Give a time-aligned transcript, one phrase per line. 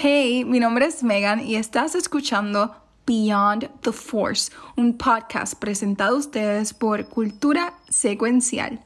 [0.00, 2.72] Hey, mi nombre es Megan y estás escuchando
[3.04, 8.80] Beyond the Force, un podcast presentado a ustedes por Cultura Secuencial.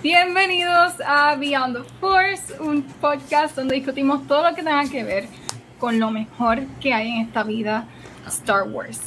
[0.00, 5.45] Bienvenidos a Beyond the Force, un podcast donde discutimos todo lo que tenga que ver
[5.78, 7.84] con lo mejor que hay en esta vida,
[8.26, 9.00] Star Wars.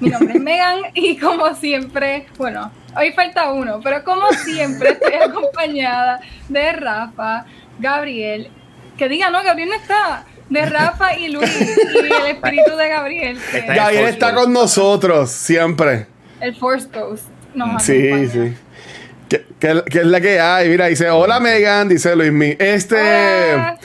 [0.00, 5.14] Mi nombre es Megan y como siempre, bueno, hoy falta uno, pero como siempre estoy
[5.24, 7.46] acompañada de Rafa,
[7.78, 8.48] Gabriel,
[8.98, 13.38] que diga, no, Gabriel no está, de Rafa y Luis y el espíritu de Gabriel.
[13.50, 16.06] que- Gabriel está con nosotros siempre.
[16.40, 17.24] el Force Ghost.
[17.54, 18.30] nos Sí, acompaña.
[18.32, 18.54] sí.
[19.30, 20.68] ¿Qué, qué- qué es la que hay?
[20.68, 22.54] Mira, dice, hola Megan, dice Luismi.
[22.58, 22.94] Este,
[23.54, 23.78] Hola.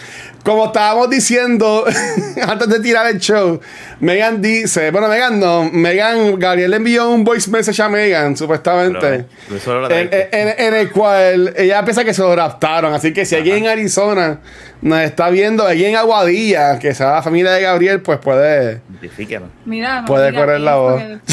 [0.43, 1.85] Como estábamos diciendo
[2.47, 3.59] antes de tirar el show,
[3.99, 9.25] Megan dice, bueno, Megan no, Megan, Gabriel le envió un voice message a Megan, supuestamente.
[9.47, 10.29] Pero, En, traiste.
[10.41, 12.93] en- en el cual ella piensa que se lo raptaron.
[12.93, 14.39] Así que si alguien en Arizona
[14.81, 18.81] nos está viendo, alguien en Aguadilla, que sea la familia de Gabriel, pues puede.
[18.89, 19.47] Identifíquelo.
[19.65, 21.01] Mira, no Puede correr la voz.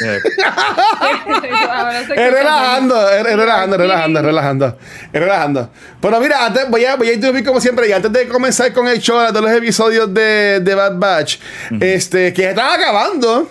[2.16, 4.78] Es relajando, es relajando, relajando, relajando.
[5.12, 5.70] Relajando.
[6.00, 7.88] Pero mira, antes voy a, voy a interrumpir como siempre.
[7.88, 11.38] Y antes de comenzar con el show de los episodios de, de Bad Batch,
[11.80, 13.50] este, que están acabando.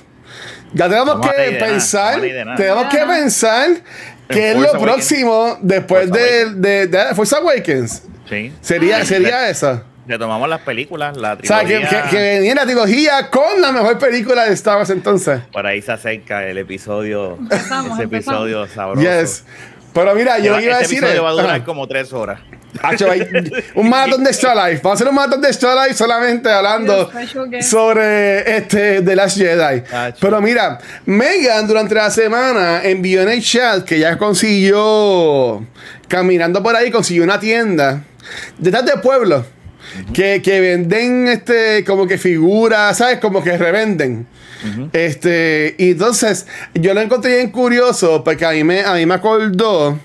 [0.74, 2.20] Ya tenemos Vamos que pensar.
[2.22, 2.56] nada.
[2.56, 3.70] Tenemos que pensar
[4.28, 4.84] qué es Force lo Awakens.
[4.84, 8.02] próximo después Force de, de, de Force Awakens.
[8.28, 8.52] sí.
[8.62, 9.84] Sería, sería eso.
[10.06, 12.04] Retomamos las películas, la O sea, que, trilogía.
[12.04, 15.42] que, que venía la trilogía con la mejor película de Star Wars entonces.
[15.52, 17.38] Por ahí se acerca el episodio.
[17.40, 18.42] Empezamos, ese empezamos.
[18.50, 19.02] episodio sabroso.
[19.22, 19.44] Yes.
[19.94, 20.98] Pero mira, yo iba a decir.
[20.98, 21.64] episodio va a durar Ajá.
[21.64, 22.40] como tres horas.
[22.82, 23.22] Hacho, hay
[23.76, 24.82] un maratón de Extra Life.
[24.84, 27.12] Vamos a hacer un maratón de Extra Life solamente hablando
[27.62, 29.84] sobre este The Last Jedi.
[29.94, 30.18] Hacho.
[30.20, 35.64] Pero mira, Megan durante la semana envió en el chat que ya consiguió,
[36.08, 38.02] caminando por ahí, consiguió una tienda
[38.58, 39.46] detrás del pueblo.
[40.14, 43.20] Que, que venden este como que figuras, ¿sabes?
[43.20, 44.28] Como que revenden.
[44.94, 49.16] Este, y entonces yo lo encontré bien curioso porque a mí me, a mí me
[49.16, 50.00] acordó,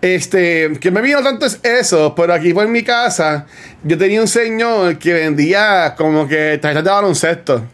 [0.00, 3.46] este, que me vino tanto es eso, pero aquí por mi casa
[3.84, 7.66] yo tenía un señor que vendía como que tarjetas de baloncesto.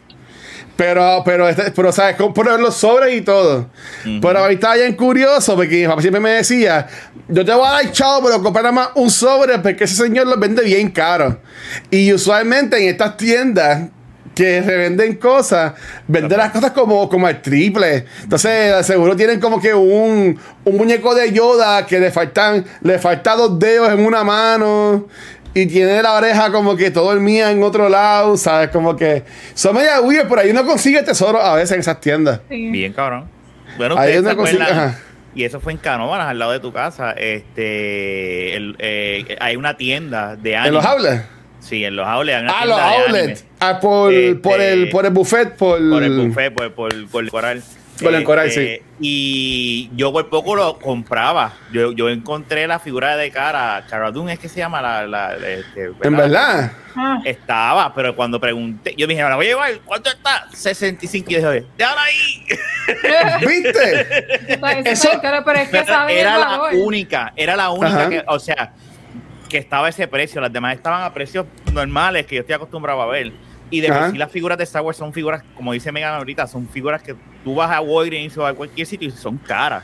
[0.75, 2.15] Pero, pero, este- pero, ¿sabes?
[2.17, 3.69] Con poner los sobres y todo.
[4.21, 6.87] Pero ahorita bien curioso porque mi papá siempre me decía,
[7.29, 10.27] yo te voy a dar chavo, pero compra nada más un sobre porque ese señor
[10.27, 11.39] los vende bien caro.
[11.89, 13.89] Y usualmente en estas tiendas
[14.35, 15.75] que revenden cosas,
[16.09, 18.05] venden las cosas como, como al triple.
[18.23, 23.33] Entonces, seguro tienen como que un, un muñeco de Yoda que le faltan, le falta
[23.37, 25.07] dos dedos en una mano.
[25.55, 28.69] Y tiene la oreja como que todo el mía en otro lado, ¿sabes?
[28.69, 29.23] Como que
[29.53, 32.41] son media weird, por ahí uno consigue tesoros a veces en esas tiendas.
[32.49, 32.69] Sí.
[32.69, 33.29] Bien cabrón.
[33.77, 34.99] Bueno, Ahí acuerdan, ajá.
[35.33, 37.11] y eso fue en Canóvanas, al lado de tu casa.
[37.13, 40.67] Este, el- eh, hay una tienda de anime.
[40.67, 41.23] ¿En los outlets?
[41.61, 42.37] Sí, en los outlets.
[42.37, 43.45] hay una Ah, los outlets.
[43.59, 47.23] Ah, por, Este, por, el, por el buffet, por, Por el buffet, por, por, por
[47.23, 47.63] el coral.
[48.23, 51.53] Coral, Este, Y yo por poco lo compraba.
[51.71, 53.85] Yo, yo encontré la figura de cara.
[53.89, 55.07] Cara Dune es que se llama la.
[55.07, 56.71] la este, En verdad.
[56.97, 60.47] Ah, Estaba, pero cuando pregunté, yo dije, la voy a llevar, ¿cuánto está?
[60.53, 62.45] 65 y yo dije, déjala ahí.
[63.47, 64.89] ¿Viste?
[64.89, 66.73] eso pero es que Pero saben era la valor.
[66.75, 68.09] única, era la única Ajá.
[68.09, 68.73] que, o sea,
[69.49, 70.39] que estaba a ese precio.
[70.39, 73.33] Las demás estaban a precios normales que yo estoy acostumbrado a ver.
[73.69, 76.47] Y de por sí las figuras de Star Wars son figuras, como dice Megan ahorita,
[76.47, 79.83] son figuras que tú vas a Walgreens o a cualquier sitio y son caras.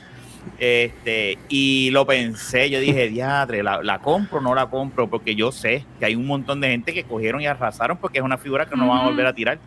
[0.58, 5.08] Este, y lo pensé, yo dije, diadre, ¿la, la compro o no la compro?
[5.08, 8.24] Porque yo sé que hay un montón de gente que cogieron y arrasaron porque es
[8.24, 9.60] una figura que no van a volver a tirar.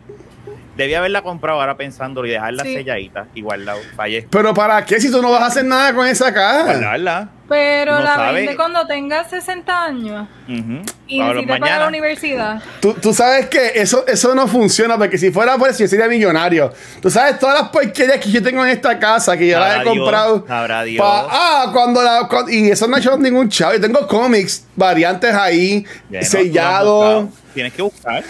[0.75, 2.73] Debí haberla comprado ahora pensándolo y dejarla Sí.
[2.75, 3.27] selladita.
[3.33, 4.27] Igual la fallé.
[4.29, 6.63] Pero ¿para qué si tú no vas a hacer nada con esa caja?
[6.63, 7.29] Guardarla.
[7.47, 8.33] Pero No la sabe.
[8.39, 12.61] vende cuando tenga 60 años y Para necesita pagar la universidad.
[12.81, 16.07] Tú, tú sabes que eso, eso no funciona porque si fuera por eso yo sería
[16.07, 16.73] millonario.
[17.01, 19.83] Tú sabes todas las porquerías que yo tengo en esta casa que yo las he
[19.83, 20.43] Dios, comprado.
[20.47, 21.05] sabrá Dios.
[21.05, 22.27] pa- ah, cuando la.
[22.27, 23.73] cuando- y eso no ha hecho ningún chavo.
[23.73, 25.85] Yo tengo cómics, variantes ahí,
[26.21, 27.23] sellados.
[27.25, 27.44] no.
[27.55, 28.23] Tienes que buscar.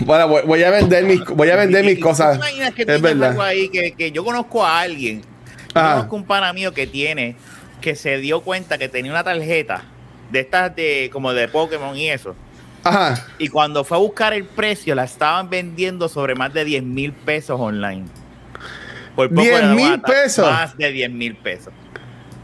[0.00, 2.36] Bueno, voy, voy a vender mis, voy a vender mis cosas.
[2.38, 3.30] ¿tú te imaginas que Es verdad.
[3.30, 5.20] algo ahí que, que yo conozco a alguien.
[5.74, 7.36] Yo conozco un pana mío que tiene,
[7.80, 9.82] que se dio cuenta que tenía una tarjeta
[10.30, 12.34] de estas de como de Pokémon y eso.
[12.84, 13.26] Ajá.
[13.38, 17.12] Y cuando fue a buscar el precio, la estaban vendiendo sobre más de 10 mil
[17.12, 18.04] pesos online.
[19.14, 20.50] Por poco 10 le mil pesos.
[20.50, 21.72] Más de 10 mil pesos.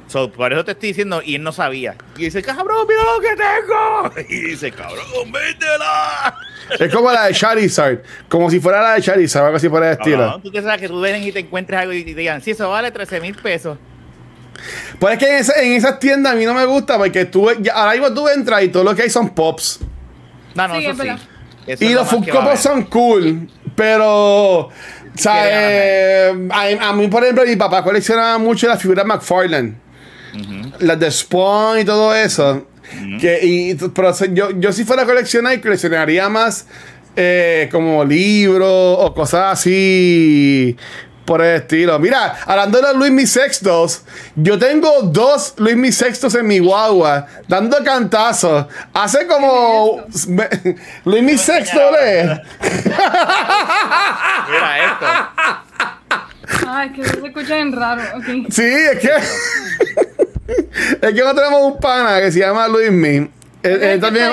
[0.08, 1.94] So, por eso te estoy diciendo, y él no sabía.
[2.16, 4.28] Y dice, cabrón, mira lo que tengo.
[4.30, 6.34] Y dice, cabrón, véndela.
[6.80, 7.98] Es como la de Charizard.
[8.28, 10.26] Como si fuera la de Charizard, algo así por el estilo.
[10.26, 12.52] No, tú te sabes que tú ven y te encuentres algo y te digan, sí,
[12.52, 13.76] eso vale 13 mil pesos.
[14.98, 17.50] Pues es que en, esa- en esas tiendas a mí no me gusta porque tú,
[17.60, 19.80] ya- ahora mismo tú entras y todo lo que hay son pops.
[20.54, 21.26] No, no, Sí, eso es sí.
[21.66, 24.70] Eso Y es lo los que Funko son cool, pero.
[25.14, 26.34] ¿sabes?
[26.50, 29.74] A, a mí, por ejemplo, mi papá coleccionaba mucho las figuras McFarlane.
[30.80, 32.66] Las de Spawn y todo eso.
[33.20, 36.66] que, y, pero yo, yo si fuera a coleccionar, coleccionaría más
[37.16, 40.76] eh, como libros o cosas así
[41.28, 41.98] por el estilo.
[41.98, 44.02] Mira, hablando de los Luis Mi Sextos,
[44.34, 48.64] yo tengo dos Luis Mi Sextos en mi guagua, dando cantazos.
[48.94, 50.06] Hace como...
[51.04, 52.40] Luis Mi Sexto, ¿eh?
[54.48, 55.06] Mira esto.
[56.66, 58.02] Ay, que se escucha bien raro.
[58.48, 59.10] Sí, es que.
[61.02, 63.30] es que no tenemos un pana que se llama Luis Mi.
[63.60, 64.30] Él, él también,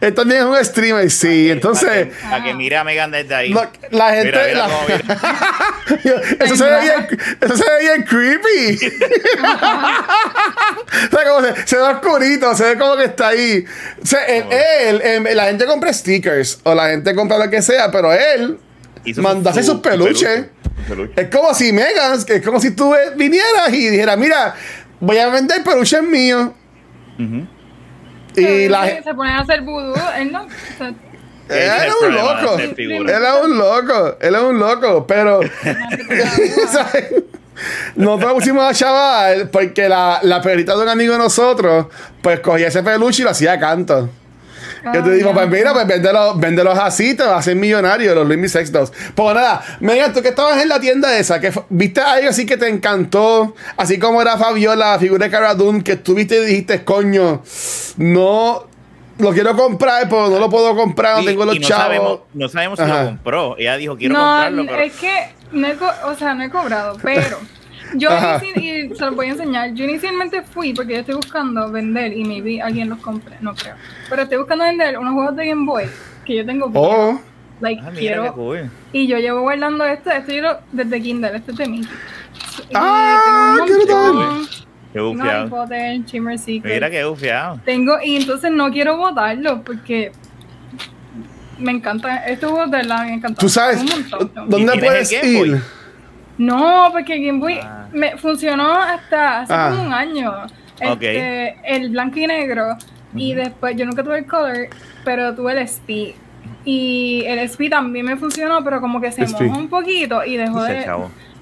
[0.00, 1.50] él también es un streamer, sí.
[1.50, 3.48] Entonces, Para que mire a Megan desde ahí.
[3.52, 4.26] lo- la gente.
[4.30, 6.22] Mira, mira la- mira.
[6.44, 8.78] eso, se ve bien, eso se ve bien creepy.
[11.12, 13.64] o sea, como se, se ve oscurito, se ve como que está ahí.
[14.02, 17.62] O sea, él, él, em, la gente compra stickers o la gente compra lo que
[17.62, 18.58] sea, pero él
[19.46, 20.46] a su- sus peluches.
[20.88, 21.12] peluche.
[21.20, 24.54] Es como si Megan, que es como si tú vinieras y dijeras, mira,
[25.00, 26.50] voy a vender peluches míos.
[27.18, 27.46] Ujú.
[28.36, 29.02] Y la gente...
[29.02, 29.94] Se ponen a hacer vudú.
[30.16, 30.44] Él no.
[30.44, 30.48] o
[30.78, 30.94] sea,
[31.48, 32.58] Ese es Él es un loco.
[32.58, 34.16] Él es un loco.
[34.20, 35.06] Él es un loco.
[35.06, 35.40] Pero...
[36.70, 37.12] ¿sabes?
[37.96, 41.86] Nosotros pusimos a chaval porque la, la perrita de un amigo de nosotros,
[42.22, 44.08] pues cogía ese peluche y lo hacía canto.
[44.94, 48.26] Yo te digo, pues mira, pues véndelos, véndelos así, te vas a hacer millonario, los
[48.26, 48.92] Luis Mi Sextos.
[49.14, 52.56] Pues nada, Megan, tú que estabas en la tienda esa, que viste algo así que
[52.56, 56.46] te encantó, así como era Fabiola, la figura de Cara Dune, que tú viste y
[56.46, 57.42] dijiste, coño,
[57.98, 58.66] no,
[59.18, 61.84] lo quiero comprar, pero no lo puedo comprar, no tengo los y no chavos.
[61.84, 63.02] Sabemos, no sabemos si Ajá.
[63.02, 63.56] lo compró.
[63.58, 64.82] Ella dijo, quiero no, comprarlo, pero...
[64.82, 67.38] es que no he, o sea, no he cobrado, pero
[67.94, 68.08] yo
[68.56, 69.72] y se los voy a enseñar.
[69.74, 73.74] Yo inicialmente fui porque yo estoy buscando vender y maybe alguien los compre, no creo.
[74.08, 75.84] Pero estoy buscando vender unos juegos de Game Boy
[76.24, 76.70] que yo tengo.
[76.74, 77.20] Oh,
[77.60, 78.70] like Ah, quiero cool.
[78.92, 81.64] y yo llevo guardando esto, esto yo lo, desde Kindle, este es de.
[81.66, 81.86] Y
[82.74, 84.46] Ah, qué brutal.
[84.92, 85.48] Qué bufiado.
[85.50, 86.74] Potter, Shimmer Secret.
[86.74, 87.60] Mira qué bufiado.
[87.64, 90.10] Tengo, y entonces no quiero votarlo porque
[91.58, 92.16] me encanta.
[92.26, 93.36] Estos juegos de verdad me encantan.
[93.40, 94.30] tú sabes Un montón.
[94.48, 95.62] dónde ¿Y tienes puedes ir.
[96.40, 97.86] No, porque Game Boy Ah.
[97.92, 99.68] me funcionó hasta hace Ah.
[99.70, 100.32] como un año.
[100.80, 102.76] Este, El blanco y negro.
[103.14, 104.68] Y después, yo nunca tuve el color,
[105.04, 106.14] pero tuve el SP.
[106.64, 109.44] Y el SP también me funcionó, pero como que se SP.
[109.44, 110.86] mojó un poquito y dejó de.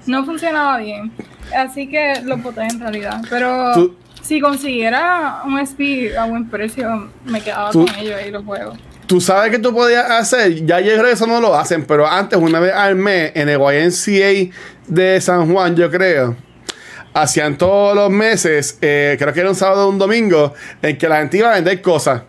[0.05, 1.11] No funcionaba bien.
[1.55, 3.21] Así que lo boté en realidad.
[3.29, 8.31] Pero Tú- si consiguiera un SP a buen precio, me quedaba Tú- con ellos y
[8.31, 8.77] los juegos.
[9.09, 12.05] Tú sabes que tú podías hacer, ya yo creo que eso no lo hacen, pero
[12.05, 16.35] antes, una vez al mes, en el YMCA de San Juan, yo creo,
[17.11, 20.53] hacían todos los meses, eh, creo que era un sábado o un domingo,
[20.83, 22.21] en que la gente iba a vender cosas.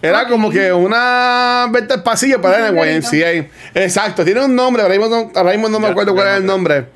[0.00, 3.50] Era como que una venta al pasillo para el YMCA.
[3.74, 6.26] Exacto, tiene un nombre, ahora mismo no, ahora mismo no me Ya, acuerdo ya cuál
[6.26, 6.86] era el nombre.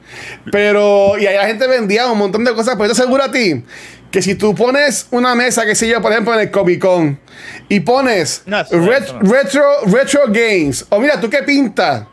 [0.50, 3.31] Pero, y ahí la gente vendía un montón de cosas, pero yo te aseguro a
[3.31, 3.62] ti
[4.10, 7.18] que si tú pones una mesa, qué sé yo, por ejemplo, en el Comic Con,
[7.68, 9.32] y pones No, eso no, ret- eso no.
[9.32, 12.04] retro, retro games, o mira, tú qué pintas.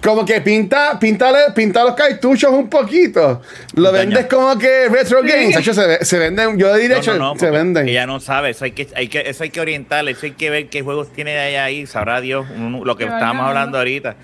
[0.00, 3.42] Como que pinta, pintale, pinta los cartuchos un poquito.
[3.74, 5.56] Lo vendes como que retro games.
[5.56, 7.88] Hacho, se, se venden, yo diría No, hecho, no, no, se venden.
[7.88, 10.50] Ella no sabe, eso hay que, hay que, eso hay que orientarle, eso hay que
[10.50, 14.14] ver qué juegos tiene de allá ahí, sabrá Dios, lo que Que estábamos hablando ahorita.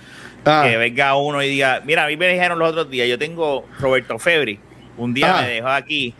[0.44, 0.66] Ah.
[0.68, 3.66] Que venga uno y diga, mira, a mí me dijeron los otros días, yo tengo
[3.80, 4.61] Roberto Febri,
[4.99, 5.42] un día Ah.
[5.42, 6.14] me dejó aquí,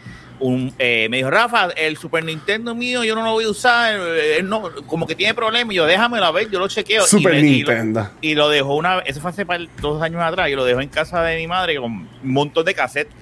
[0.47, 3.95] un, eh, me dijo, Rafa, el Super Nintendo mío yo no lo voy a usar,
[3.99, 7.03] eh, él no, como que tiene problemas, y yo déjamelo a ver, yo lo chequeo.
[7.07, 8.11] Super y, me- y lo- Nintendo.
[8.21, 10.83] y lo dejó una vez, eso fue hace par- dos años atrás, y lo dejó
[10.83, 13.15] en casa de mi madre con un montón de cassettes.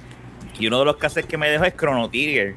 [0.59, 2.57] Y uno de los cassettes que me dejó es Chrono Trigger.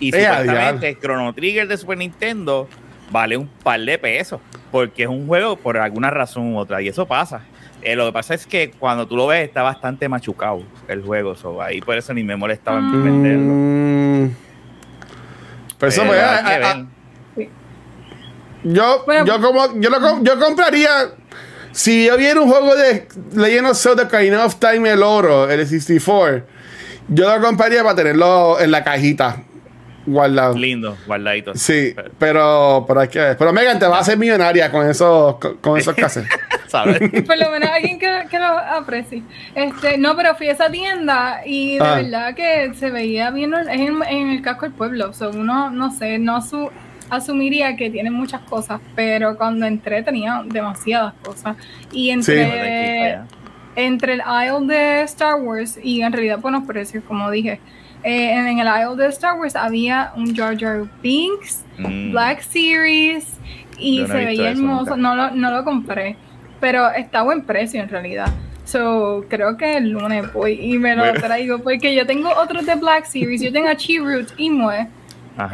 [0.00, 2.68] Y Eh, supuestamente el Chrono Trigger de Super Nintendo
[3.10, 4.40] vale un par de pesos,
[4.72, 7.42] porque es un juego por alguna razón u otra, y eso pasa.
[7.82, 11.34] Eh, lo que pasa es que cuando tú lo ves está bastante machucado el juego,
[11.34, 13.04] so, ahí por eso ni me molestaba en Mm.
[13.04, 13.54] venderlo.
[15.78, 17.48] Pero eso, pues.
[18.62, 19.24] Yo, Bueno.
[19.24, 20.90] yo como, yo, lo yo compraría.
[21.72, 25.66] Si yo viera un juego de Legend of Zelda Ocarina of Time el oro, el
[25.66, 26.42] 64,
[27.08, 29.42] yo lo compraría para tenerlo en la cajita
[30.06, 30.54] guardado.
[30.56, 31.54] Lindo, guardadito.
[31.54, 33.36] Sí, pero, pero hay que ver.
[33.36, 36.30] Pero Megan te va a hacer millonaria con esos, con, con esos cassettes.
[36.66, 36.98] ¿Sabes?
[37.26, 39.22] Por lo menos alguien que, que lo aprecie.
[39.54, 41.94] Este, no, pero fui a esa tienda y de Ah.
[41.96, 45.10] verdad que se veía bien es en, en el casco del pueblo.
[45.10, 46.70] O sea, uno, no sé, no su.
[47.10, 51.56] asumiría que tiene muchas cosas, pero cuando entré tenía demasiadas cosas.
[51.90, 53.18] Y entre,
[53.74, 57.58] entre el aisle de Star Wars y en realidad buenos precios, como dije,
[58.02, 62.12] eh, en, el aisle de Star Wars había un Jar Jar Binks, mm.
[62.12, 63.26] Black Series
[63.78, 64.96] y se veía hermoso.
[64.96, 66.16] No lo, no lo compré,
[66.60, 68.28] pero está a buen precio en realidad.
[68.64, 72.76] So, creo que el lunes voy y me lo traigo porque yo tengo otros de
[72.76, 73.42] Black Series.
[73.42, 74.86] Yo tengo a Chi-Root y Mue,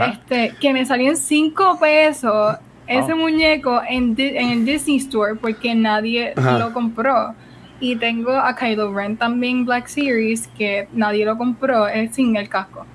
[0.06, 3.16] este, que me salió en 5 pesos ese oh.
[3.16, 7.34] muñeco en, en, el Disney Store porque nadie lo compró.
[7.78, 12.48] Y tengo a Kylo Ren también Black Series que nadie lo compró, es sin el
[12.48, 12.86] casco.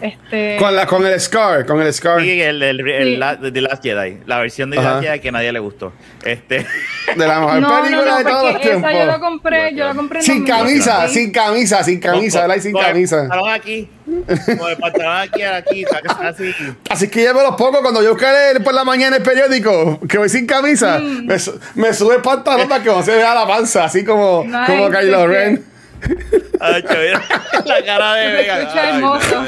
[0.00, 0.56] Este...
[0.58, 2.20] Con, la, con el Scar, con el Scar.
[2.20, 5.52] Sí, el, el, el, de Last Jedi, la versión de Last Jedi que a nadie
[5.52, 5.92] le gustó.
[6.24, 6.66] Este.
[7.16, 8.90] De la mejor no, película no, de todos los tiempos.
[8.90, 12.62] Yo lo compré, yo lo compré en Sin camisa, sin camisa, sin camisa, ¿verdad?
[12.62, 13.28] Sin camisa.
[13.52, 13.90] aquí,
[14.58, 15.84] con el pantalón aquí, aquí,
[16.22, 16.54] así.
[16.88, 20.00] Así que yo me los pongo cuando yo cae por la mañana en el periódico,
[20.08, 21.26] que voy sin camisa, mm.
[21.26, 21.36] me,
[21.74, 25.26] me, sube el pantalón para que no se vea la panza, así como, como Kylo
[25.26, 25.73] Ren.
[26.60, 27.22] Ay, mira,
[27.64, 28.58] la cara de Vega.
[28.60, 29.44] escucha hermoso.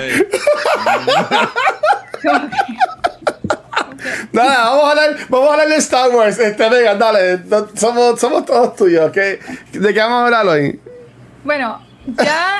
[4.32, 6.38] Nada, vamos a hablar, vamos a hablar de Star Wars.
[6.38, 7.40] Este, Vega, dale,
[7.74, 9.12] somos, somos todos tuyos.
[9.12, 9.38] ¿De
[9.72, 10.80] qué vamos a hablar hoy?
[11.44, 12.58] Bueno, ya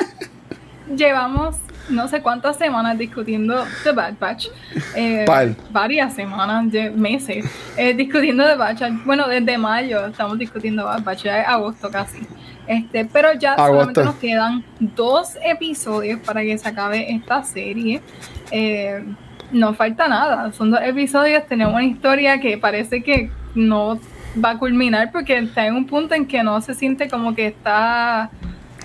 [0.94, 1.56] llevamos
[1.88, 4.48] no sé cuántas semanas discutiendo The Bad Batch.
[4.94, 5.24] Eh,
[5.70, 7.44] varias semanas, meses,
[7.76, 8.82] eh, discutiendo The Batch.
[9.04, 12.26] Bueno, desde mayo estamos discutiendo Bad Batch, ya es agosto casi.
[12.66, 18.02] Este, pero ya solamente nos quedan dos episodios para que se acabe esta serie.
[18.50, 19.04] Eh,
[19.52, 24.00] no falta nada, son dos episodios, tenemos una historia que parece que no
[24.44, 27.46] va a culminar porque está en un punto en que no se siente como que
[27.46, 28.30] está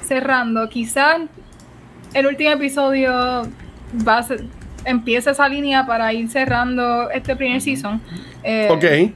[0.04, 0.70] cerrando.
[0.70, 1.22] Quizás
[2.14, 3.12] el último episodio
[4.08, 4.26] va a
[4.86, 8.02] empieza esa línea para ir cerrando este primer season.
[8.44, 9.14] Eh, ok.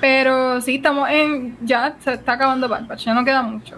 [0.00, 1.56] Pero sí, estamos en.
[1.62, 3.76] Ya se está acabando Bad Batch, ya no queda mucho.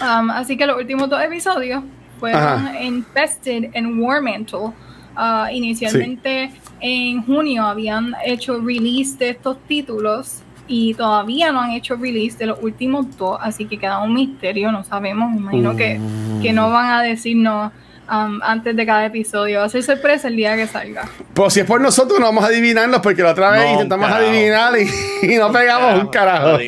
[0.00, 1.82] Um, así que los últimos dos episodios
[2.18, 4.72] fueron Infested en War Mantle.
[5.16, 11.96] Uh, inicialmente en junio habían hecho release de estos títulos y todavía no han hecho
[11.96, 15.30] release de los últimos dos, así que queda un misterio, no sabemos.
[15.30, 16.00] Me imagino que,
[16.42, 17.72] que no van a decirnos
[18.06, 19.60] Um, antes de cada episodio.
[19.60, 21.08] Va a ser sorpresa el día que salga.
[21.32, 24.74] Pues si es por nosotros, no vamos a adivinarlos porque la otra vez intentamos adivinar
[24.78, 26.58] y, no pegamos un carajo.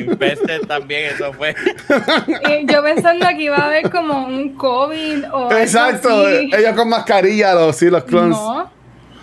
[0.67, 1.55] también, eso fue.
[2.65, 5.53] yo pensando que iba a haber como un COVID o.
[5.53, 8.39] Exacto, ellos con mascarilla, los, sí, los clones.
[8.39, 8.71] No.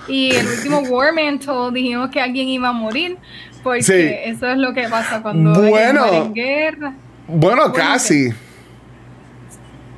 [0.07, 3.17] Y el último War Mantle dijimos que alguien iba a morir.
[3.63, 6.93] Porque eso es lo que pasa cuando bueno, en guerra.
[7.27, 8.33] Bueno, casi.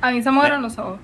[0.00, 1.00] A mí se me mueren los ojos.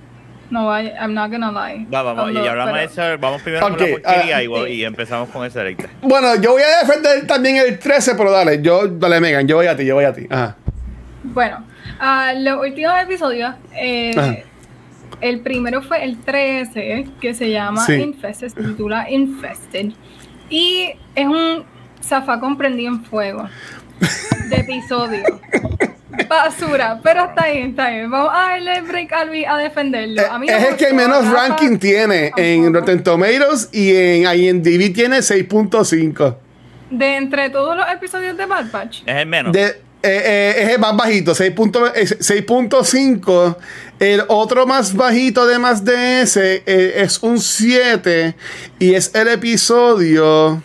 [0.53, 1.87] No, I'm not gonna lie.
[1.87, 5.47] Va, vamos, y hablamos de eso, vamos primero con la porquería uh, y, empezamos con
[5.47, 5.89] ese directo.
[6.03, 9.67] Bueno, yo voy a defender también el 13, pero dale, yo, dale, Megan, yo voy
[9.67, 10.27] a ti, yo voy a ti.
[10.29, 10.57] Ajá.
[11.25, 11.65] Bueno,
[12.01, 14.45] uh, los últimos episodios, eh,
[15.23, 19.93] el primero fue el 13, que se llama Infested, se titula Infested.
[20.51, 21.65] Y es un
[22.03, 23.49] zafacón prendido en fuego
[24.49, 25.23] de episodio.
[26.29, 28.09] basura, pero está bien, está bien.
[28.11, 30.23] Vamos a darle break a a defenderlo.
[30.31, 35.19] A mí es el que menos ranking tiene en Rotten Tomatoes y en IMDb tiene
[35.19, 36.37] 6.5.
[36.91, 39.03] De entre todos los episodios de Bad Batch.
[39.07, 39.53] Es el menos.
[39.53, 43.57] De, eh, eh, es el más bajito, 6.5.
[43.99, 48.35] El otro más bajito de más de ese eh, es un 7
[48.79, 50.63] y es el episodio...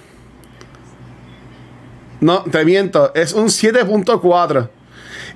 [2.20, 4.70] No, te miento, es un 7.4.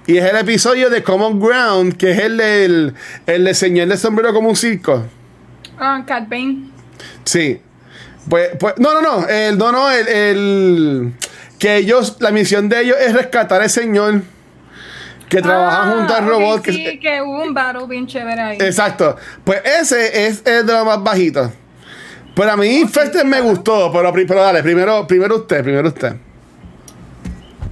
[0.08, 2.94] Y es el episodio de Common Ground, que es el del
[3.28, 5.06] el de Señor de Sombrero como un circo.
[5.78, 6.70] Ah, Cat Bane.
[7.24, 7.62] Sí.
[8.30, 9.28] Pues, pues, no, no, no.
[9.28, 11.14] El, no, no, el, el,
[11.60, 14.22] Que ellos, la misión de ellos es rescatar al señor
[15.30, 16.66] que trabaja ah, junto al robot.
[16.66, 18.58] Sí, que, hubo un battle bien chévere ahí.
[18.60, 19.16] Exacto.
[19.44, 21.52] Pues ese es el de los más bajitos.
[22.36, 26.16] Pero a mí okay, me gustó, pero, pero dale, primero, primero usted, primero usted.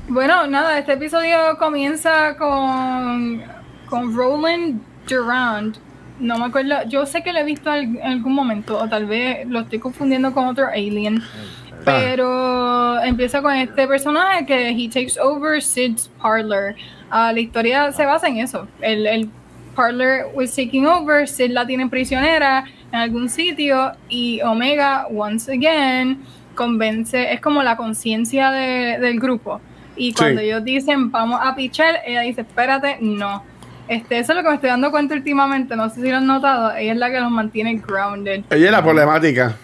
[0.10, 3.44] Bueno, nada, este episodio comienza con,
[3.88, 5.78] con Roland Durand.
[6.20, 9.48] No me acuerdo, yo sé que lo he visto en algún momento, o tal vez
[9.48, 11.22] lo estoy confundiendo con otro alien.
[11.22, 12.00] Ah.
[12.00, 16.74] Pero empieza con este personaje que he takes over Sid's parlor.
[17.12, 18.68] Uh, la historia se basa en eso.
[18.82, 19.30] El, el
[19.76, 26.24] parlor was taking over, Sid la tiene prisionera en algún sitio y Omega, once again,
[26.56, 29.62] convence, es como la conciencia de, del grupo
[30.00, 33.44] y cuando ellos dicen vamos a pichar, ella dice espérate, no.
[33.88, 36.28] Este, eso es lo que me estoy dando cuenta últimamente, no sé si lo han
[36.28, 38.44] notado, ella es la que los mantiene grounded.
[38.50, 39.56] Ella es la problemática.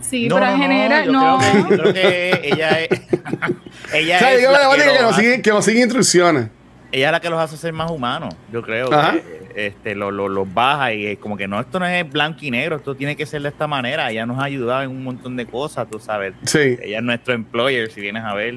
[0.00, 1.38] Sí, pero en general no.
[1.38, 2.88] Creo que, yo creo que ella es.
[3.94, 6.48] ella o sea, es la que que, lo nos sigue, que nos sigue instrucciones.
[6.92, 8.34] ella es la que los hace ser más humanos.
[8.52, 9.12] Yo creo Ajá.
[9.12, 12.40] que este, los lo, los baja y es como que no, esto no es blanco
[12.42, 14.10] y negro, esto tiene que ser de esta manera.
[14.10, 16.34] Ella nos ha ayudado en un montón de cosas, tú sabes.
[16.44, 16.76] Sí.
[16.82, 18.56] Ella es nuestro employer, si vienes a ver.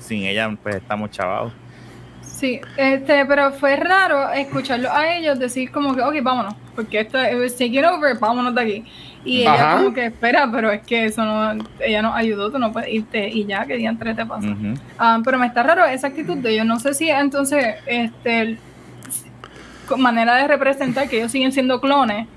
[0.00, 1.52] Sin ella, pues estamos chavados.
[2.22, 7.18] Sí, este, pero fue raro escucharlo a ellos decir como que, ok, vámonos, porque esto
[7.18, 8.84] es taking over, vámonos de aquí.
[9.24, 12.72] Y ella como que, espera, pero es que eso no, ella nos ayudó, tú no
[12.72, 14.46] puedes irte y ya, que día entre te pasa.
[14.98, 16.66] Ah, pero me está raro esa actitud de ellos.
[16.66, 18.56] No sé si entonces, este,
[19.96, 22.28] manera de representar que ellos siguen siendo clones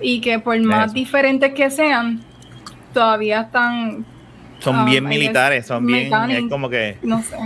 [0.00, 0.94] y que por más Eso.
[0.94, 2.20] diferentes que sean,
[2.92, 4.04] todavía están,
[4.60, 6.04] Son Ah, bien militares, son bien.
[6.04, 6.44] mechanic.
[6.44, 6.96] Es como que.
[7.02, 7.36] no sé.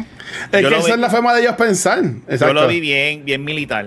[0.53, 2.01] Es Yo que esa vi- es la forma de ellos pensar.
[2.29, 2.47] Exacto.
[2.49, 3.87] Yo lo vi bien, bien militar,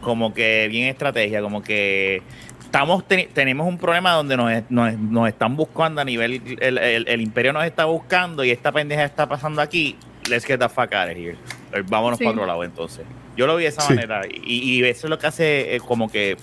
[0.00, 2.22] como que bien estrategia, como que
[2.64, 7.20] estamos tenemos un problema donde nos, nos, nos están buscando a nivel, el, el- el
[7.20, 9.96] imperio nos está buscando y esta pendeja está pasando aquí,
[10.30, 11.36] let's get the fuck out of here.
[11.74, 12.24] Eh, Vámonos Sí.
[12.24, 13.04] para otro lado entonces.
[13.36, 13.92] Yo lo vi de esa Sí.
[13.94, 16.36] manera y, y eso es lo que hace eh, como que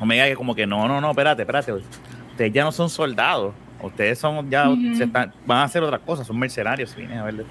[0.00, 3.54] Omega que como que no, no, no, espérate, espérate, ustedes ya no son soldados,
[3.86, 4.96] ustedes son ya, Ujú.
[4.96, 7.44] se están, van a hacer otra cosa, son mercenarios, si vienes a ver.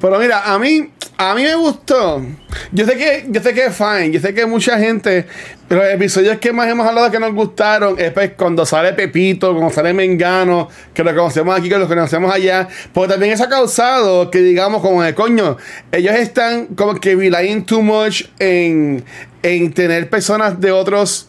[0.00, 2.24] Pero mira, a mí, a mí me gustó.
[2.72, 4.10] Yo sé que, yo sé que es fine.
[4.10, 5.26] Yo sé que mucha gente.
[5.68, 9.70] Los episodios que más hemos hablado que nos gustaron es pues, cuando sale Pepito, cuando
[9.72, 12.68] sale Mengano, que lo conocemos aquí, que lo conocemos allá.
[12.92, 15.56] Porque también eso ha causado que digamos como de coño,
[15.90, 19.04] ellos están como que relying too much en,
[19.42, 21.28] en tener personas de otros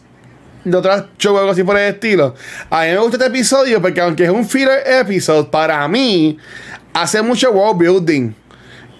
[0.64, 2.34] de otras shows o así por el estilo.
[2.70, 6.38] A mí me gusta este episodio porque aunque es un filler episode, para mí
[6.92, 8.32] hace mucho world building.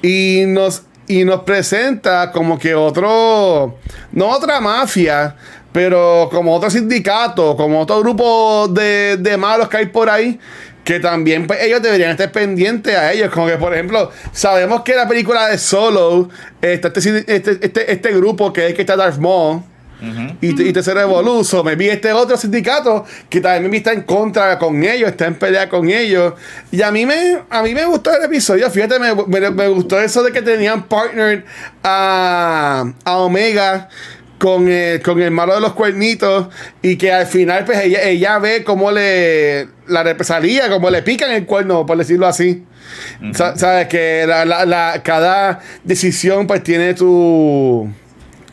[0.03, 3.79] Y nos, y nos presenta como que otro,
[4.13, 5.35] no otra mafia,
[5.73, 10.39] pero como otro sindicato, como otro grupo de, de malos que hay por ahí.
[10.85, 13.31] Que también pues, ellos deberían estar pendientes a ellos.
[13.31, 16.29] Como que, por ejemplo, sabemos que la película de Solo
[16.61, 19.63] está este, este, este, este grupo que es que está Darth Maul
[20.41, 21.63] Y, te- y tercero evoluso.
[21.65, 25.35] Me vi este otro sindicato que también me está en contra con ellos, está en
[25.37, 26.35] pelea con ellos.
[26.71, 28.71] Y a mí me, a mí me gustó el episodio.
[28.71, 31.45] Fíjate, me, me- me gustó eso de que tenían partner
[31.83, 33.89] a, a Omega.
[34.37, 36.49] Con el, con el malo de los cuernitos
[36.83, 41.31] y que al final pues ella, ella ve cómo le la represalia, cómo le pican
[41.31, 42.63] el cuerno, por decirlo así.
[43.33, 47.89] Sa- Sabes que la, la- la- cada decisión pues tiene tu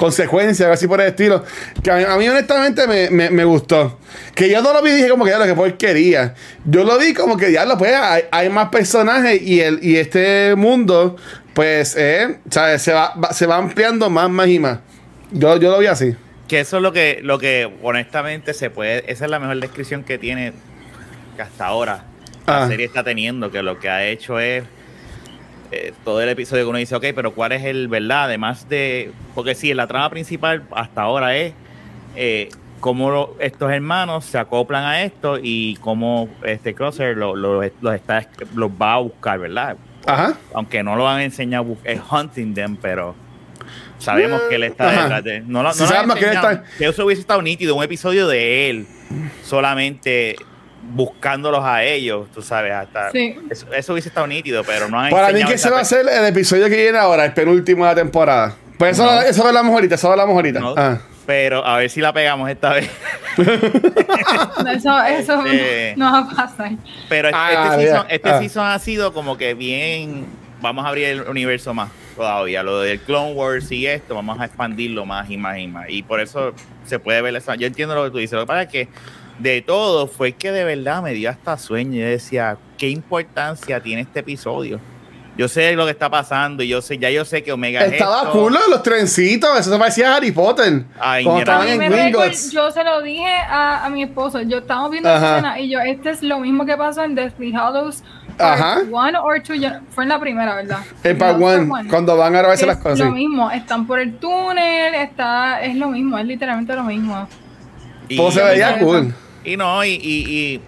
[0.01, 1.43] consecuencias, algo así por el estilo.
[1.83, 3.99] Que a mí, a mí, honestamente me, me- me gustó.
[4.35, 6.33] Que yo no lo vi dije como que ya lo que porquería.
[6.65, 9.97] Yo lo vi como que ya lo pues hay, hay más personajes y el y
[9.97, 11.15] este mundo
[11.53, 12.81] pues eh, ¿sabes?
[12.81, 14.79] Se, va, va- se va ampliando más, más y más.
[15.31, 16.15] Yo, yo lo vi así.
[16.47, 20.03] Que eso es lo que, lo que honestamente se puede, esa es la mejor descripción
[20.03, 20.51] que tiene
[21.37, 22.03] que hasta ahora
[22.47, 22.67] la Ah.
[22.67, 24.63] serie está teniendo, que lo que ha hecho es
[25.71, 28.25] eh, todo el episodio que uno dice, ok, pero ¿cuál es el verdad?
[28.25, 31.53] Además de, porque sí, la trama principal hasta ahora es
[32.15, 37.61] eh, cómo lo- estos hermanos se acoplan a esto y cómo este Crosser lo- lo-
[37.81, 39.77] los, está, los va a buscar, ¿verdad?
[40.07, 40.33] Ajá.
[40.55, 43.13] aunque no lo han enseñado, es hunting them, pero
[43.99, 45.01] sabemos que él está Ajá.
[45.03, 45.39] detrás de.
[45.41, 48.27] No, no lo han sabemos que él está- Que eso hubiese estado nítido, un episodio
[48.27, 48.87] de él
[49.43, 50.35] solamente
[50.83, 53.35] buscándolos a ellos, tú sabes, hasta Sí.
[53.49, 56.05] eso, eso hubiese estado nítido, pero no han Para mí que se va a hacer
[56.07, 58.55] el episodio que viene ahora, el penúltimo de la temporada.
[58.77, 59.21] Pues eso, No.
[59.21, 60.59] eso hablamos ahorita, eso hablamos ahorita.
[60.59, 60.97] No, Ah.
[61.27, 62.89] Pero a ver si la pegamos esta vez.
[64.75, 66.71] Eso, eso Este- no va a pasar.
[67.09, 68.39] Pero este, Ah, este season, este Ah.
[68.39, 70.25] season ha sido como que bien.
[70.61, 72.63] Vamos a abrir el universo más todavía.
[72.63, 75.85] Lo del Clone Wars y esto, vamos a expandirlo más y más y más.
[75.89, 76.53] Y por eso
[76.85, 77.55] se puede ver esa.
[77.55, 78.33] Yo entiendo lo que tú dices.
[78.33, 78.87] Lo que pasa es que
[79.41, 81.99] de todo fue que de verdad me dio hasta sueño.
[82.01, 84.79] Yo decía, ¿qué importancia tiene este episodio?
[85.37, 87.93] Yo sé lo que está pasando y yo sé, ya yo sé que Omega es
[87.93, 88.31] Estaba esto.
[88.33, 90.83] cool lo de los trencitos, eso se parecía a Harry Potter.
[90.99, 91.53] Ay, Cuando mira.
[91.53, 92.51] A estaban mí en me Gringotts.
[92.51, 95.19] recuerda- yo se lo dije a, a mi esposo, yo estábamos viendo Ajá.
[95.21, 98.03] la escena y yo, este es lo mismo que pasó en Deathly Hallows
[98.37, 98.79] Ajá.
[98.91, 100.79] One or Two, yo- fue en la primera, ¿verdad?
[101.03, 102.99] En Part No, One, cuando van a grabarse es las cosas.
[102.99, 103.11] lo sí.
[103.11, 107.27] mismo, están por el túnel, está, es lo mismo, es literalmente lo mismo.
[108.09, 109.05] Y- Todo se veía Eso.
[109.43, 110.61] Y no, y, y- y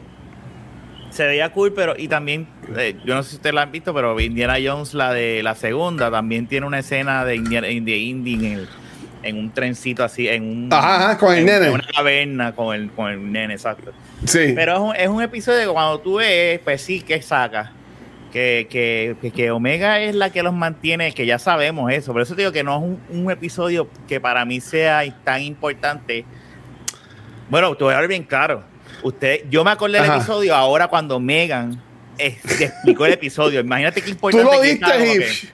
[1.12, 3.94] se veía cool, pero y también, eh, yo no sé si ustedes la han visto,
[3.94, 8.34] pero Indiana Jones, la de la segunda, también tiene una escena de Indiana, de Indy
[8.34, 8.70] en, el-
[9.22, 11.68] en un trencito así, en un Ajá, ajá, con el en- nene.
[11.68, 13.92] en una caverna con el, con el nene, exacto.
[14.26, 14.54] Sí.
[14.56, 17.72] Pero es un, es un episodio que cuando tú ves, pues sí, que saca.
[18.34, 22.12] Que, que, que- que Omega es la que los mantiene, que ya sabemos eso.
[22.14, 25.44] Por eso te digo que no es un, un episodio que para mí sea tan
[25.44, 26.26] importante.
[27.50, 28.64] Bueno, te voy a hablar bien claro.
[29.04, 30.18] Usted, yo me acordé del Ajá.
[30.18, 31.82] episodio ahora cuando Megan
[32.18, 33.60] eh, explicó el episodio.
[33.60, 35.50] Imagínate qué Tú importante lo que viste,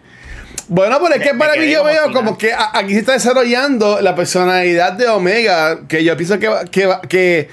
[0.68, 2.14] Bueno, pero es que me para mí yo veo final.
[2.14, 6.90] como que aquí se está desarrollando la personalidad de Omega, que yo pienso que, que,
[7.08, 7.50] que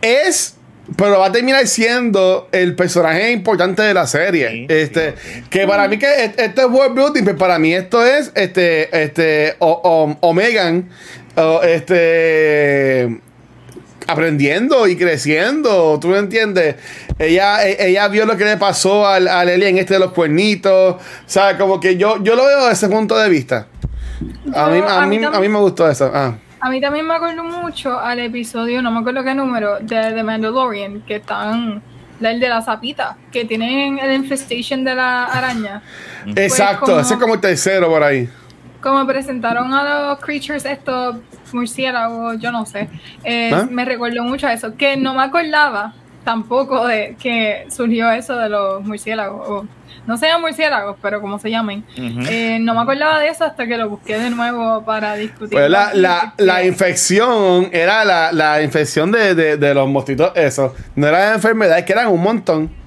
[0.00, 0.56] es,
[0.96, 4.48] pero va a terminar siendo el personaje importante de la serie.
[4.50, 5.42] Sí, este, sí, sí.
[5.50, 9.02] que para mí que es- esto es world building, pero para mí esto es este,
[9.04, 10.88] este, o, o- Omegan,
[11.36, 13.20] o, este
[14.12, 16.76] aprendiendo y creciendo, ¿tú me entiendes?
[17.18, 20.96] Ella, e- ella vio lo que le pasó al, al alien este de los cuernitos,
[21.26, 21.56] ¿sabes?
[21.56, 23.66] Como que yo, yo lo veo desde ese punto de vista.
[24.54, 26.10] A Yo- mí, a a mí a mí me gustó eso.
[26.14, 26.34] Ah.
[26.62, 30.22] A mí también me acuerdo mucho al episodio, no me acuerdo qué número, de The
[30.22, 31.82] Mandalorian, que están,
[32.20, 35.82] el de la zapita, que tienen el infestation de la araña.
[36.36, 38.28] Exacto, como- ese es como el tercero por ahí.
[38.80, 41.16] Como presentaron a los creatures estos
[41.52, 42.88] murciélagos, yo no sé,
[43.24, 43.66] eh, ¿Ah?
[43.70, 45.92] me recordó mucho a eso, que no me acordaba
[46.24, 49.66] tampoco de que surgió eso de los murciélagos, o
[50.06, 51.84] no sean murciélagos, pero como se llamen.
[51.96, 55.50] Eh, no me acordaba de eso hasta que lo busqué de nuevo para discutir.
[55.58, 60.74] Pues la, la, la infección era la, la infección de, de, de los mosquitos, eso.
[60.94, 62.79] No era enfermedad, es que eran un montón.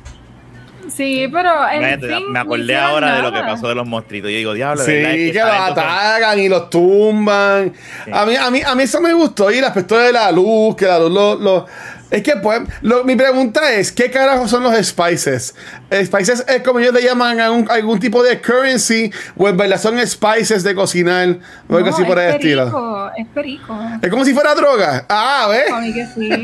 [0.95, 4.29] Sí, pero en Imagínate, fin, me acordé ahora de lo que pasó de los monstruitos.
[4.29, 7.73] Yo digo, diablo, Sí, que, ese los atacan y los tumban.
[8.06, 8.12] Sí.
[8.13, 9.49] A, mí, a, mí, a mí eso me gustó.
[9.51, 11.36] Y el aspecto de la luz, que la luz lo.
[11.36, 11.65] lo-
[12.12, 15.56] es que, pues, lo- mi pregunta es: ¿qué carajo son los spices?
[15.91, 19.12] ¿Spices es como ellos le llaman a un- algún tipo de currency?
[19.36, 21.38] ¿O en verdad son spices de cocinar?
[21.67, 23.12] O algo No, así por el es estilo.
[23.17, 23.79] Es perico.
[23.99, 25.06] Es como si fuera droga.
[25.10, 25.71] Ah, ¿ves?
[25.71, 26.43] A mí que sí, sí.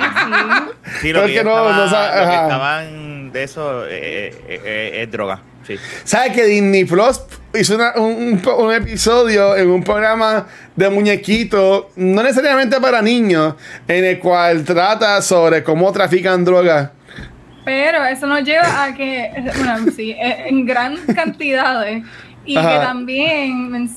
[1.02, 2.42] Sí, lo Pero que, que no- estaba- no lo que ajá.
[2.44, 5.42] estaban de eso eh, eh, eh, es droga.
[5.66, 5.76] Sí.
[6.04, 7.22] ¿Sabes que Disney Plus
[7.60, 13.56] hizo una- un, episodio en un programa de muñequitos, no necesariamente para niños,
[13.88, 16.90] en el cual trata sobre cómo trafican drogas?
[17.66, 22.04] Pero eso nos lleva a que, bueno, sí, en gran cantidades.
[22.46, 22.72] Y Ajá.
[22.80, 23.90] que también,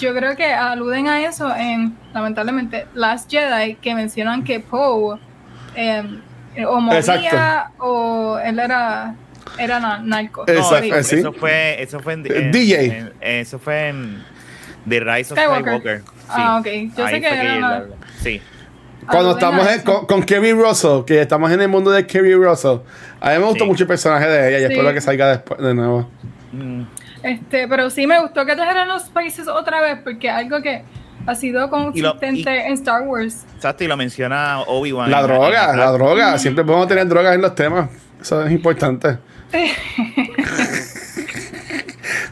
[0.00, 5.20] yo creo que aluden a eso en, lamentablemente, Last Jedi, que mencionan que Poe
[5.76, 6.02] eh,
[6.66, 7.72] o moría Exacto.
[7.78, 9.14] o él era,
[9.58, 10.44] era na- narco.
[10.46, 11.16] No, Exacto, eso, eh, sí.
[11.16, 12.84] eso fue, eso fue en, Eh, en- DJ.
[12.98, 14.22] en- eso fue en
[14.88, 15.78] The Rise of Skywalker.
[15.80, 16.00] Skywalker.
[16.00, 16.26] Sí.
[16.28, 16.66] Ah, ok.
[16.96, 17.84] Yo sé que era.
[18.20, 18.42] Sí.
[19.06, 22.06] Cuando aluden a estamos en- con, con Kerry Russell, que estamos en el mundo de
[22.06, 22.78] Kerry Russell,
[23.20, 23.70] a mí me gustó Sí.
[23.70, 24.72] mucho el personaje de ella y Sí.
[24.74, 26.08] espero que salga después de nuevo.
[26.52, 26.82] Mm.
[27.24, 30.84] Este, pero sí me gustó que trajeran los países otra vez, porque algo que
[31.26, 33.44] ha sido consistente en Star Wars.
[33.56, 35.10] Exacto, y lo menciona Obi-Wan.
[35.10, 36.38] La droga, la droga.
[36.38, 37.90] Siempre podemos tener drogas en los temas.
[38.20, 39.18] Eso es importante.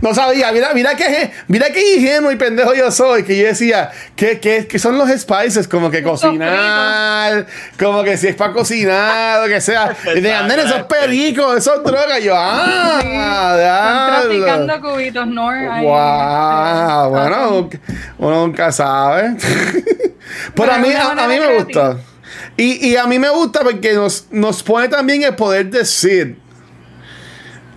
[0.01, 3.91] No sabía, mira, mira que mira qué ingenuo y pendejo yo soy, que yo decía
[4.17, 7.47] que, que, que son los spices, como que cocinar,
[7.79, 9.95] como que si es para cocinar, lo que sea.
[10.17, 14.45] Y de andar esos pericos, esos drogas, yo, ah, Están diablo.
[14.47, 15.55] traficando cubitos Nor.
[15.55, 17.71] ahí, Wow, bueno,
[18.19, 19.37] uno nunca sabe.
[20.55, 21.97] Pero a mí, a, a mí me gusta.
[22.57, 26.39] Y, y a mí me gusta porque nos, nos pone también el poder decir.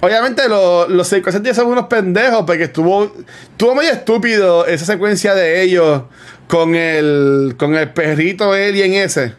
[0.03, 3.11] Obviamente lo- los circunstancias son unos pendejos porque estuvo,
[3.51, 6.03] estuvo medio estúpido esa secuencia de ellos
[6.47, 9.33] con el, con el perrito alien ese.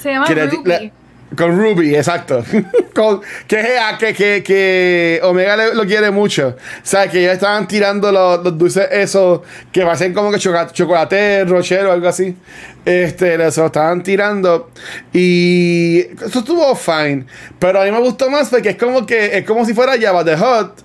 [0.00, 0.26] Se llama
[0.78, 0.92] Ruby.
[1.36, 2.42] Con Ruby, exacto.
[2.94, 6.48] Con- que, es- que, que, que Omega le- lo quiere mucho.
[6.56, 10.72] O sea, que ya estaban tirando los, los dulces esos que parecen como que chocolate,
[10.72, 12.34] chocolate rochero o algo así.
[12.84, 14.70] Este, se lo estaban tirando.
[15.12, 17.26] Y eso estuvo fine.
[17.58, 20.24] Pero a mí me gustó más porque es como que es como si fuera Java
[20.24, 20.84] the Hot.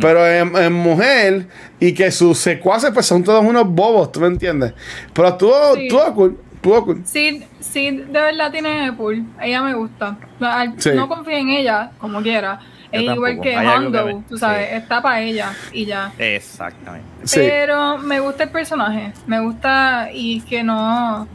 [0.00, 1.46] Pero en, en mujer
[1.80, 4.72] y que sus secuaces pues son todos unos bobos, ¿tú me entiendes?
[5.12, 5.82] Pero estuvo, Sí.
[5.88, 7.00] estuvo cool, estuvo cool.
[7.04, 9.24] Sí, sí, de verdad tiene pool.
[9.40, 10.16] Ella me gusta.
[10.38, 10.90] No, Sí.
[10.94, 12.60] no confío en ella, como quiera.
[12.92, 14.74] Es igual que Hondo, tú sabes, sí.
[14.76, 16.12] está para ella y ya.
[16.18, 17.06] Exactamente.
[17.24, 17.38] Sí.
[17.40, 19.12] Pero me gusta el personaje.
[19.26, 21.26] Me gusta y que no,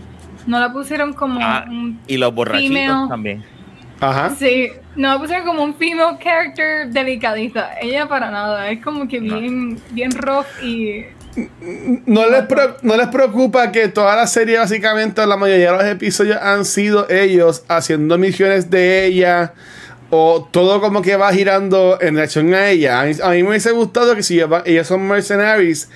[0.45, 3.07] no la pusieron como Ah, un y los borrachitos Female.
[3.09, 3.43] también.
[4.01, 4.31] Ajá.
[4.31, 7.71] Sí, no la pusieron como un female character delicadita.
[7.81, 9.39] Ella para nada, es como que No.
[9.39, 11.05] bien, bien rough y
[12.05, 12.43] No les,
[12.81, 17.09] no les preocupa que toda la serie, básicamente, la mayoría de los episodios han sido
[17.09, 19.53] ellos haciendo misiones de ella.
[20.11, 23.01] O todo como que va girando en relación a ella.
[23.01, 25.89] A mí, a mí me hubiese gustado que si ellos son mercenaries,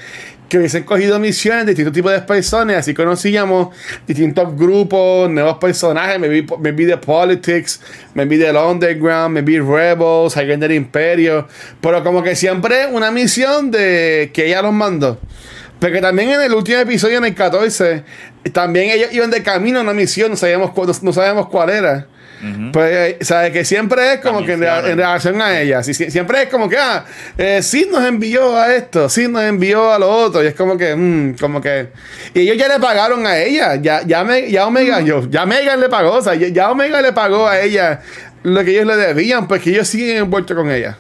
[0.50, 2.78] que hubiesen cogido misiones de distintos tipos de personas.
[2.78, 3.70] Así conocíamos
[4.08, 6.20] distintos grupos, nuevos personajes.
[6.20, 7.80] Maybe, maybe de Politics,
[8.16, 11.48] maybe del Underground, maybe Rebels, alguien del Imperio.
[11.80, 15.20] Pero como que siempre una misión de que ella los mandó.
[15.80, 18.04] Porque también en el último episodio, en el 14,
[18.52, 20.72] también ellos iban de camino a una misión, no sabíamos,
[21.04, 22.08] no sabíamos cuál era.
[22.42, 22.72] Ujú.
[22.72, 23.52] Pues, eh, ¿sabes?
[23.52, 25.84] Que siempre es como que en, en relación a ella.
[25.84, 27.04] Sí, sí, siempre es como que, ah,
[27.38, 30.44] eh, sí nos envió a esto, sí nos envió a lo otro.
[30.44, 31.90] Y es como que, mm, como que.
[32.34, 33.76] Y ellos ya le pagaron a ella.
[33.76, 36.14] Ya, ya, me, ya Omega, yo, ya Megan le pagó.
[36.14, 38.02] O sea, ya, ya Omega le pagó a ella
[38.44, 40.98] lo que ellos le debían, pues que ellos siguen envueltos con ella.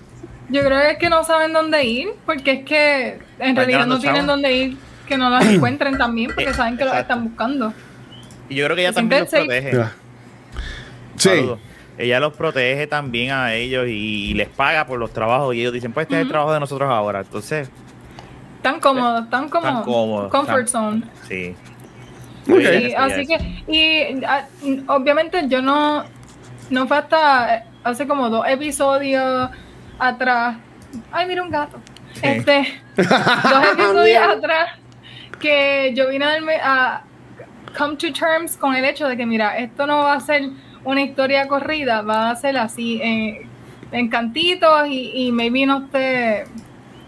[0.49, 3.95] Yo creo que es que no saben dónde ir, porque es que en realidad ganando
[3.95, 4.27] no tienen chavos.
[4.27, 7.13] dónde ir, que no los encuentren también, porque Eh, saben que los exacto.
[7.13, 7.73] están buscando.
[8.49, 9.71] Y yo creo que ella también los protege.
[9.71, 9.93] Mira.
[11.19, 11.29] Sí.
[11.29, 11.59] Saludos.
[11.97, 15.53] Ella los protege también a ellos y, les paga por los trabajos.
[15.53, 17.19] Y ellos dicen, pues este es el trabajo de nosotros ahora.
[17.19, 17.69] Entonces,
[18.61, 19.75] Tan cómodos, tan cómodos.
[19.75, 20.29] tan cómodo.
[20.29, 21.03] Comfort tan- zone.
[21.27, 21.55] Sí.
[22.49, 22.55] Ok.
[22.57, 24.45] Ella Sí, sería así que, y ah,
[24.87, 26.03] obviamente yo no,
[26.69, 29.49] no fue hasta hace como dos episodios
[29.97, 30.57] atrás.
[31.11, 31.77] Ay, mira un gato.
[32.13, 32.21] Sí.
[32.23, 34.71] Este, dos episodios atrás
[35.39, 37.01] que yo vine a, darme a
[37.77, 40.49] come to terms con el hecho de que, mira, esto no va a ser
[40.83, 43.45] una historia corrida, va a ser así, eh,
[43.91, 46.45] en cantitos y, y maybe no esté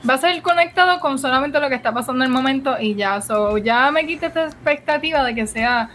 [0.10, 3.22] va a ser conectado con solamente lo que está pasando en el momento y ya.
[3.22, 5.90] So, ya me quité esta expectativa de que sea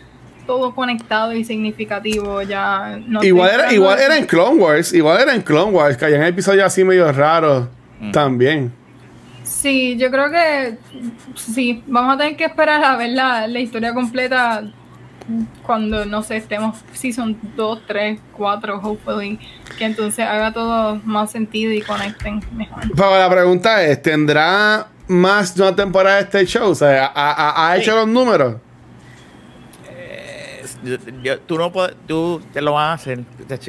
[0.47, 2.41] todo conectado y significativo.
[2.43, 6.05] Ya no Igual era, igual era en Clone Wars, igual era en Clone Wars, que
[6.05, 7.67] hay episodios así medio raros
[7.99, 8.11] Mm.
[8.13, 8.73] también.
[9.43, 10.77] Sí, yo creo que
[11.35, 11.83] sí.
[11.87, 14.63] Vamos a tener que esperar a ver la, la historia completa
[15.65, 19.39] cuando, no sé, estemos season 2, 3, 4, hopefully.
[19.79, 22.83] Que entonces haga todo más sentido y conecten mejor.
[22.95, 26.71] Pero la pregunta es, ¿tendrá más de una temporada este show?
[26.71, 27.83] O sea, ¿ha, ha- ha Sí.
[27.83, 28.57] hecho los números?
[30.85, 33.21] Yo- yo- tú no puedes, tú te lo vas a hacer.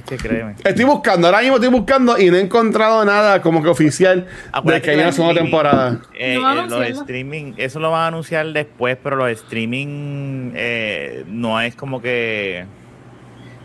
[0.05, 0.55] Que créeme.
[0.63, 4.29] Estoy buscando, ahora mismo estoy buscando y no he encontrado nada como que oficial de
[4.51, 5.99] Acuérdate que hay la una segunda temporada.
[6.17, 9.29] eh, No van a eh, los streaming, eso lo van a anunciar después, pero los
[9.31, 12.65] streaming eh, no es como que.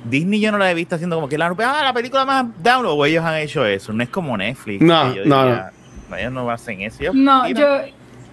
[0.05, 2.99] Disney yo no la he visto haciendo como que la, ah, la película más download,
[2.99, 3.93] o ellos han hecho eso.
[3.93, 4.83] No es como Netflix.
[4.83, 5.71] No, yo no, diría,
[6.19, 6.97] Ellos no hacen eso.
[7.03, 7.67] Ellos No, yo,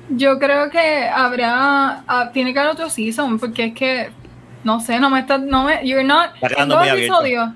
[0.10, 4.10] yo creo que habrá, ah, tiene que haber otro season, porque es que,
[4.64, 7.00] no sé, no me está, no me, you're not, Está en dos abierto.
[7.00, 7.50] episodios,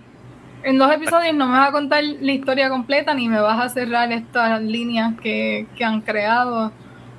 [0.63, 3.69] en dos episodios no me vas a contar la historia completa, ni me vas a
[3.69, 6.71] cerrar estas líneas que, que han creado,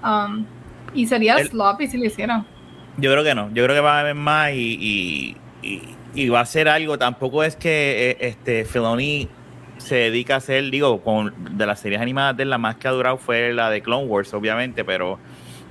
[0.02, 0.44] um,
[0.94, 2.46] y sería El- sloppy si lo hicieran.
[2.96, 3.48] Yo creo que no.
[3.52, 5.82] Yo creo que va a haber más y, y, y-
[6.14, 6.96] y va a ser algo.
[6.96, 9.28] Tampoco es que eh, este Filoni
[9.78, 12.92] se dedica a hacer, digo, con de las series animadas de la más que ha
[12.92, 15.18] durado fue la de Clone Wars, obviamente, pero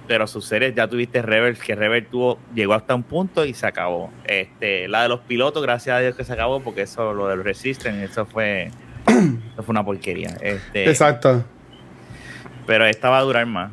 [0.08, 3.66] pero sus series ya tuviste Rebel, que Rebel tuvo, llegó hasta un punto y se
[3.68, 4.12] acabó.
[4.26, 7.44] Este, la de los pilotos, gracias a Dios que se acabó, porque eso, lo del
[7.44, 8.70] Resistance, eso fue,
[9.08, 10.36] eso fue una porquería.
[10.42, 11.46] Este, Exacto.
[12.68, 13.72] Pero esta va a durar más.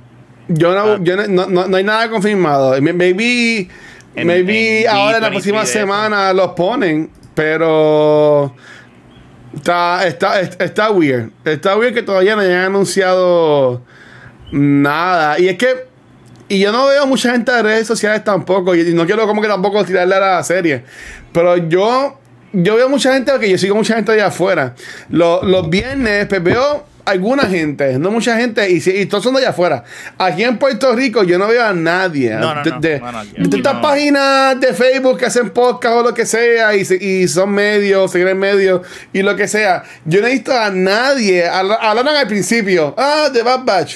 [0.48, 0.98] Yo no, Ah.
[1.00, 2.80] yo no, no, no- hay nada confirmado.
[2.82, 3.68] Maybe,
[4.16, 8.52] En- maybe en ahora en la D23 próxima semana los ponen, pero
[9.54, 11.30] está, está, está weird.
[11.44, 13.82] Está weird que todavía no hayan anunciado
[14.50, 15.38] nada.
[15.38, 15.86] Y es que,
[16.50, 19.48] y yo no veo mucha gente de redes sociales tampoco, y no quiero como que
[19.48, 20.84] tampoco tirarle a la serie,
[21.32, 22.18] pero yo,
[22.52, 24.74] yo veo mucha gente, porque yo sigo mucha gente allá afuera.
[25.08, 29.34] Los, los viernes, pues veo alguna gente, no mucha gente, y, si- y todos son
[29.34, 29.82] de allá afuera.
[30.18, 32.30] Aquí en Puerto Rico yo no veo a nadie.
[32.34, 32.80] No, no, de, no.
[32.80, 32.98] de-
[33.48, 37.50] de estas páginas de Facebook que hacen podcast o lo que sea, y, y son
[37.50, 38.82] medios, se creen medios,
[39.12, 39.82] y lo que sea.
[40.04, 41.48] Yo no he visto a nadie.
[41.48, 43.94] habl- Hablaron al principio, ah, de Bad Batch.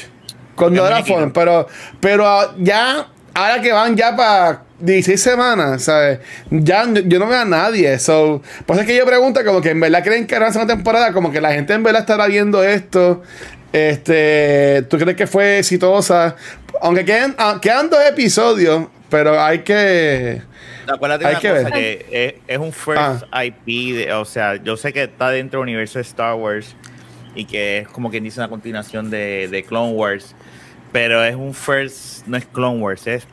[0.57, 1.67] Cuando El era pero,
[2.01, 6.19] pero ah, ya, ahora que van ya para 16 semanas, ¿sabes?
[6.51, 7.99] Ya yo, yo no veo a nadie.
[7.99, 11.13] So, pues es que yo pregunto, como que en verdad creen que era una temporada,
[11.13, 13.23] como que la gente en verdad estará viendo esto.
[13.73, 16.37] Este, ¿tú crees que fue exitosa?
[16.81, 20.41] Aunque quedan, ah, quedan dos episodios, pero hay que.
[20.87, 21.73] Acuérdate Hay una que cosa, ver.
[21.73, 25.65] que es, es un first IP, de- o sea, yo sé que está dentro del
[25.69, 26.77] universo de Star Wars
[27.35, 30.37] y que es como quien dice una continuación de, de Clone Wars,
[30.95, 33.27] pero es un first, no es Clone Wars, es,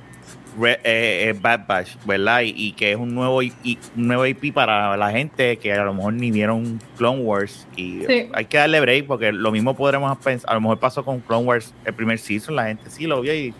[0.59, 2.41] Re- eh, es Bad Batch, ¿verdad?
[2.41, 5.93] Y, y que es un nuevo, un nuevo IP para la gente que a lo
[5.93, 8.29] mejor ni vieron Clone Wars y Sí.
[8.33, 11.45] hay que darle break porque lo mismo podremos pensar, a lo mejor pasó con Clone
[11.45, 13.53] Wars el primer season, la gente sí lo vio y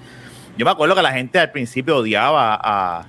[0.58, 3.06] yo me acuerdo que la gente al principio odiaba a,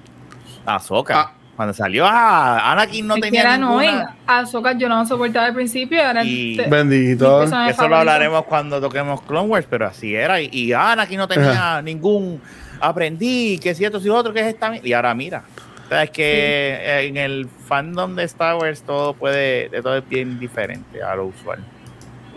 [0.66, 1.20] a Ahsoka.
[1.20, 1.32] Ah.
[1.62, 4.16] Cuando salió, ah, Anakin no tenía era ninguna.
[4.26, 7.44] Ahsoka yo no soportaba al principio, ahora Y- te- Bendito.
[7.44, 10.40] Eso lo hablaremos cuando toquemos Clone Wars, pero así era.
[10.40, 12.40] Y, y Anakin no tenía ningún
[12.80, 14.72] aprendí, que si esto, si otro, que es esta.
[14.82, 15.44] Y ahora mira.
[15.84, 20.08] O sea, es que en el fandom de Star Wars todo puede, de todo es
[20.08, 21.60] bien diferente a lo usual.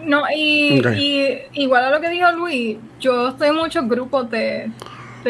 [0.04, 4.70] No, y, y igual a lo que dijo Luis, yo estoy en muchos grupos de,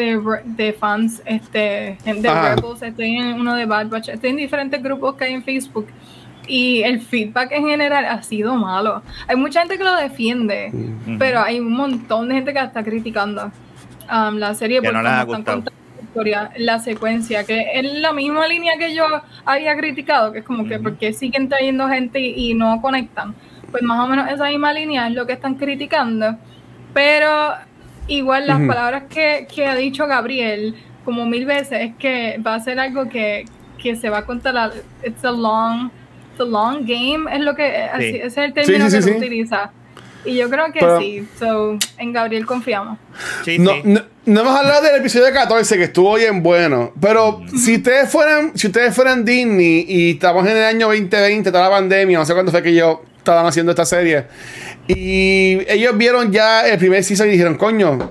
[0.00, 2.54] de, fans, este, de Ajá.
[2.54, 5.88] Rebels, estoy en uno de Bad Batch, estoy en diferentes grupos que hay en Facebook.
[6.48, 9.02] y el feedback en general ha sido malo.
[9.26, 10.74] Hay mucha gente que lo defiende,
[11.18, 13.50] pero hay un montón de gente que está criticando
[14.10, 15.56] um, la serie Que por no les cómo ha están gustado.
[15.56, 19.04] contando la historia, la secuencia, que es la misma línea que yo
[19.44, 23.34] había criticado, que es como que porque siguen trayendo gente y, y no conectan.
[23.72, 26.36] Pues más o menos esa misma línea es lo que están criticando,
[26.92, 27.54] pero
[28.08, 32.60] igual las palabras que, que ha dicho Gabriel como mil veces es que va a
[32.60, 33.44] ser algo que,
[33.82, 34.72] que se va a contar, a-
[35.04, 35.90] it's a long,
[36.32, 39.10] it's a long game, es lo que, así- ese es el término sí, que sí,
[39.10, 39.16] sí.
[39.16, 39.70] utiliza.
[40.24, 42.98] Y yo creo que Pero- sí, so, en Gabriel confiamos.
[43.44, 43.80] Sí, No, sí.
[43.84, 46.92] no, no hemos hablado del episodio 14 que estuvo bien bueno.
[47.00, 51.64] Pero si ustedes fueran, si ustedes fueran Disney y estamos en el año 2020, toda
[51.64, 54.24] la pandemia, no sé cuándo fue que ellos estaban haciendo esta serie.
[54.88, 58.10] Y ellos vieron ya el primer season y dijeron, coño,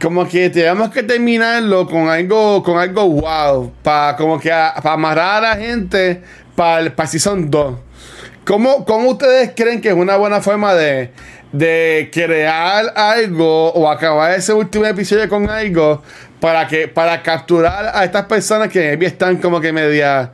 [0.00, 3.72] como que tenemos que terminarlo con algo, con algo wow.
[3.82, 6.22] Para como que para amarrar a la gente
[6.54, 7.74] para el para season 2.
[8.44, 11.10] ¿Cómo, ¿Cómo ustedes creen que es una buena forma de,
[11.52, 16.02] de crear algo o acabar ese último episodio con algo
[16.40, 20.32] para que para capturar a estas personas que están como que media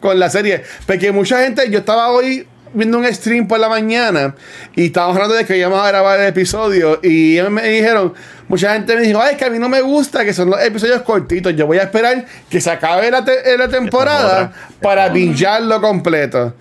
[0.00, 0.62] con la serie?
[0.86, 4.34] Porque mucha gente, yo estaba hoy viendo un stream por la mañana
[4.74, 8.14] y estábamos hablando de que íbamos a grabar el episodio y me dijeron,
[8.48, 10.60] mucha gente me dijo, ay, es que a mí no me gusta que son los
[10.62, 15.80] episodios cortitos, yo voy a esperar que se acabe la, te- la temporada para bingearlo
[15.80, 16.54] completo.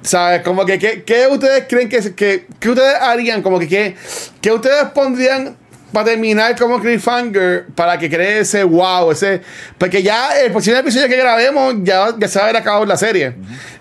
[0.00, 0.42] ¿Sabes?
[0.42, 3.42] Como que, ¿qué, qué ustedes creen que, que, que ustedes harían?
[3.42, 3.96] Como que, ¿qué,
[4.40, 5.56] qué ustedes pondrían
[5.92, 9.40] para terminar como cliffhanger para que cree ese wow, ese...
[9.78, 12.96] Porque ya el próximo episodio que grabemos ya, ya se va a haber acabado la
[12.96, 13.34] serie.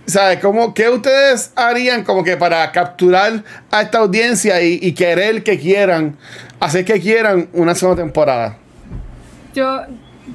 [0.06, 0.40] ¿Sabes?
[0.40, 5.60] Como, ¿Qué ustedes harían como que para capturar a esta audiencia y, y querer que
[5.60, 6.18] quieran,
[6.60, 8.58] hacer que quieran una segunda temporada?
[9.54, 9.82] Yo,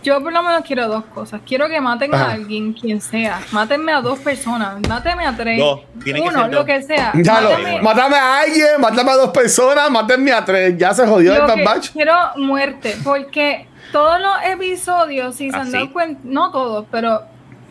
[0.03, 1.41] yo por lo menos quiero dos cosas.
[1.47, 2.25] Quiero que maten Ajá.
[2.27, 3.41] a alguien, quien sea.
[3.53, 4.77] Mátenme a dos personas.
[4.89, 5.59] Mátenme a tres.
[5.59, 5.81] Dos.
[6.03, 6.67] Tiene que Uno, ser lo dos.
[6.67, 7.13] que sea.
[7.15, 10.77] Ya lo, Mátame- mátame a alguien, mátame a dos personas, mátame a tres.
[10.79, 11.91] Ya se jodió el Yo Bad Batch.
[11.93, 17.23] quiero muerte, porque todos los episodios, si se han ¿Ah, dado cuenta, no todos, pero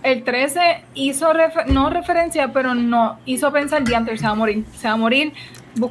[0.03, 4.63] el 13 hizo, refer- no referencia, pero no, hizo pensar, Diantre se va a morir,
[4.75, 5.34] se va a morir,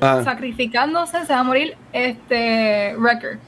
[0.00, 0.20] Ah.
[0.24, 3.38] sacrificándose, se va a morir este Wrecker.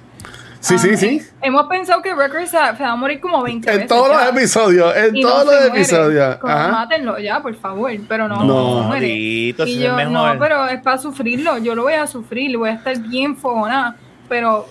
[0.62, 1.20] Sí, sí, Ah, sí.
[1.42, 3.88] Hemos pensado que Wrecker se, va- a morir como 20 En veces.
[3.88, 6.36] todos los episodios, en Y todos los episodios.
[6.36, 6.68] Como, Ajá.
[6.68, 8.80] Mátenlo ya, por favor, pero no, No.
[8.80, 9.08] no muere.
[9.08, 11.58] Y yo, no, pero es para sufrirlo.
[11.58, 13.96] Yo lo voy a sufrir, voy a estar bien fogonada.
[14.28, 14.66] Pero,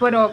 [0.00, 0.32] pero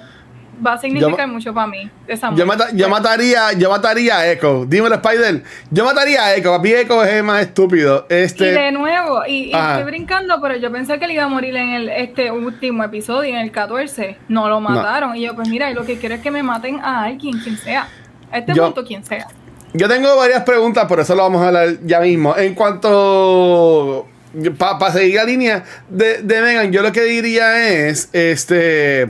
[0.65, 1.89] va a significar Yo- mucho para mí.
[2.08, 4.65] Esa Yo, mata- yo mataría, yo mataría a Echo.
[4.68, 5.44] Dímelo, Spider.
[5.72, 6.60] Yo mataría a Echo.
[6.60, 8.06] Mí Echo es el más estúpido.
[8.10, 8.72] Y de Este.
[8.72, 12.32] nuevo, y, estoy brincando, pero yo pensé que le iba a morir en el, este
[12.32, 14.18] último episodio, en el 14.
[14.28, 15.15] No lo mataron.
[15.15, 17.88] Y yo, pues mira, lo que quiero es que me maten a alguien, quien sea.
[18.32, 19.28] A este Yo- punto, quien sea.
[19.74, 22.36] Yo tengo varias preguntas, por eso lo vamos a hablar ya mismo.
[22.38, 24.08] En cuanto.
[24.58, 28.10] Para seguir la línea de, de Megan, yo lo que diría es.
[28.12, 29.10] Este.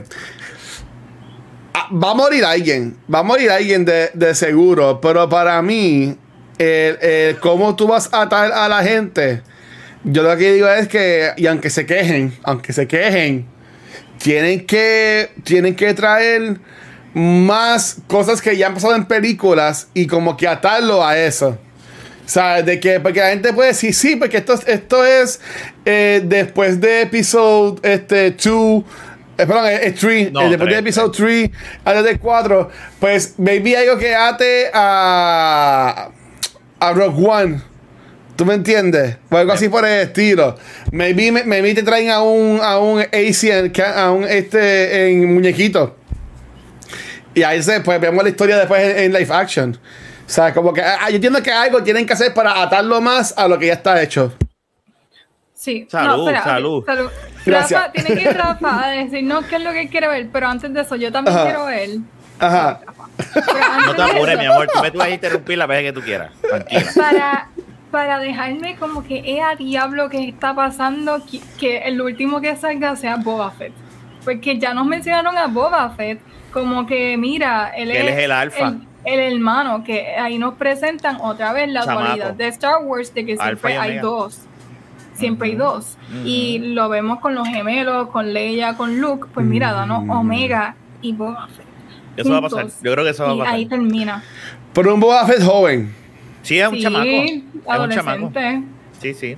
[1.76, 2.96] Ah, Va a morir alguien.
[3.12, 5.00] Va a morir alguien de, de seguro.
[5.00, 6.16] Pero para mí.
[6.58, 9.42] El, el cómo tú vas a atar a la gente.
[10.04, 11.32] Yo lo que digo es que.
[11.36, 12.32] Y aunque se quejen.
[12.44, 13.46] Aunque se quejen.
[14.18, 15.30] Tienen que.
[15.44, 16.58] Tienen que traer
[17.14, 21.58] más cosas que ya han pasado en películas y como que atarlo a eso.
[22.26, 22.66] ¿Sabes?
[22.66, 25.40] De que, porque la gente puede decir, sí, porque esto, es- esto es
[25.84, 28.82] eh, después de episodio este, 2,
[29.38, 31.50] eh, perdón, es 3, No, después de tres, episodio 3,
[31.84, 32.70] antes de 4,
[33.00, 36.10] pues maybe algo que ate a,
[36.80, 37.60] a Rogue One.
[38.36, 39.16] ¿Tú me entiendes?
[39.30, 40.56] O algo así por el estilo.
[40.92, 45.96] Maybe, me- maybe te traen a un, a un Asian, a un este, en muñequito.
[47.34, 49.78] Y ahí se, pues vemos la historia después en, en live action.
[50.26, 53.32] O sea, como que ah, yo entiendo que algo tienen que hacer para atarlo más
[53.38, 54.34] a lo que ya está hecho.
[55.54, 55.86] Sí.
[55.90, 56.84] Salud, no, espera, salud.
[56.84, 57.10] salud.
[57.46, 57.80] Gracias.
[57.80, 60.72] Rafa, tiene que ir Rafa a decirnos qué es lo que quiere ver, pero antes
[60.72, 61.44] de eso, yo también Ajá.
[61.46, 61.90] quiero ver.
[62.38, 62.80] Ajá.
[63.86, 64.68] No te apures, eso, mi amor.
[64.72, 66.32] Tú me tú vas a interrumpir la vez que tú quieras.
[66.42, 66.82] Tranquila.
[66.94, 67.48] Para,
[67.90, 72.54] para dejarme como que, eh, a diablo que está pasando, que, que el último que
[72.56, 73.72] salga sea Boba Fett.
[74.24, 76.20] Porque ya nos mencionaron a Boba Fett,
[76.52, 78.68] como que, mira, él, Que él es el alfa.
[78.68, 82.00] El, el hermano, que ahí nos presentan otra vez la Chamaco.
[82.06, 84.40] dualidad de Star Wars, de que siempre hay dos.
[85.16, 85.96] Siempre hay dos.
[86.24, 89.26] Y lo vemos con los gemelos, con Leia, con Luke.
[89.32, 90.10] Pues mira, danos Mm.
[90.10, 91.66] Omega y Boba Fett.
[92.16, 92.66] Eso va a pasar.
[92.82, 93.54] Yo creo que eso va a Y pasar.
[93.54, 94.22] ahí termina.
[94.72, 95.94] Pero un Boba Fett joven.
[96.42, 97.04] Sí, es un sí, chamaco.
[97.04, 97.72] Es un chamaco.
[97.72, 98.62] adolescente.
[99.00, 99.36] Sí, sí.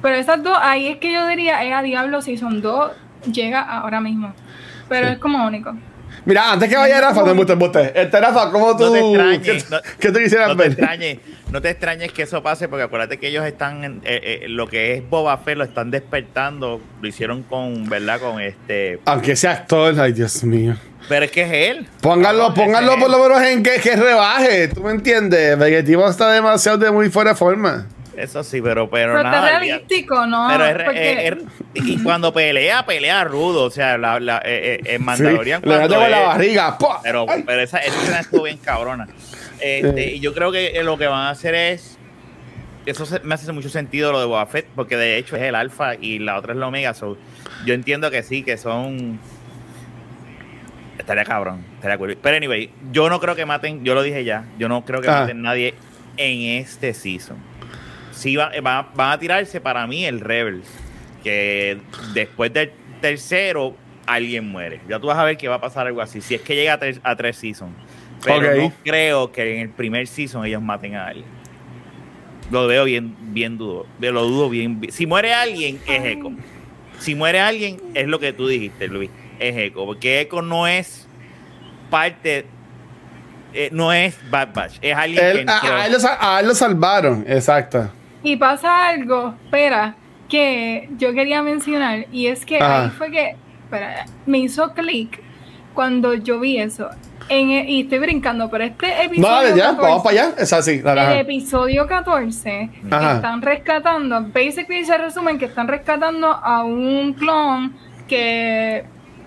[0.00, 2.92] Pero esas dos, ahí es que yo diría, es a diablo, si son dos,
[3.30, 4.32] llega ahora mismo.
[4.88, 5.12] Pero Sí.
[5.14, 5.74] es como único.
[6.26, 8.84] Mira, antes que vaya Rafa, no me gusta Este Rafa, ¿cómo tú?
[8.84, 9.64] No te extrañes.
[9.64, 10.72] ¿Qué, no, qué tú quisieras no te ver?
[10.72, 11.18] extrañes,
[11.50, 14.66] no te extrañes que eso pase, porque acuérdate que ellos están, en, eh, eh, lo
[14.66, 18.20] que es Boba Fett lo están despertando, lo hicieron con, ¿verdad?
[18.20, 19.00] Con este...
[19.04, 20.76] Aunque sea actor, ay Dios mío.
[21.08, 21.86] Pero es que es él.
[22.00, 25.56] Pónganlo, Cabrón, pónganlo por lo menos en que, que rebaje, ¿tú me entiendes?
[25.56, 27.86] Porque el tipo está demasiado de muy fuera de forma.
[28.16, 29.40] Eso sí, pero, pero, Pero nada.
[29.58, 29.58] olvídate.
[29.66, 30.48] realístico, ¿no?
[30.50, 31.32] Pero es, Porque- es-
[31.74, 33.64] es- y cuando pelea, pelea rudo.
[33.64, 36.78] O sea, la, la, eh, eh, en Mandalorian Sí, le cuando con la es- barriga.
[36.78, 37.00] ¡pua!
[37.02, 39.08] Pero, pero esa, esa escena estuvo bien cabrona.
[39.60, 40.14] Este, Eh.
[40.16, 41.98] Y yo creo que lo que van a hacer es.
[42.86, 45.54] Eso se- me hace mucho sentido lo de Boba Fett, porque de hecho es el
[45.54, 46.92] alfa y la otra es la omega.
[46.94, 47.16] So,
[47.64, 49.18] yo entiendo que sí, que son.
[50.98, 52.16] Estaría cabrón, estaría cool.
[52.22, 55.08] Pero anyway, yo no creo que maten, yo lo dije ya, yo no creo que
[55.08, 55.20] Ah.
[55.22, 55.74] maten nadie
[56.16, 57.36] en este season.
[58.14, 60.66] Sí, va- va- van a tirarse para mí el Rebels,
[61.22, 61.78] que
[62.12, 64.80] después del tercero alguien muere.
[64.88, 66.74] Ya tú vas a ver que va a pasar algo así, si es que llega
[66.74, 67.72] a, tres- a tres seasons.
[68.24, 71.26] Pero no creo que en el primer season ellos maten a alguien.
[72.50, 73.86] Lo veo bien, bien dudo.
[74.00, 74.80] Lo dudo bien.
[74.80, 74.92] bien.
[74.92, 76.32] Si muere alguien, es Echo.
[76.98, 79.10] Si muere alguien, es lo que tú dijiste, Luis.
[79.38, 79.84] Es Echo.
[79.84, 81.06] Porque Echo no es
[81.90, 82.46] parte.
[83.52, 84.78] eh, no es Bad Batch.
[84.82, 85.54] Es alguien que Él- entró.
[85.54, 87.90] a, a él lo, sa- a él lo salvaron, exacto.
[88.24, 89.94] Y pasa algo, espera,
[90.28, 95.20] que yo quería mencionar, y es que ahí fue que, espera, me hizo clic
[95.74, 96.88] cuando yo vi eso.
[97.28, 99.28] En el- y estoy brincando, pero este episodio.
[99.34, 100.34] dale, ya, 14, vamos para allá.
[100.38, 100.80] Es así.
[100.80, 101.18] dale, El ajá.
[101.20, 103.14] episodio 14 Ajá.
[103.16, 107.74] están rescatando, basically se resumen que están rescatando a un clon
[108.08, 108.84] que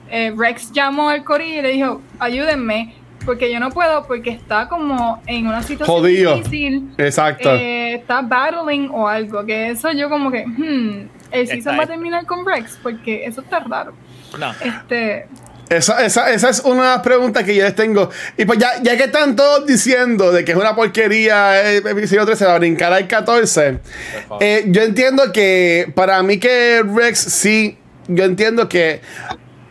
[0.09, 2.93] eh, Rex llamó al corillo y le dijo, ayúdenme,
[3.27, 6.35] porque yo no puedo, porque está como en una situación Jodido.
[6.37, 7.51] difícil Exacto.
[7.51, 11.83] eh, está battling o algo, que eso yo como que, hmm, el season Está- va
[11.83, 13.93] a terminar con Rex, porque eso está raro.
[14.39, 14.51] No.
[14.63, 15.27] Este,
[15.69, 18.09] Esa, esa, esa es una de las preguntas que yo les tengo.
[18.37, 22.25] Y pues ya, ya que están todos diciendo de que es una porquería el episodio
[22.25, 23.79] 13 va a brincar al 14,
[24.39, 29.01] eh, yo entiendo que para mí que Rex sí, yo entiendo que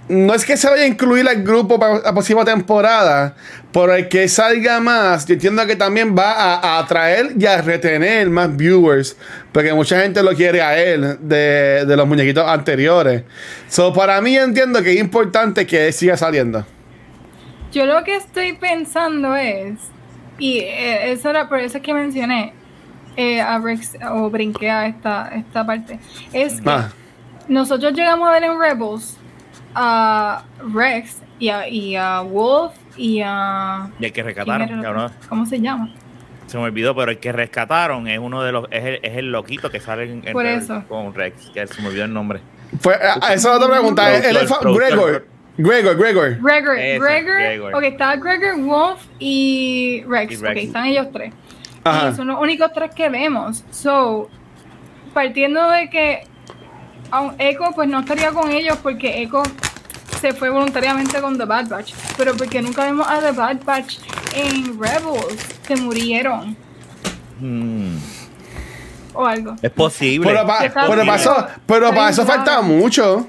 [0.09, 3.35] no es que se vaya a incluir al grupo para la próxima temporada,
[3.73, 7.61] pero el que salga más, yo entiendo que también va a, a atraer y a
[7.61, 9.17] retener más viewers,
[9.53, 13.25] porque mucha gente lo quiere a él de, de los muñequitos anteriores.
[13.69, 16.65] So, para mí entiendo que es importante que él siga saliendo.
[17.73, 19.75] yo lo que estoy pensando es,
[20.39, 22.53] y eh, eso era por eso es que mencioné
[23.17, 25.99] eh, a Rex, o brinqué a esta, esta parte,
[26.33, 26.91] es que Ah,
[27.49, 29.17] nosotros llegamos a ver en Rebels
[29.79, 33.91] a Rex y a, y a Wolf y a...
[34.01, 35.13] Y el que ¿quién rescataron, cabrón?
[35.29, 35.91] ¿Cómo se llama?
[36.47, 39.33] se me olvidó, pero el que rescataron es uno de los, es el, es el
[39.33, 40.83] loquito que sale en, en Por eso.
[40.89, 42.41] con Rex, que se me olvidó el nombre.
[42.81, 44.15] fue, a- a esa es otra pregunta.
[44.17, 44.49] Él es.
[44.61, 45.27] Gregor.
[45.59, 46.37] Gregor, Gregor.
[46.41, 47.75] Gregor, Ese, Gregor, Gregor.
[47.75, 50.51] ok, está Gregor, Wolf y Rex, Y Rex.
[50.53, 51.35] ok, están ellos tres.
[51.83, 52.11] Ajá.
[52.11, 53.65] Y son los únicos tres que vemos.
[53.73, 54.29] So,
[55.15, 56.23] partiendo de que
[57.11, 59.43] aun Echo pues no estaría con ellos porque Echo
[60.21, 63.99] se fue voluntariamente con The Bad Batch, pero porque nunca vemos a The Bad Batch
[64.35, 65.37] en Rebels,
[65.67, 66.57] se murieron
[67.39, 67.99] Hmm,
[69.13, 69.57] o algo.
[69.61, 70.27] Es posible.
[70.27, 73.27] Pero, pa- Está pero para eso, pero Está para eso bien falta mucho.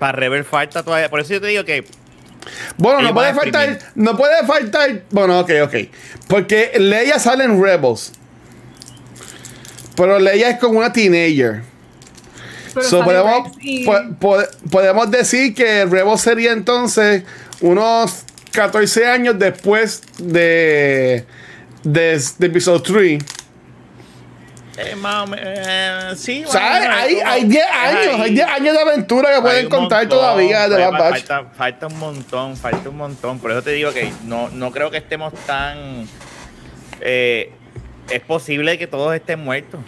[0.00, 1.08] Para Rebel falta todavía.
[1.08, 1.86] Por eso yo te digo que
[2.76, 3.68] Bueno, no puede faltar.
[3.70, 3.92] exprimir.
[3.94, 5.04] No puede faltar.
[5.10, 5.74] Bueno, ok, ok.
[6.28, 8.12] Porque Leia sale en Rebels.
[9.96, 11.62] Pero Leia es como una teenager.
[12.76, 17.24] Pero So, sale podemos, Rex y- po- po- podemos decir que Rebels sería entonces
[17.60, 18.22] unos
[18.52, 21.24] 14 años después de.
[21.82, 23.22] de, de episodio 3.
[24.78, 24.94] eh,
[25.38, 26.44] eh, sí.
[26.46, 29.68] O sea, bueno, hay, hay 10 es años, hay 10 años de aventura que pueden
[29.70, 31.24] contar montón, todavía de Bad Batch.
[31.26, 33.38] Falta, falta un montón, falta un montón.
[33.38, 36.06] Por eso te digo que no, no creo que estemos tan.
[37.00, 37.52] eh,
[38.10, 39.80] es posible que todos estén muertos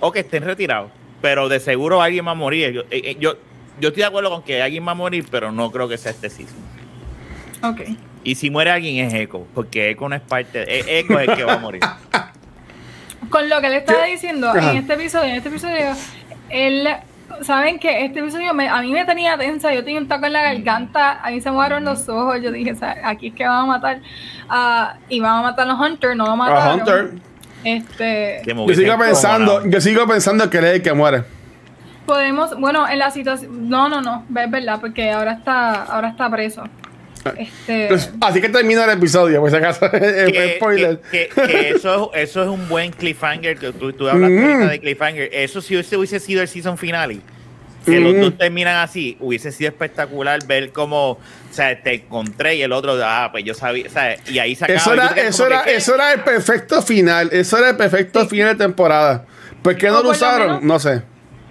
[0.00, 0.90] o que estén retirados,
[1.24, 2.70] pero de seguro alguien va a morir.
[2.70, 3.32] Yo, eh, eh, yo,
[3.80, 6.10] yo estoy de acuerdo con que alguien va a morir, pero no creo que sea
[6.10, 6.58] este season.
[7.62, 7.80] Ok.
[8.24, 10.66] Y si muere alguien es Echo, porque Echo no es parte.
[10.66, 11.80] De, Echo es el que va a morir.
[13.30, 14.72] Con lo que le estaba diciendo Ajá.
[14.72, 15.94] en este episodio, en este episodio,
[16.50, 16.88] él,
[17.40, 20.34] saben que este episodio me- a mí me tenía tensa, yo tenía un taco en
[20.34, 23.34] la garganta, a mí se me abrieron los ojos, yo dije, o sea, aquí es
[23.34, 24.00] que van a matar,
[24.50, 26.80] ah, y van a matar a los Hunters, no lo A mataron.
[26.80, 27.04] Hunter.
[27.14, 27.33] Este, Que
[27.64, 31.24] me Yo sigo pensando, yo sigo pensando que él es el que muere.
[32.06, 36.30] podemos, bueno, en la situación, no, no, no, es verdad, porque ahora está, ahora está
[36.30, 36.62] preso.
[37.38, 39.90] Este, Pues, así que termina el episodio, por si acaso.
[39.90, 41.00] que, spoiler.
[41.10, 43.56] que- que- que eso, es- eso es un buen cliffhanger.
[43.58, 44.68] Que tú, tú hablaste Mm.
[44.68, 45.30] de cliffhanger.
[45.32, 47.20] Eso si ese hubiese sido el season finale.
[47.84, 48.22] Que los Ujú.
[48.22, 51.18] dos terminan así, hubiese sido espectacular ver cómo, o
[51.50, 54.64] sea, te encontré y el otro, ah, pues yo sabía, o sea, y ahí se
[54.64, 54.78] acaba.
[54.78, 57.28] Eso era, eso, era, eso era el perfecto final.
[57.32, 58.28] Eso era el perfecto Sí.
[58.28, 59.24] final de temporada.
[59.62, 60.46] ¿Por qué no lo usaron?
[60.46, 61.02] menos- No sé.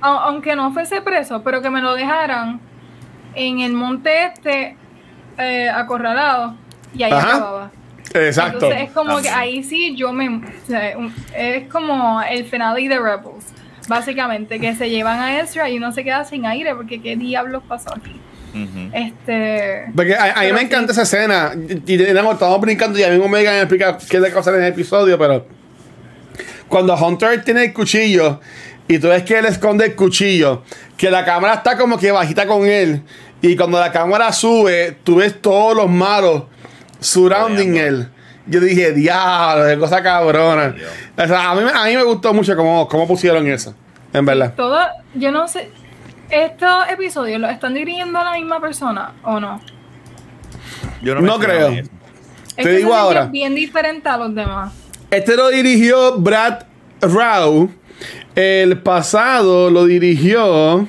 [0.01, 2.59] Au- aunque no fuese preso, pero que me lo dejaran
[3.35, 4.75] en el monte este
[5.37, 6.55] eh, acorralado
[6.95, 7.35] y ahí Ajá.
[7.37, 7.71] acababa.
[8.13, 8.65] Exacto.
[8.65, 9.35] Entonces es como que También.
[9.35, 10.29] ahí sí yo me...
[10.29, 10.93] o sea,
[11.35, 13.45] es como el finale de Rebels,
[13.87, 17.63] básicamente, que se llevan a Ezra y uno se queda sin aire porque qué diablos
[17.67, 18.19] pasó aquí.
[18.93, 19.85] Este...
[19.95, 20.65] Porque a, a mí me sí.
[20.65, 21.53] encanta esa escena.
[21.87, 24.73] Y, estamos brincando y a mí me Omega me explica qué que pasa en el
[24.73, 25.47] episodio, pero
[26.67, 28.39] cuando Hunter tiene el cuchillo
[28.87, 30.63] y tú ves que él esconde el cuchillo,
[30.97, 33.03] que la cámara está como que bajita con él,
[33.41, 36.43] y cuando la cámara sube, tú ves todos los malos
[36.99, 38.07] surrounding él.
[38.45, 40.75] Yo dije, diablo, qué cosa cabrona.
[41.17, 43.73] O sea, a mí, me- a mí me gustó mucho cómo, cómo pusieron eso,
[44.11, 44.53] en verdad.
[44.55, 44.79] Todo,
[45.15, 45.71] yo no sé,
[46.29, 49.61] estos episodios los están dirigiendo a la misma persona o no.
[51.01, 51.83] Yo No me esperaba creo.
[51.83, 53.25] Es Te que digo ahora.
[53.25, 54.73] bien diferente a los demás.
[55.09, 56.63] Este lo dirigió Brad
[57.01, 57.69] Rao.
[58.35, 60.87] El pasado lo dirigió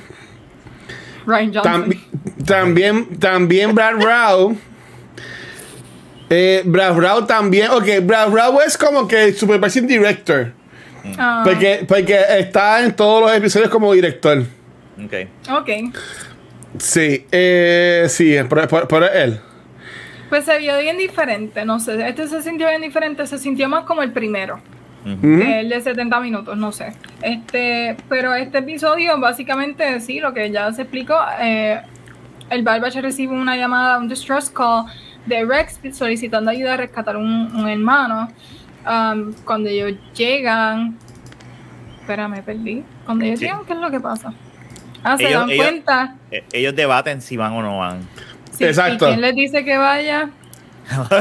[1.25, 1.63] Ryan Johnson.
[1.85, 4.55] tambi- también, también Brad Rao.
[6.29, 7.69] Eh, Brad Rao también.
[7.71, 10.51] Ok, Brad Rao es como que Supervising Director.
[11.19, 14.43] Ah, Porque, porque está en todos los episodios como director.
[15.03, 15.13] Ok.
[15.51, 15.69] ok.
[16.79, 19.39] Sí, eh, sí, por, por- por él.
[20.29, 22.07] Pues se vio bien diferente, no sé.
[22.07, 24.59] Este se sintió bien diferente, se sintió más como el primero.
[25.05, 26.93] El de 70 minutos, no sé.
[27.21, 31.79] Este, pero este episodio, básicamente, sí, lo que ya se explicó, eh,
[32.49, 34.85] el Barbache recibe una llamada, un distress call
[35.25, 38.29] de Rex solicitando ayuda a rescatar un, un hermano.
[38.87, 40.97] Um, cuando ellos llegan,
[41.99, 42.83] espérame, perdí.
[43.05, 43.45] Cuando ellos Sí.
[43.45, 44.33] llegan, ¿qué es lo que pasa?
[45.03, 46.15] Ah, se dan ellos- cuenta.
[46.31, 48.07] Eh, Ellos debaten si van o no van.
[48.51, 49.05] Sí, Exacto.
[49.05, 50.29] ¿Y quién les dice que vaya?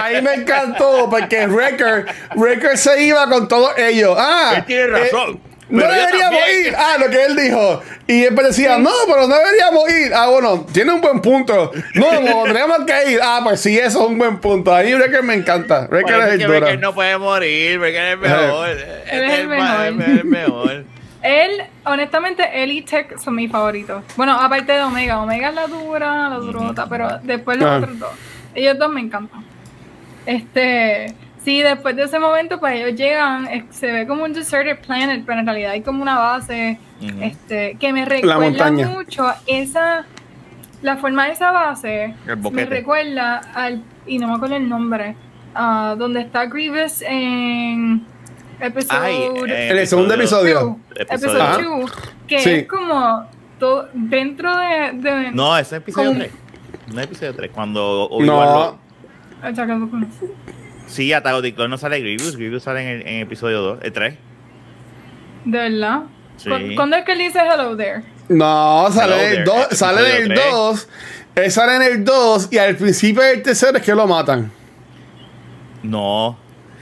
[0.00, 4.14] Ahí me encantó porque Wrecker, Wrecker se iba con todos ellos.
[4.18, 5.40] Ah, Él tiene razón,
[5.72, 6.66] no deberíamos también.
[6.66, 6.74] ir.
[6.76, 7.82] Ah, lo que él dijo.
[8.06, 10.12] Y él decía, no, pero no deberíamos ir.
[10.14, 11.72] Ah, bueno, tiene un buen punto.
[11.94, 13.20] No, no, tenemos que ir.
[13.22, 14.74] Ah, pues sí, eso es un buen punto.
[14.74, 15.88] Ahí Wrecker me encanta.
[15.90, 16.60] Eso es el que duro.
[16.60, 18.68] Breaker no puede morir, Breaker es el mejor.
[18.68, 19.84] Él es el mejor.
[19.86, 20.84] él es el mejor.
[21.22, 24.02] Él, honestamente, él y Tech son mis favoritos.
[24.16, 25.20] Bueno, aparte de Omega.
[25.22, 27.76] Omega es la dura, la durota, pero después los Ah.
[27.76, 28.10] otros dos.
[28.54, 29.44] Ellos dos me encantan.
[30.26, 31.14] Este,
[31.44, 35.24] sí, después de ese momento, pues ellos llegan, eh, se ve como un deserted planet,
[35.26, 37.22] pero en realidad hay como una base, Ujú.
[37.22, 38.88] este, que me recuerda montaña.
[38.88, 40.04] mucho esa,
[40.82, 42.14] la forma de esa base,
[42.52, 45.16] me recuerda al, y no me acuerdo el nombre,
[45.54, 48.04] ah, donde está Grievous en
[48.60, 50.60] episodio Ay, eh, En el segundo episodio.
[50.60, 51.42] Two, Episodio.
[51.42, 51.54] Ajá.
[51.54, 51.92] episodio 2,
[52.28, 52.50] que Sí.
[52.50, 53.26] es como
[53.58, 56.32] todo dentro de, de No, ese es episodio Con- 3.
[56.94, 57.50] No es episodio 3.
[57.52, 58.44] Cuando Obi-Wan No.
[58.54, 58.78] lo-
[60.92, 62.36] Sí, Atago de Clon no sale Grievous.
[62.36, 64.14] Grievous sale en, el, en episodio 2, el 3.
[65.46, 66.02] ¿De verdad?
[66.36, 66.50] Sí.
[66.50, 68.02] ¿Cu ¿Cuándo es que le dice hello there?
[68.28, 69.66] No, sale, hello there.
[69.70, 70.88] Eh, sale en el 2.
[71.34, 74.52] Él sale en el 2 y al principio del tercero es que lo matan.
[75.82, 76.38] No,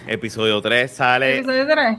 [0.08, 1.36] episodio 3 sale.
[1.36, 1.98] ¿Episodio 3?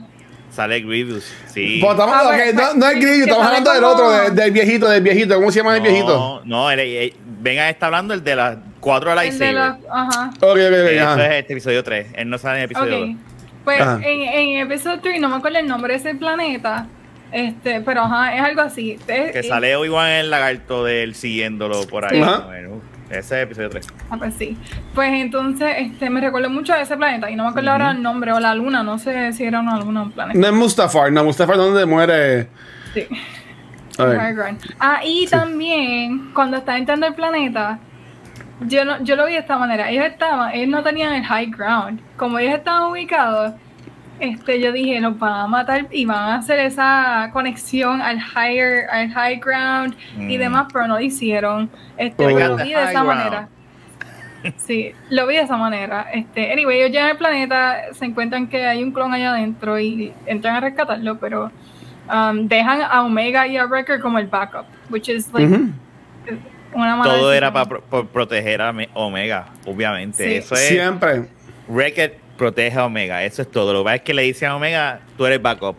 [0.50, 1.78] Sale Grievous, sí.
[1.80, 3.80] Pues estamos, ah, okay, no, no, es Grievous, estamos hablando como...
[3.80, 5.36] del otro, del, del, viejito, del viejito.
[5.36, 6.42] ¿Cómo se llama no, el viejito?
[6.44, 9.80] No, él, él, eh, Venga, está hablando el de la 4 lightsabers.
[9.80, 10.30] Los, ajá.
[10.36, 12.06] Ok, ok, okay Eso es este episodio 3.
[12.14, 13.12] Él no sale en episodio okay.
[13.14, 13.22] 2.
[13.64, 16.86] Pues en, en episodio 3, no me acuerdo el nombre de ese planeta.
[17.30, 18.98] Este, pero ajá, es algo así.
[19.06, 22.22] Que sale Obi-Wan el lagarto de él siguiéndolo por ahí.
[22.22, 22.30] Sí.
[22.44, 23.86] Bueno, ese es episodio 3.
[24.10, 24.58] Ah, pues sí.
[24.94, 28.02] Pues entonces, este, me recuerdo mucho a ese planeta y no me acuerdo ahora el
[28.02, 30.38] nombre o la luna, no sé si era una luna o un planeta.
[30.38, 32.48] No es Mustafar, no, Mustafar donde muere.
[32.92, 33.06] Sí.
[33.98, 34.54] A.
[34.80, 37.78] Ah, y también cuando está entrando el planeta,
[38.66, 39.90] yo no, yo lo vi de esta manera.
[39.90, 42.00] Ellos estaban, ellos no tenían el high ground.
[42.16, 43.52] Como ellos estaban ubicados,
[44.20, 48.88] este, yo dije, nos van a matar y van a hacer esa conexión al higher,
[48.90, 50.38] al high ground y Mm.
[50.40, 51.68] demás, pero no lo hicieron.
[51.96, 53.06] Este, lo vi de high esa ground.
[53.08, 53.48] manera.
[54.56, 56.06] Sí, lo vi de esa manera.
[56.12, 60.12] Este, anyway, ellos llegan al planeta, se encuentran que hay un clon allá adentro y
[60.26, 61.50] entran a rescatarlo, pero
[62.12, 65.48] um, dejan a Omega y a Wrecker como el backup, which is like.
[66.74, 67.80] Una mala Todo era para
[68.12, 70.24] proteger a Me- Omega, obviamente.
[70.24, 70.34] Sí.
[70.36, 70.60] Eso es.
[70.68, 71.26] Siempre.
[71.68, 73.22] Wrecker protege a Omega.
[73.24, 73.72] Eso es todo.
[73.72, 75.76] Lo que pasa es que le dice a Omega, tú eres backup.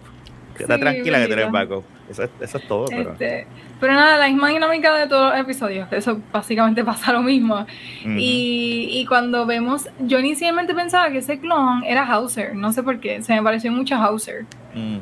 [0.58, 1.84] Está Sí, tranquila que tú eres backup.
[2.10, 2.86] Eso es, eso es todo.
[2.86, 3.48] Pero, Este,
[3.80, 5.88] pero nada, la misma dinámica de todos los episodios.
[5.92, 7.66] Eso básicamente pasa lo mismo.
[8.06, 12.56] Y cuando vemos, yo inicialmente pensaba que ese clon era Hauser.
[12.56, 14.46] No sé por qué, se me pareció mucho a Hauser.
[14.76, 14.98] Mm.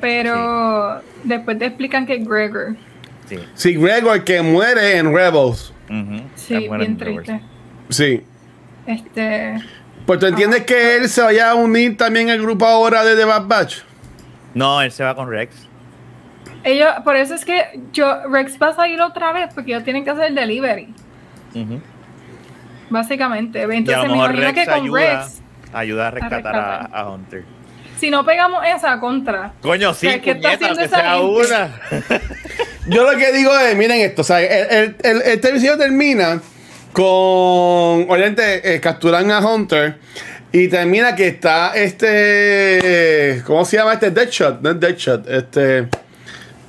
[0.00, 2.74] Pero después te explican que Gregor.
[3.28, 3.38] Sí.
[3.54, 5.72] Sí, Gregor que muere en Rebels.
[5.88, 6.22] Ujú.
[6.34, 7.40] Sí, Es bueno bien triste.
[7.88, 8.22] Sí.
[8.86, 9.56] Este.
[10.06, 13.24] Pues tú entiendes que él se vaya a unir también al grupo ahora de The
[13.24, 13.78] Bad Batch.
[14.54, 15.68] No, él se va con Rex.
[16.64, 20.04] Ellos, por eso es que yo, Rex va a salir otra vez porque ellos tienen
[20.04, 20.94] que hacer el delivery,
[21.54, 21.80] Ujú.
[22.90, 23.60] básicamente.
[23.60, 25.42] Y a Entonces lo me mejor imagino Rex que con ayuda, Rex,
[25.72, 26.90] ayuda a rescatar a, rescatar.
[26.92, 27.44] a Hunter.
[28.02, 31.80] Si no pegamos esa contra, Coño, sí, ¿Qué- qué está puñeta, haciendo que esa una.
[32.88, 36.40] Yo lo que digo es, miren esto, o sea, el, el, el- este episodio termina
[36.92, 37.04] con,
[38.10, 39.98] obviamente, eh, capturan a Hunter
[40.50, 44.10] y termina que está este, ¿cómo se llama este?
[44.10, 45.86] Deadshot, no es Deadshot, este,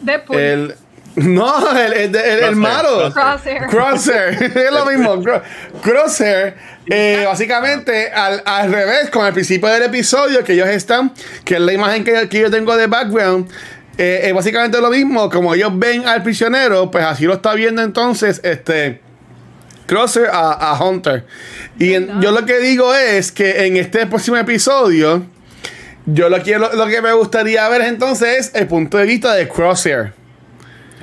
[0.02, 0.76] Deadpool, el,
[1.28, 3.12] no, el, el, el- malo.
[3.14, 3.68] Crosshair.
[3.68, 5.16] Crosshair, es lo mismo.
[5.24, 5.42] Cro-
[5.82, 6.56] Crosshair,
[6.88, 11.14] eh, básicamente al, al revés, con el principio del episodio que ellos están,
[11.46, 13.50] que es la imagen que, que yo tengo de background,
[13.98, 15.30] eh, es básicamente lo mismo.
[15.30, 19.00] Como ellos ven al prisionero, pues así lo está viendo entonces este
[19.86, 21.26] Crosshair a, a Hunter.
[21.78, 25.26] Y en- yo lo que digo es que en este próximo episodio,
[26.08, 29.36] yo lo que, lo, lo que me gustaría ver entonces es el punto de vista
[29.36, 30.14] de Crosshair.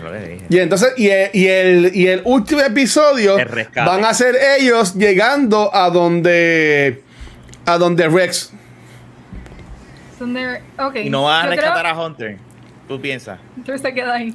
[0.01, 0.47] Es lo que dije.
[0.49, 4.95] Y entonces, y el, y el, y el último episodio El van a ser ellos
[4.95, 7.03] llegando a donde
[7.67, 8.53] a donde Rex.
[10.19, 10.97] donde, ok.
[11.05, 12.37] Y no van a yo creo- rescatar a Hunter.
[12.89, 13.39] ¿Tú piensas?
[13.57, 14.35] Entonces se queda ahí.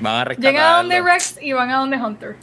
[0.00, 2.36] Van a rescatar Llegan a donde Rex y van a donde Hunter.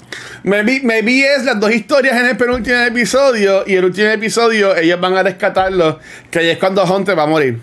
[0.44, 5.02] Maybe, maybe es las dos historias en el penúltimo episodio y el último episodio ellos
[5.02, 6.00] van a rescatarlo,
[6.30, 7.60] que ahí es cuando Hunter va a morir.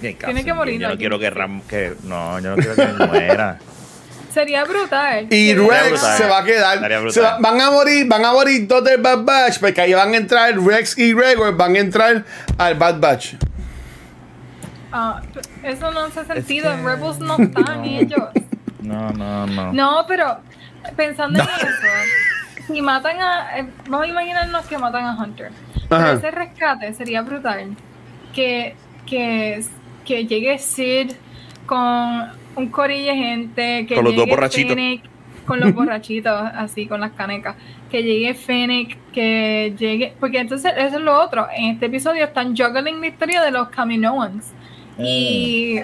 [0.00, 1.60] Tiene que morir Yo no quiero que Ram.
[1.62, 3.58] Que, no, yo no quiero que muera.
[4.32, 5.26] Sería brutal.
[5.30, 6.16] Y Rex brutal.
[6.18, 7.10] se va a quedar.
[7.12, 10.12] Se va- van a morir, van a morir dos del Bad Batch, porque ahí van
[10.14, 12.24] a entrar Rex y Gregor, van a entrar
[12.58, 13.34] al Bad Batch.
[14.92, 15.20] Ah,
[15.62, 16.70] eso no hace sentido.
[16.70, 18.28] que- En Rebels no están ellos.
[18.82, 19.72] No, no, no.
[19.72, 20.38] No, pero
[20.96, 23.58] pensando en eso, si matan a.
[23.58, 25.50] eh, vamos a imaginarnos que matan a Hunter.
[25.88, 26.12] Pero Ajá.
[26.14, 27.76] ese rescate sería brutal.
[28.34, 28.76] Que,
[29.06, 29.62] que,
[30.08, 31.12] que llegue Sid
[31.66, 33.86] con un corillo de gente.
[33.86, 34.74] Que Con los dos llegue borrachitos.
[34.74, 35.02] Fennec,
[35.46, 37.54] con los borrachitos, así, con las canecas.
[37.90, 40.14] Que llegue Fennec, que llegue.
[40.18, 41.46] Porque entonces, eso es lo otro.
[41.54, 44.52] En este episodio están juggling la historia de los Kaminoans.
[44.98, 45.80] Y.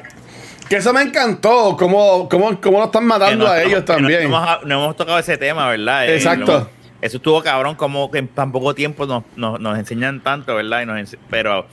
[0.69, 3.85] Que eso me encantó, cómo, cómo, cómo lo están matando no- a no- ellos no
[3.85, 4.23] también.
[4.23, 6.09] hemos- No, hemos tocado ese tema, ¿verdad?
[6.09, 6.61] Eh, Exacto.
[6.61, 6.69] no-
[7.03, 10.81] eso estuvo cabrón, como que en tan poco tiempo nos, nos, nos enseñan tanto, ¿verdad?
[10.83, 11.67] Y nos pero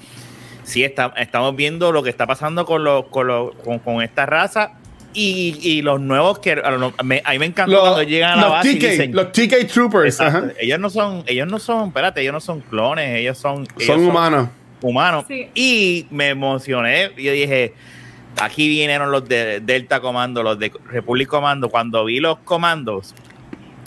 [0.71, 4.25] sí, está, estamos viendo lo que está pasando con, los, con, los, con, con esta
[4.25, 4.73] raza
[5.13, 6.53] y, y los nuevos que.
[6.53, 8.75] a lo- me- a mí me encantó Los, cuando llegan a la los base y
[8.79, 9.11] TK, dicen.
[9.15, 13.19] los TK Troopers, ajá, ellos no son, ellos no son, espérate, ellos no son clones,
[13.19, 14.47] ellos son, ellos son humanos.
[14.81, 15.25] humanos.
[15.27, 15.49] Sí.
[15.53, 17.11] Y me emocioné.
[17.17, 17.73] Yo dije,
[18.41, 21.67] aquí vinieron los de Delta Comando, los de Republic Commando.
[21.69, 23.13] Cuando vi los comandos,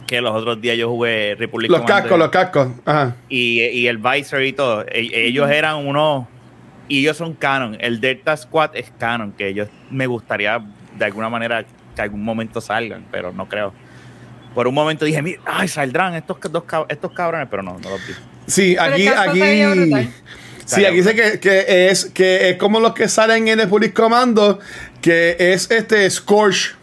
[0.07, 3.17] que los otros días yo jugué Republic Los cascos, los cascos, ajá.
[3.31, 6.27] y, y el Visor y todo, e- ellos eran unos.
[6.89, 7.77] Y ellos son canon.
[7.81, 10.63] El Delta Squad es canon, que ellos me gustaría
[10.99, 11.65] de alguna manera
[11.97, 13.73] que algún momento salgan, pero no creo.
[14.55, 17.91] Por un momento dije, mira, ay, saldrán estos, dos, cab- estos cabrones, pero no, no
[17.91, 18.13] los vi.
[18.47, 19.41] Sí, aquí, aquí.
[20.67, 23.93] Sí, aquí dice que, que es que es como los que salen en el Police
[23.93, 24.59] Commando,
[25.03, 26.75] que es este Scorch,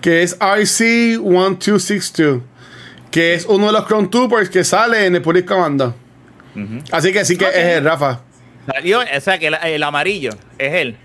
[0.00, 2.42] que es RC1262,
[3.10, 5.94] que es uno de los Clone Troopers que sale en el Police Commando.
[6.54, 6.80] Ujú.
[6.90, 7.52] Así que sí que Ok.
[7.54, 8.20] es el Rafa.
[8.66, 10.96] Salió, o sea, que el, el amarillo es él.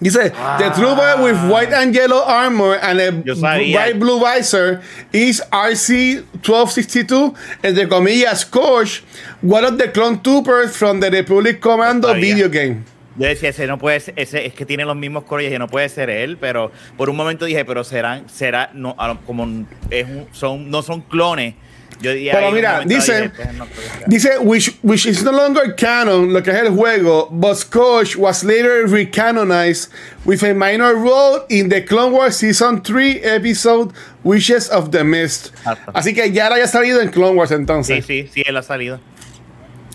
[0.00, 3.08] Dice, the trooper with white and yellow armor and a
[3.42, 3.56] Ah.
[3.72, 4.82] Bright blue visor
[5.12, 9.02] is RC-1262, entre comillas, Scorch,
[9.42, 12.84] one of the clone troopers from the Republic Commando video game.
[13.18, 15.68] Yo decía, ese no puede ser, ese es que tiene los mismos colores y no
[15.68, 19.46] puede ser él, pero por un momento dije, pero serán, será, no, como
[19.88, 21.54] es un- son, no son clones.
[22.00, 23.66] Yo Pero mira, dice- no.
[24.06, 28.44] Dice, which, which is no longer canon, lo que es el juego, but Scorch was
[28.44, 29.88] later recanonized
[30.24, 33.92] with a minor role in the Clone Wars Season 3 episode
[34.24, 35.54] Wishes of the Mist.
[35.54, 35.92] Exacto.
[35.94, 38.04] Así que ya lo haya salido en Clone Wars Sí, entonces.
[38.04, 39.00] sí, sí, él ha salido.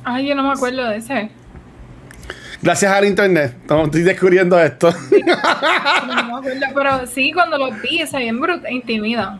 [0.03, 1.29] Ay, yo no me acuerdo de ese.
[2.63, 4.91] Gracias al internet, estamos estoy descubriendo esto.
[6.07, 9.39] No me acuerdo, pero sí, cuando los vi, se bien brutal, intimidan.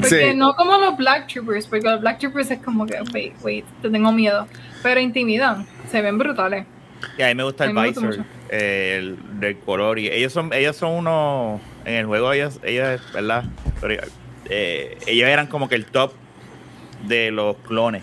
[0.00, 0.36] Porque Sí.
[0.36, 3.90] no como los Black Troopers, porque los Black Troopers es como que, wait, wait, te
[3.90, 4.46] tengo miedo.
[4.82, 6.66] Pero intimidan, se ven brutales.
[7.18, 9.98] Y a mí me gusta el me gusta visor, eh, el del color.
[9.98, 13.44] Y ellos son, ellos son unos, en el juego ellos, ellos, ¿verdad?
[13.80, 14.02] Pero,
[14.48, 16.12] eh, ellos eran como que el top
[17.06, 18.02] de los clones.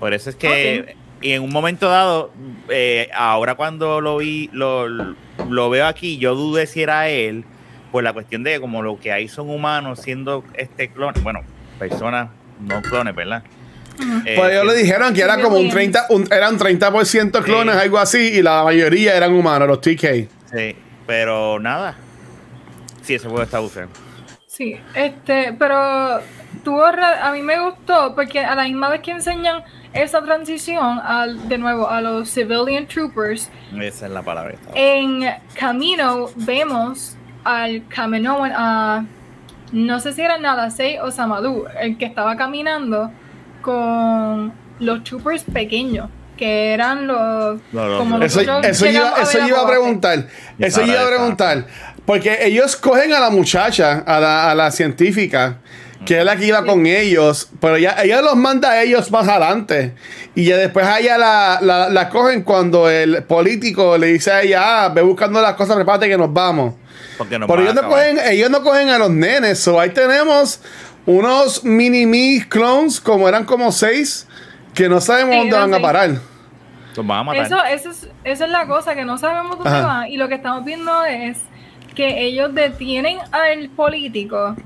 [0.00, 2.32] Por eso es que y en un momento dado,
[2.70, 7.44] eh, ahora cuando lo vi, lo, lo veo aquí, yo dudé si era él,
[7.90, 11.40] por la cuestión de como lo que hay son humanos siendo este clon, bueno,
[11.78, 12.28] personas
[12.60, 13.42] no clones, ¿verdad?
[14.24, 17.98] Eh, Pues ellos le dijeron que era como un 30, un, eran 30% clones, algo
[17.98, 20.28] así, y la mayoría eran humanos, los TK.
[20.52, 20.76] Sí,
[21.06, 21.96] pero nada.
[23.02, 23.92] Sí, ese juego está usando.
[24.46, 26.20] Sí, este, pero
[26.64, 29.62] tuvo a mí me gustó porque a la misma vez que enseñan
[29.92, 34.54] esa transición al, de nuevo a los civilian troopers, Esa es la palabra.
[34.74, 35.24] en
[35.54, 39.04] camino vemos al Kaminoan, a
[39.72, 43.10] no sé si era Nadasei o Samadou, el que estaba caminando
[43.62, 48.24] con los troopers pequeños, que eran los No, no, como no.
[48.24, 50.26] Eso, eso iba, eso ver iba a preguntar.
[50.58, 51.66] Eso iba a preguntar.
[52.04, 55.58] Porque ellos cogen a la muchacha, a la, a la científica,
[56.04, 59.28] que es la que iba con ellos, pero ya, ella los manda a ellos más
[59.28, 59.94] adelante.
[60.34, 64.42] Y ya después a ella la, la, la cogen cuando el político le dice a
[64.42, 66.74] ella, ah, ve buscando las cosas, prepárate que nos vamos.
[67.20, 69.58] Porque nos Pero van ellos no, cogen, ellos no cogen a los nenes.
[69.58, 70.62] So ahí tenemos
[71.04, 74.26] unos mini me clones, como eran como seis,
[74.72, 76.10] que no sabemos Sí, dónde van a parar.
[76.96, 77.44] Los van a matar.
[77.44, 79.86] Eso, eso, es, eso es la cosa, que no sabemos dónde Ajá.
[79.86, 80.06] van.
[80.08, 81.36] Y lo que estamos viendo es
[81.94, 84.56] que ellos detienen al político.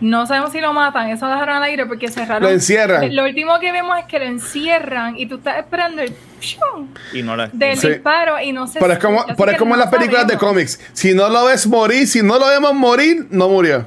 [0.00, 2.42] No sabemos si lo matan, eso lo dejaron al aire porque cerraron.
[2.42, 3.14] Lo encierran.
[3.14, 6.12] Lo último que vemos es que lo encierran y tú estás esperando el.
[7.12, 7.48] Y no la.
[7.52, 7.88] del Sí.
[7.88, 10.80] disparo y no se Pero es como, pero es como en las películas de cómics.
[10.92, 13.86] Si no lo ves morir, si no lo vemos morir, no murió.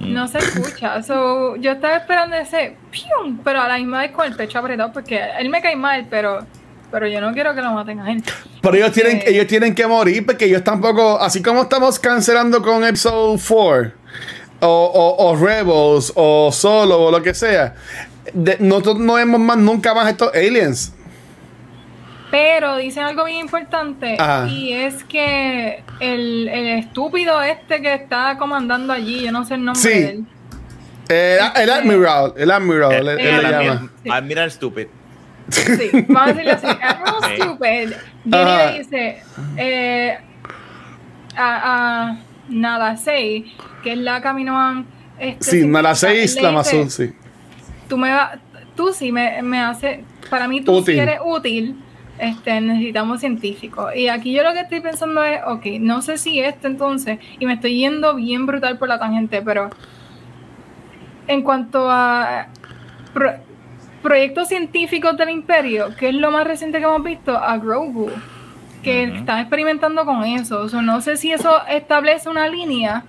[0.00, 1.02] No se escucha.
[1.02, 3.38] So, yo estaba esperando ese ¡pium!
[3.44, 6.46] pero a la misma vez con el pecho apretado porque él me cae mal, pero,
[6.90, 8.22] pero yo no quiero que lo maten a él.
[8.62, 9.24] Pero ellos tienen, Eh.
[9.26, 13.92] ellos tienen que morir porque ellos tampoco, así como estamos cancelando con Episode 4
[14.60, 17.74] o, o, o Rebels o Solo o lo que sea,
[18.32, 20.94] de- nosotros no vemos más nunca más estos aliens.
[22.30, 24.46] Pero dicen algo bien importante Ajá.
[24.48, 29.64] y es que el, el estúpido este que está comandando allí, yo no sé el
[29.64, 29.88] nombre Sí.
[29.88, 30.24] de él.
[31.08, 33.48] Eh, el Admiral, el Admiral, Eh, eh, le el llama.
[33.48, 33.90] Admiral.
[34.04, 34.10] Sí.
[34.10, 34.86] Admiral Stupid.
[35.48, 36.66] Sí, vamos a decirlo así.
[36.66, 37.42] Admiral Sí.
[37.42, 39.22] Stupid viene y le dice
[39.56, 40.18] eh,
[41.34, 42.18] a, a
[42.50, 44.86] Nadasei, que es la Kaminoan.
[45.18, 47.12] Este, Sí, Nala científica, 6, él la dice, sí.
[47.88, 48.38] tú me va-
[48.76, 50.94] tú sí me, me hace, para mí tú Útil.
[50.94, 51.82] sí eres útil,
[52.18, 53.94] este, necesitamos científicos.
[53.94, 57.46] Y aquí yo lo que estoy pensando es, ok, no sé si este entonces, y
[57.46, 59.70] me estoy yendo bien brutal por la tangente, pero
[61.26, 62.46] en cuanto a
[63.12, 63.34] pro-
[64.02, 68.10] proyectos científicos del imperio, que es lo más reciente que hemos visto, a Grogu,
[68.82, 69.16] que Ujú.
[69.16, 70.60] están experimentando con eso.
[70.60, 73.04] O sea, no sé si eso establece una línea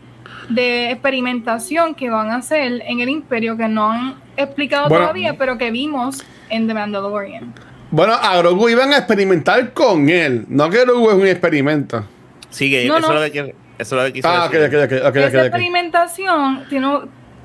[0.50, 5.04] de experimentación que van a hacer en el imperio que no han explicado Bueno.
[5.06, 7.54] todavía, pero que vimos en The Mandalorian.
[7.92, 12.06] Bueno, a Grogu iban a experimentar con él, no que Grogu es un experimento.
[12.50, 13.24] Sigue, No, eso, no.
[13.24, 14.78] Es lo que, eso es lo que quiso Ah, ok, decir.
[14.80, 17.00] ok, ok, ok, ok, Esa experimentación tiene-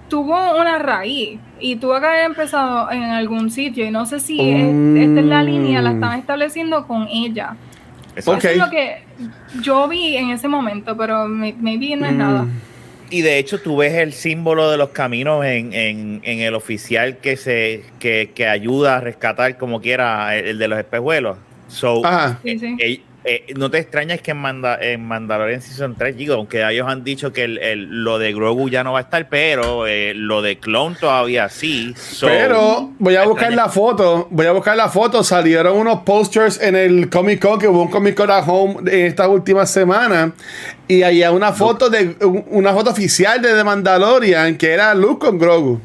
[0.09, 4.39] tuvo una raíz y tuvo que haber empezado en algún sitio y no sé si
[4.39, 4.97] es- Mm.
[4.99, 7.57] esta es la línea, la están estableciendo con ella.
[8.15, 8.35] Eso.
[8.37, 9.03] Eso es lo que
[9.63, 12.47] yo vi en ese momento, pero may- maybe no es nada.
[13.15, 17.19] Y de hecho tú ves el símbolo de los caminos en, en, en el oficial
[17.19, 21.37] que se que, que ayuda a rescatar como quiera el, el de los espejuelos.
[21.69, 22.41] So, Ajá.
[22.43, 22.77] Sí, sí.
[22.81, 26.87] eh, eh, no te extrañas que en, Manda, en Mandalorian Season 3, digo, aunque ellos
[26.89, 30.13] han dicho que el, el- lo de Grogu ya no va a estar, pero eh,
[30.15, 31.95] lo de Clone todavía sí.
[31.97, 33.67] So, Pero voy a buscar extraña.
[33.67, 34.29] la foto.
[34.31, 35.25] Voy a buscar la foto.
[35.25, 39.07] Salieron unos posters en el Comic Con, que hubo un Comic Con at Home en
[39.07, 40.33] estas últimas semanas.
[40.87, 45.25] Y había una foto de un- una foto oficial de The Mandalorian que era Luke
[45.27, 45.81] con Grogu.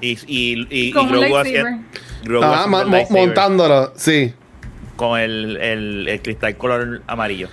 [0.00, 1.80] Y, y, y, Grogu hacía-
[2.24, 2.66] Grogu Ah,
[3.10, 3.92] montándolo.
[3.96, 4.32] Sí.
[5.02, 7.48] Con el, el, el cristal color amarillo.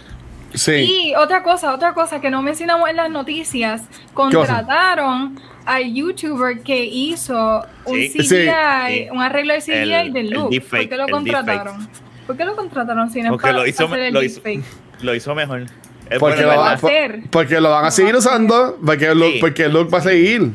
[0.54, 0.72] Sí.
[1.10, 3.82] Y otra cosa, otra cosa que no mencionamos en las noticias,
[4.14, 8.10] contrataron al youtuber que hizo un Sí.
[8.10, 9.08] CGI, Sí.
[9.12, 10.41] un arreglo de CGI El- de el Luke.
[10.43, 11.89] ¿Por deepfake, qué lo el contrataron?
[12.28, 14.64] ¿Por qué lo contrataron si no Porque para lo hizo, hacer el lo hizo, deepfake?
[15.02, 15.62] lo hizo mejor.
[16.10, 17.20] Es Porque, bueno, lo, va hacer.
[17.32, 18.78] porque lo van a seguir usando.
[18.86, 19.39] Porque Luke, Sí.
[19.41, 20.52] porque Luke va a seguir.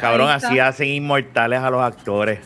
[0.00, 2.40] Cabrón, así hacen inmortales a los actores.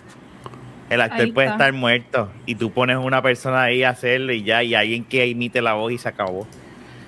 [0.88, 4.62] El actor puede estar muerto y tú pones una persona ahí a hacerlo y ya,
[4.62, 6.46] y alguien que imite la voz y se acabó.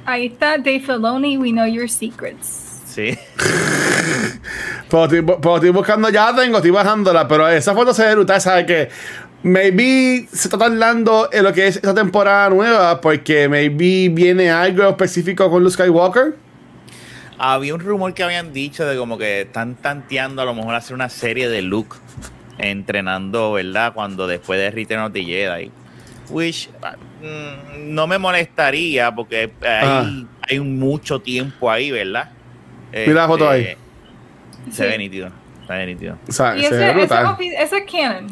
[0.05, 2.83] Ahí está Dave Filoni, we know your secrets.
[2.87, 3.17] Sí.
[4.91, 8.15] Pero estoy, pero estoy buscando, ya la tengo, estoy bajándola, pero esa foto se ve
[8.15, 8.89] brutal, ¿sabes que
[9.43, 14.89] Maybe se está tardando en lo que es esta temporada nueva, porque maybe viene algo
[14.89, 16.35] específico con Luke Skywalker.
[17.39, 20.95] Había un rumor que habían dicho de como que están tanteando a lo mejor hacer
[20.95, 21.97] una serie de Luke.
[22.59, 23.93] Entrenando, ¿verdad?
[23.95, 25.71] Cuando después de Return of the Jedi.
[26.31, 26.69] Which
[27.23, 32.31] mm, no me molestaría porque hay, hay mucho tiempo ahí, ¿verdad?
[32.93, 33.63] Mira la foto ahí.
[34.67, 35.31] Este, Se ve nítido.
[35.67, 36.19] Se ve nítido.
[36.29, 37.27] O sea, Y se ese, ve ese, brutal.
[37.27, 38.29] ofi- ese es canon.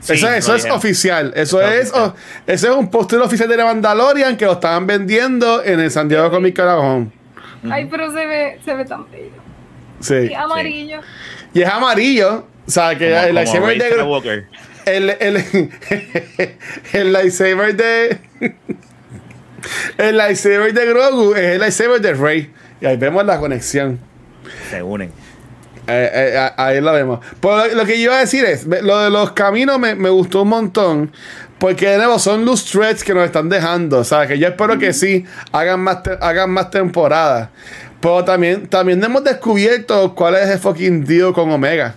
[0.00, 1.32] Sí, eso es oficial.
[1.34, 2.10] Eso es es, oficial.
[2.10, 5.90] o- ese es un póster oficial de la Mandalorian que lo estaban vendiendo en el
[5.90, 7.12] San Diego Comic Con.
[7.70, 9.30] Ay, pero se ve, se ve tan bello.
[10.00, 10.14] Sí.
[10.30, 11.00] Y amarillo.
[11.54, 12.46] Y es amarillo.
[12.66, 14.44] O sea, que Como- el lightsaber de
[14.86, 15.36] el, el,
[16.92, 18.18] el lightsaber de
[19.98, 22.52] el lightsaber de Grogu es el lightsaber de Rey.
[22.80, 23.98] Y ahí vemos la conexión.
[24.70, 25.10] Se unen.
[25.88, 27.20] Eh, eh, ahí lo vemos.
[27.40, 30.42] Pero lo, que yo iba a decir es, lo de los caminos me, me gustó
[30.42, 31.12] un montón.
[31.58, 33.98] Porque de nuevo son los threads que nos están dejando.
[33.98, 37.48] O sea, que yo espero que sí hagan más, hagan más temporadas.
[38.00, 41.94] Pero también, también hemos descubierto cuál es el fucking deal con Omega.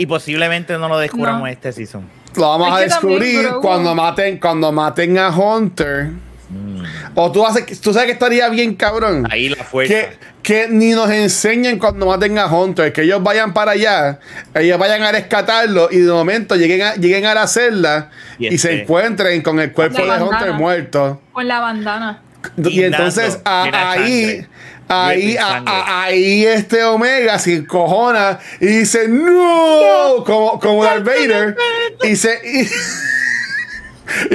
[0.00, 1.46] Y posiblemente no lo descubramos No.
[1.46, 2.08] este season.
[2.34, 6.10] Lo vamos Es a también descubrir cuando maten, cuando maten a Hunter.
[6.48, 6.82] Mm.
[7.14, 9.26] O tú, haces, tú sabes que estaría bien cabrón.
[9.30, 9.92] Ahí la fuerza.
[9.92, 10.08] Que,
[10.42, 14.20] que ni nos enseñen cuando maten a Hunter, que ellos vayan para allá,
[14.54, 18.58] ellos vayan a rescatarlo y de momento lleguen a, lleguen a la celda Y y,
[18.58, 21.20] se este- encuentren con el cuerpo de Hunter muerto.
[21.32, 22.22] Con la bandana.
[22.56, 24.48] Y, Y entonces a- ahí, sangre.
[24.90, 31.56] Ahí, a- a- ahí este Omega se encojona y dice no, como, como Darth Vader
[32.02, 32.68] y se y,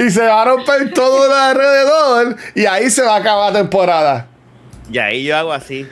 [0.06, 3.58] y se va a romper todo el alrededor y ahí se va a acabar la
[3.60, 4.26] temporada.
[4.90, 5.86] Y ahí yo hago así.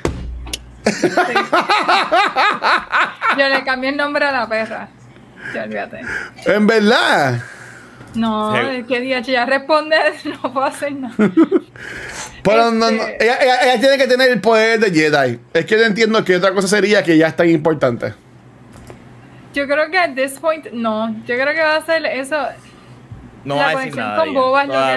[3.39, 4.89] Yo le cambié el nombre a la perra.
[5.55, 6.01] Ya olvídate.
[6.47, 7.41] En verdad.
[8.15, 8.77] No, Sí.
[8.79, 9.97] es que día ya responde,
[10.43, 11.15] no puedo hacer nada.
[12.43, 15.39] Pero no, Este- no, ella, ella- ella tiene que tener el poder de Jedi.
[15.53, 18.15] Es que yo entiendo que otra cosa sería que ya es tan importante.
[19.55, 21.11] Yo creo que at this point, no.
[21.27, 22.37] Yo creo que va a ser eso.
[23.45, 24.25] No la va a decir nada.
[24.25, 24.29] con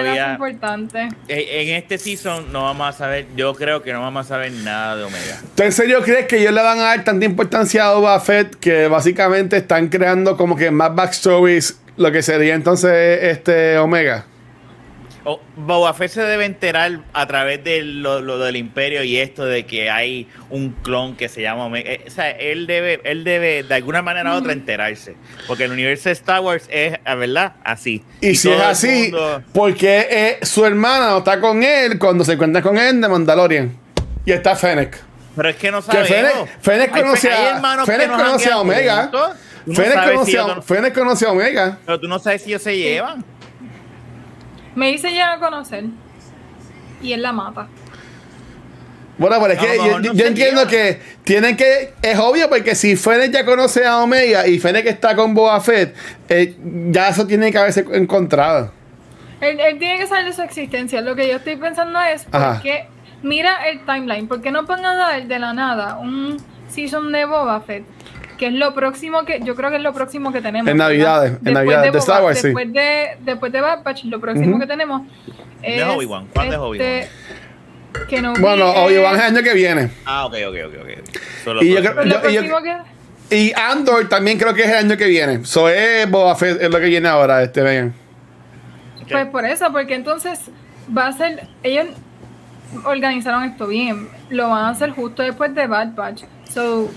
[0.06, 1.00] es importante.
[1.00, 4.50] en, en este season no vamos a saber, yo creo que no vamos a saber
[4.52, 5.38] nada de Omega.
[5.54, 8.54] ¿Tú en serio crees que ellos le van a dar tanta importancia a Boba Fett
[8.56, 12.90] que básicamente están creando como que más backstories lo que sería entonces
[13.24, 14.24] este Omega?
[15.24, 19.44] O- Boba Fett se debe enterar a través de lo, lo del imperio y esto
[19.44, 21.90] de que hay un clon que se llama Omega.
[21.90, 25.16] Eh, O sea, él debe, él debe de alguna manera u otra enterarse.
[25.46, 27.54] Porque el universo de Star Wars es, ah, ¿verdad?
[27.62, 28.02] Así.
[28.22, 32.24] Y, si es así, mundo- ¿por qué eh, su hermana no está con él cuando
[32.24, 33.76] se encuentra con él de Mandalorian?
[34.24, 34.96] Y está Fennec.
[35.36, 36.48] pero es que no sabemos.
[36.62, 39.02] Fennec, conoce hay a, Fennec no conoce a Omega.
[39.02, 39.30] juntos.
[39.68, 41.78] No Fennec si a, ellos no- Fennec conoce a Omega.
[41.84, 43.24] Pero tú no sabes si ellos se llevan.
[44.74, 45.84] Me hice ya a conocer.
[47.02, 47.68] Y él la mata.
[49.18, 49.96] Bueno, pero es que yo,
[50.26, 50.68] entiendo llevan.
[50.68, 51.92] que tienen que.
[52.02, 55.94] Es obvio porque si Fennec ya conoce a Omega y Fennec está con Boba Fett,
[56.28, 56.56] eh,
[56.90, 58.72] ya eso tiene que haberse encontrado.
[59.40, 61.00] Él, él tiene que saber de su existencia.
[61.00, 62.54] Lo que yo estoy pensando es, Ajá.
[62.54, 62.86] ¿por qué?
[63.22, 64.28] Mira el timeline.
[64.28, 66.36] ¿Por qué no pongan a dar de la nada un
[66.68, 67.84] season de Boba Fett?
[68.38, 69.40] Que es lo próximo que.
[69.40, 70.70] Yo creo que es lo próximo que tenemos.
[70.70, 70.90] En ¿verdad?
[70.90, 72.46] Navidades, en Después Navidades, de Star Wars, sí.
[72.48, 75.02] después De, después de Bad Batch, lo próximo que tenemos.
[75.60, 76.28] ¿De es, Obi-Wan?
[76.32, 77.08] ¿Cuándo es Obi-Wan?
[78.08, 79.90] Que no Bueno, Obi-Wan es el año que viene.
[80.04, 80.82] Ah, ok, ok, ok.
[80.82, 80.96] okay.
[81.42, 82.76] Solo Y yo Lo que.
[83.30, 85.44] Y Andor también creo que es el año que viene.
[85.44, 87.94] So es Boba Fett, es lo que viene ahora, este, vean.
[89.02, 89.08] Ok.
[89.10, 90.40] Pues por eso, porque entonces
[90.96, 91.46] va a ser.
[91.62, 91.88] Ellos
[92.84, 94.08] organizaron esto bien.
[94.30, 96.24] Lo van a hacer justo después de Bad Batch.
[96.48, 96.90] So,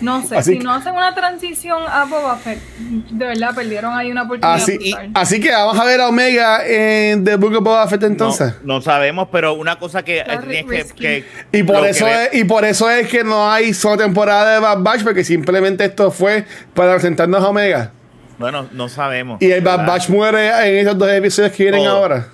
[0.00, 0.36] no sé.
[0.36, 4.22] Así si que- no hacen una transición a Boba Fett, de verdad perdieron ahí una
[4.22, 5.10] oportunidad.
[5.14, 8.54] Así, que vamos a ver a Omega en The Book of Boba Fett entonces.
[8.62, 11.00] No, no sabemos, pero una cosa que Está tienes que, risky.
[11.00, 14.54] que- Y por eso que es, y por eso es que no hay solo temporada
[14.54, 17.92] de Bad Batch, porque simplemente esto fue para presentarnos a Omega.
[18.38, 19.40] Bueno, no sabemos.
[19.42, 19.86] Y el Bad.
[19.86, 21.90] Batch muere en esos dos episodios que vienen Oh.
[21.90, 22.26] ahora.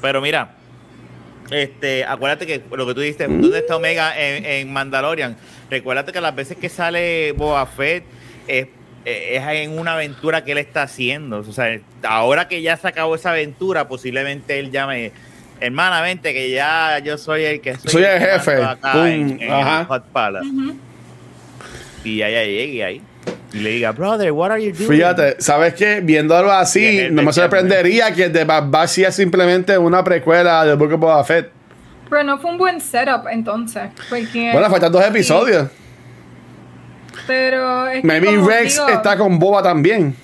[0.00, 0.50] Pero mira,
[1.50, 5.36] este, acuérdate que lo que tú dijiste, ¿dónde está Omega en, en Mandalorian?
[5.70, 8.04] Recuérdate que las veces que sale Boba Fett
[8.48, 8.66] es,
[9.04, 11.38] es en una aventura que él está haciendo.
[11.38, 15.12] O sea, ahora que ya se acabó esa aventura, posiblemente él llame,
[15.60, 18.62] hermana, vente, que ya yo soy el que Soy el jefe.
[18.62, 19.80] acá Pum, en, en ajá.
[19.80, 20.48] el Hot Palace.
[22.04, 23.02] Y ella llegue ahí.
[23.56, 24.88] Y le diga, brother, what are you doing?
[24.90, 26.00] Fíjate, ¿sabes qué?
[26.02, 30.76] Viéndolo así, no me sorprendería que The Bad Batch sea simplemente una precuela de The
[30.76, 31.50] Book of Boba Fett.
[32.10, 33.90] Pero no fue un buen setup entonces.
[34.10, 35.68] Porque, Bueno, faltan dos episodios.
[37.26, 40.14] Pero es que Maybe Rex digo, está con Boba también.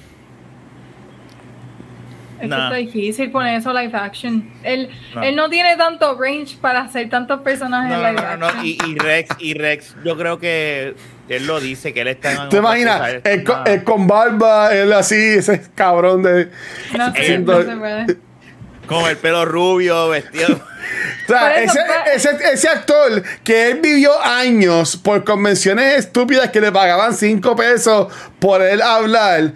[2.41, 2.71] Es Nah.
[2.71, 4.51] que está difícil poner eso live action.
[4.65, 5.23] Él No.
[5.23, 8.67] él no tiene tanto range para hacer tantos personajes No, live no, no, action.
[8.67, 10.95] Y, y Rex, y Rex, yo creo que
[11.37, 12.99] él lo dice, que él está en ¿Te imaginas?
[12.99, 16.49] cosa, él con- él con barba, él así, ese cabrón de.
[16.97, 18.17] No sé, Siento- no se puede.
[18.87, 20.61] Con el pelo rubio, vestido.
[21.25, 21.79] O sea, eso,
[22.15, 27.55] ese, ese, ese actor que él vivió años por convenciones estúpidas que le pagaban 5
[27.57, 29.53] pesos por él hablar.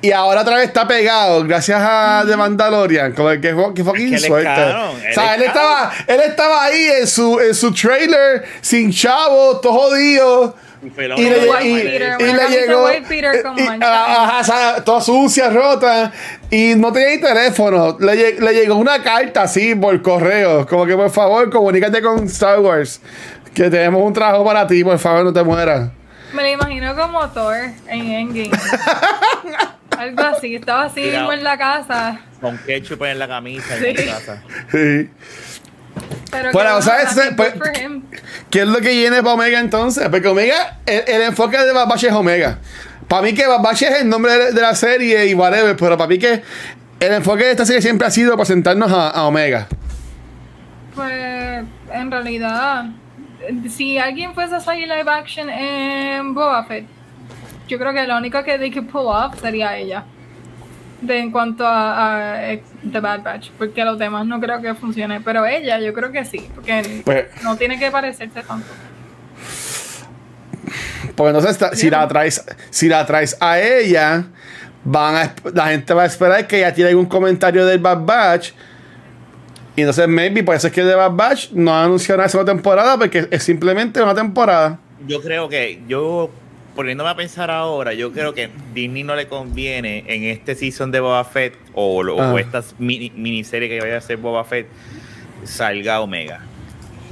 [0.00, 3.14] Y ahora otra vez está pegado gracias a The Mandalorian.
[3.14, 4.44] Como el que, fue- que fucking que es suerte.
[4.44, 8.92] cabrón, o él sea, él estaba, él estaba ahí en su, en su trailer, sin
[8.92, 10.54] chavo, todo jodido.
[10.80, 11.14] Y Y le,
[11.68, 12.88] y- Peter, y le llegó.
[13.08, 16.12] Peter con ajá, o sea, toda sucia, rota.
[16.50, 17.96] Y no tenía ni teléfono.
[17.98, 20.66] Le, lle- le llegó una carta así por correo.
[20.66, 23.00] Como que por favor, comunícate con Star Wars.
[23.54, 25.90] Que tenemos un trabajo para ti, por favor, no te mueras.
[26.32, 27.56] Me lo imagino como Thor
[27.88, 28.50] en Endgame.
[29.98, 32.20] Algo así, estaba así mismo en la casa.
[32.40, 33.86] Con ketchup en la camisa Sí.
[33.86, 34.42] en la casa.
[34.70, 35.10] Sí.
[36.30, 37.32] Pero Bueno, que, ¿sabes?
[37.36, 37.54] Pues-.
[38.50, 40.08] ¿Qué es lo que viene para Omega entonces?
[40.08, 42.58] Porque Omega, el, el enfoque de Bad Batch es Omega.
[43.06, 45.96] Para mí que Bad Batch es el nombre de, de la serie y whatever, pero
[45.96, 46.42] para mí que
[47.00, 49.66] el enfoque de esta serie siempre ha sido presentarnos a, a Omega.
[50.94, 52.86] Pues en realidad,
[53.70, 56.86] si alguien fuese a salir live action en Boba Fett,
[57.68, 60.04] yo creo que lo único que they could pull off sería ella.
[61.00, 64.74] De, en cuanto a, a, eh, The Bad Batch, porque los demás no creo que
[64.74, 68.66] funcione, pero ella yo creo que sí, porque Pues- no tiene que parecerse tanto.
[71.14, 74.24] Porque entonces si la traes, si la traes a ella,
[74.84, 78.52] van a, la gente va a esperar que ella tiene algún comentario del Bad Batch.
[79.76, 82.52] Y entonces maybe por eso es que de Bad Batch no ha anunciado una segunda
[82.52, 84.78] temporada porque es simplemente una temporada.
[85.06, 86.30] Yo creo que, yo,
[86.78, 91.00] poniéndome a pensar ahora, yo creo que Disney no le conviene en este season de
[91.00, 92.32] Boba Fett o, lo- Ah.
[92.32, 94.68] o esta mini, miniserie que vaya a ser Boba Fett
[95.42, 96.38] salga Omega.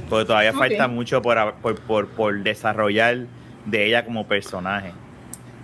[0.09, 3.25] Porque todavía falta mucho por, por, por, por desarrollar
[3.65, 4.93] de ella como personaje.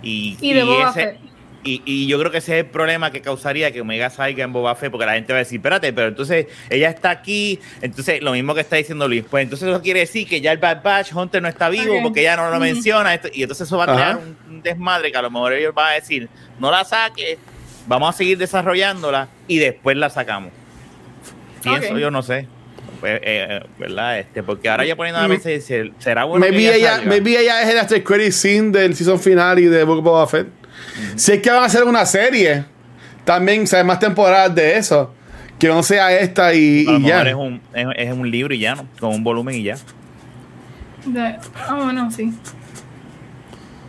[0.02, 1.18] Y, Y de Boba ese- Fett.
[1.64, 4.52] Y, y yo creo que ese es el problema que causaría que Omega salga en
[4.52, 8.22] Boba Fett, porque la gente va a decir, espérate, pero entonces ella está aquí, entonces
[8.22, 10.82] lo mismo que está diciendo Luis, pues entonces eso quiere decir que ya el Bad
[10.82, 13.84] Batch Hunter no está vivo porque ella no lo menciona, esto- y entonces eso va
[13.84, 16.84] a crear un, un desmadre que a lo mejor ellos van a decir, no la
[16.84, 17.38] saques,
[17.86, 20.52] vamos a seguir desarrollándola y después la sacamos.
[21.62, 22.46] Pienso yo, no sé.
[23.00, 24.18] Pues, eh, eh, ¿Verdad?
[24.18, 25.30] Este, porque ahora ya poniendo a Mm.
[25.30, 25.64] veces
[25.98, 29.18] será bueno maybe, que ella ella, maybe ella es el after credit scene del season
[29.18, 30.46] final y de Book of Boba Fett.
[31.16, 32.64] Si es que van a hacer una serie,
[33.24, 35.14] también se más temporadas de eso.
[35.58, 37.22] Que no sea esta y, a lo y ya.
[37.22, 38.86] es un, es, es un libro y ya, ¿no?
[38.98, 39.76] Con un volumen y ya.
[41.68, 42.32] Ah, bueno, sí.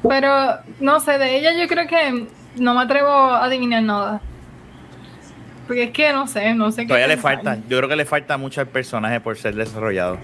[0.07, 2.27] Pero, no sé, de ella yo creo que
[2.57, 4.21] no me atrevo a adivinar nada.
[5.67, 6.87] Porque es que no sé, no sé qué.
[6.89, 7.35] Todavía le pensar.
[7.43, 10.17] falta, yo creo que le falta mucho al personaje por ser desarrollado.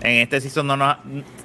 [0.00, 0.96] En este season no nos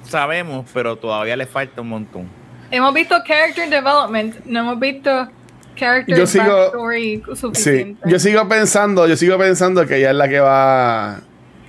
[0.02, 2.28] sabemos, pero todavía le falta un montón.
[2.70, 5.28] Hemos visto character development, no hemos visto
[5.74, 8.02] character Yo sigo- backstory Sí, suficiente.
[8.10, 11.20] yo sigo pensando, yo sigo pensando que ella es la que va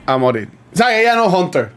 [0.06, 0.50] a morir.
[0.74, 1.70] O sea, ella no es Hunter.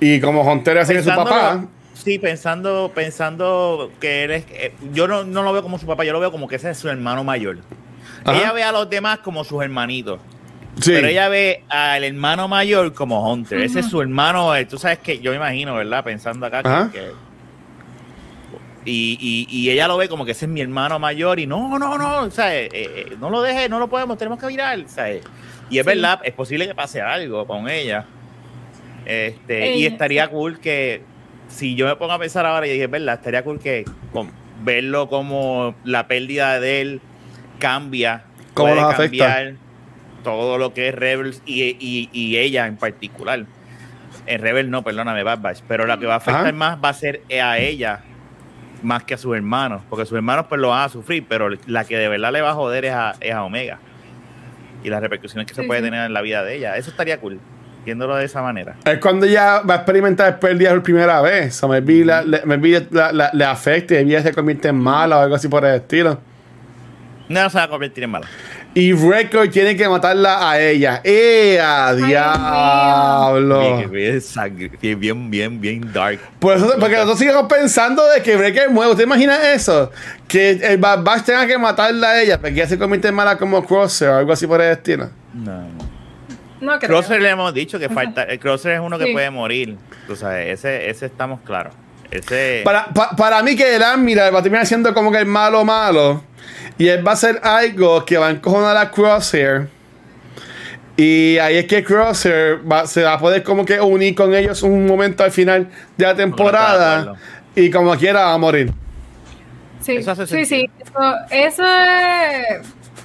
[0.00, 1.64] Y como Hunter es así que su papá.
[1.94, 4.44] Sí, pensando, pensando que él es.
[4.50, 6.70] eh, yo no, no lo veo como su papá, yo lo veo como que ese
[6.70, 7.58] es su hermano mayor.
[8.24, 8.38] Ajá.
[8.38, 10.18] Ella ve a los demás como sus hermanitos.
[10.80, 10.92] Sí.
[10.94, 13.60] Pero ella ve al hermano mayor como Hunter.
[13.60, 14.54] Ese es su hermano.
[14.56, 16.02] eh, Tú sabes que yo me imagino, ¿verdad?
[16.04, 16.90] Pensando acá Ajá.
[16.90, 17.10] que.
[18.84, 21.38] Y, y, y ella lo ve como que ese es mi hermano mayor.
[21.40, 22.20] Y no, no, no.
[22.22, 24.78] O sea, eh, eh, no lo dejes, no lo podemos, tenemos que virar.
[24.88, 25.22] ¿sabes?
[25.68, 25.88] Y es Sí.
[25.88, 28.06] verdad, es posible que pase algo con ella.
[29.06, 31.02] Este, y Ella- estaría cool que.
[31.48, 34.30] Si yo me pongo a pensar ahora y dije, es verdad, estaría cool que con-
[34.62, 37.00] verlo como la pérdida de él
[37.58, 38.24] cambia.
[38.54, 39.26] ¿Cómo puede nos afecta?
[39.26, 39.54] cambiar
[40.22, 43.46] todo lo que es Rebels y, y- y ella en particular.
[44.26, 45.60] En Rebel no, perdóname, Bad Batch.
[45.66, 46.52] Pero la que va a afectar Ajá.
[46.52, 48.00] más va a ser a ella
[48.82, 49.82] más que a sus hermanos.
[49.88, 52.50] Porque sus hermanos pues lo van a sufrir, pero la que de verdad le va
[52.50, 53.78] a joder es a, es a Omega.
[54.82, 55.84] Y las repercusiones que se Sí, puede sí.
[55.86, 56.76] tener en la vida de ella.
[56.76, 57.38] Eso estaría cool,
[57.84, 58.76] viéndolo de esa manera.
[58.84, 61.62] Es cuando ella va a experimentar pérdidas por primera vez.
[61.62, 65.18] O maybe, la, le, maybe la- la- le afecta y ella se convierte en mala
[65.18, 66.18] o algo así por el estilo.
[67.28, 68.26] No se va a convertir en mala.
[68.72, 71.00] Y Record tiene que matarla a ella.
[71.02, 73.88] ¡Eh, a Dios diablo!
[73.90, 73.90] Bien,
[74.80, 76.20] bien, bien, bien, bien dark.
[76.38, 78.92] Por eso, porque nosotros seguimos pensando de que Breaker muere.
[78.92, 79.90] ¿Usted imagina eso?
[80.28, 83.36] Que el Bad Batch tenga que matarla a ella porque ella se convierte en mala
[83.36, 85.10] como Crosser o algo así por el estilo.
[85.34, 85.62] No.
[86.60, 86.90] No creo.
[86.90, 88.22] Crosser le hemos dicho que falta.
[88.22, 89.12] El Crosser es uno que Sí.
[89.12, 89.78] puede morir.
[90.06, 91.74] Tú sabes, ese, ese estamos claros.
[92.10, 92.62] Ese.
[92.64, 95.64] Para, pa- para mí que el Admiral va a terminar siendo como que el malo
[95.64, 96.22] malo.
[96.78, 99.68] Y él va a hacer algo que va a encojonar a Crosshair.
[100.96, 104.62] Y ahí es que Crosshair va- se va a poder como que unir con ellos
[104.62, 107.14] un momento al final de la temporada.
[107.54, 108.72] Y como quiera va a morir.
[109.80, 110.70] Sí, Eso hace sí, sí.
[110.78, 112.60] Eso, ese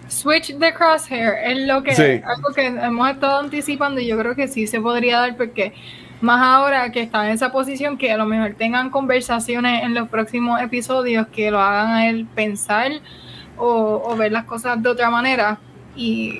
[0.08, 2.22] switch de crosshair es lo que Sí.
[2.26, 5.74] algo que hemos estado anticipando y yo creo que sí se podría dar porque
[6.26, 10.10] más ahora que están en esa posición que a lo mejor tengan conversaciones en los
[10.10, 12.92] próximos episodios que lo hagan a él pensar
[13.58, 15.60] o, o ver las cosas de otra manera
[15.96, 16.40] y,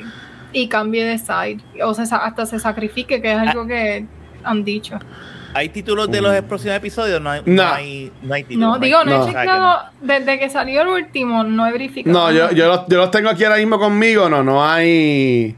[0.52, 4.06] y cambie de side o se, hasta se sacrifique que es algo que
[4.44, 5.00] han dicho.
[5.54, 7.22] ¿Hay títulos de los próximos episodios?
[7.22, 7.64] No hay, no.
[7.64, 7.74] No.
[7.74, 8.70] hay, no hay títulos.
[8.72, 9.16] No, digo, no, no.
[9.16, 12.14] he O sea que chequeado desde que salió el último, no he verificado.
[12.14, 12.52] No, yo, nada.
[12.54, 14.28] yo, los, yo los tengo aquí ahora mismo conmigo.
[14.28, 15.56] No, no hay.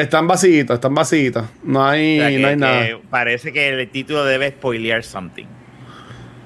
[0.00, 1.44] Están vacíos, están vacíos.
[1.62, 2.86] No hay, O sea, que- no hay nada.
[3.10, 5.46] Parece que el título debe spoilear something.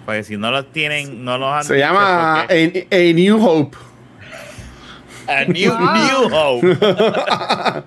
[0.05, 3.77] Porque si no los tienen, no los han Se llama a, porque- A New Hope.
[5.29, 5.93] A New, Wow.
[5.95, 6.77] New Hope.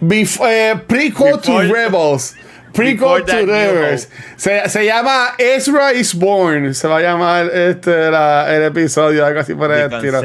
[0.00, 2.34] Bef- eh, prequel to Before- Rebels.
[2.72, 4.08] Prequel Before to Rebels.
[4.36, 6.74] Se, se llama Ezra is Born.
[6.74, 10.22] Se va a llamar este, la- el episodio, algo así por el estilo.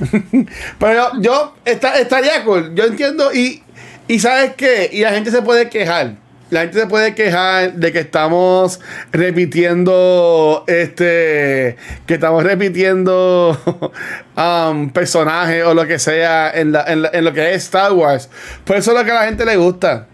[0.78, 2.74] Pero yo, yo está, estaría cool.
[2.74, 3.62] Yo entiendo y,
[4.08, 4.88] y ¿sabes qué?
[4.92, 6.16] Y la gente se puede quejar.
[6.50, 8.80] La gente se puede quejar de que estamos
[9.12, 13.92] repitiendo este que estamos repitiendo
[14.36, 18.30] um, personajes o lo que sea en, lo que es Star Wars.
[18.64, 20.06] Por eso es lo que a la gente le gusta.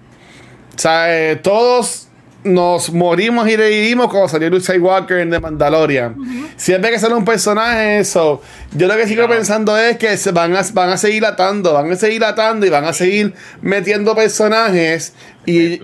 [0.74, 2.03] O sea, eh, todos
[2.44, 6.14] nos morimos y revivimos cuando salió Luke Skywalker en The Mandalorian.
[6.56, 8.42] Siempre que sale un personaje, eso.
[8.72, 9.34] Yo lo que sigo Claro.
[9.36, 12.70] pensando es que se van a, van a seguir atando, van a seguir atando y
[12.70, 15.14] van a seguir metiendo personajes.
[15.46, 15.80] Y,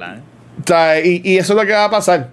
[1.04, 2.28] y, y eso es lo que va a pasar.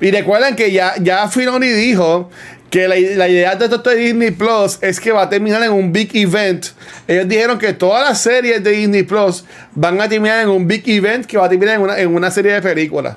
[0.00, 2.30] Y recuerden que ya, ya Filoni dijo
[2.70, 5.72] que la, la idea de esto de Disney Plus es que va a terminar en
[5.72, 6.66] un big event.
[7.08, 9.44] Ellos dijeron que todas las series de Disney Plus
[9.74, 12.30] van a terminar en un big event que va a terminar en una, en una
[12.30, 13.16] serie de películas.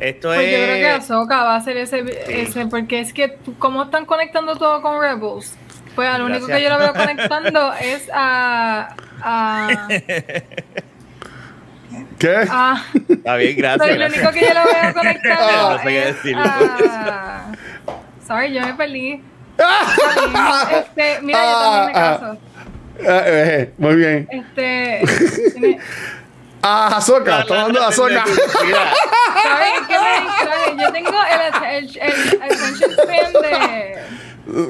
[0.00, 0.94] Esto Pues yo creo que es.
[1.04, 2.04] Ahsoka va a ser ese,
[2.42, 5.54] ese porque es que como están conectando todo con Rebels,
[5.94, 6.58] pues al único Gracias.
[6.58, 9.88] que yo lo veo conectando es a a,
[12.18, 12.36] ¿Qué?
[12.48, 13.98] a- Está bien, gracias.
[13.98, 16.42] Lo único que yo lo veo conectando No sé qué es decirlo.
[16.44, 17.46] a
[18.26, 19.22] sorry yo me perdí
[20.72, 22.38] este mira yo también me caso
[23.08, 24.28] Ah, eh, muy bien.
[24.30, 25.02] este
[25.52, 25.78] tiene-
[26.62, 28.24] Ah, Azoka, estamos hablando de Azoka.
[28.64, 28.92] Mira,
[29.42, 30.76] ¿sabes qué me distrae?
[30.78, 33.98] yo tengo el, el, el, attention span de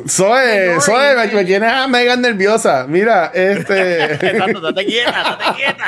[0.09, 0.81] Zoe.
[0.81, 2.85] Zoe, me, me tienes a Mega nerviosa.
[2.89, 4.05] Mira, este.
[4.15, 5.11] Exacto, date quieta,
[5.41, 5.85] date quieta.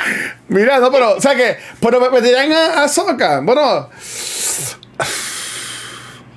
[0.49, 3.39] Mira, no, pero, o sea que, pero me, me tiran a Azoka.
[3.41, 3.89] Bueno,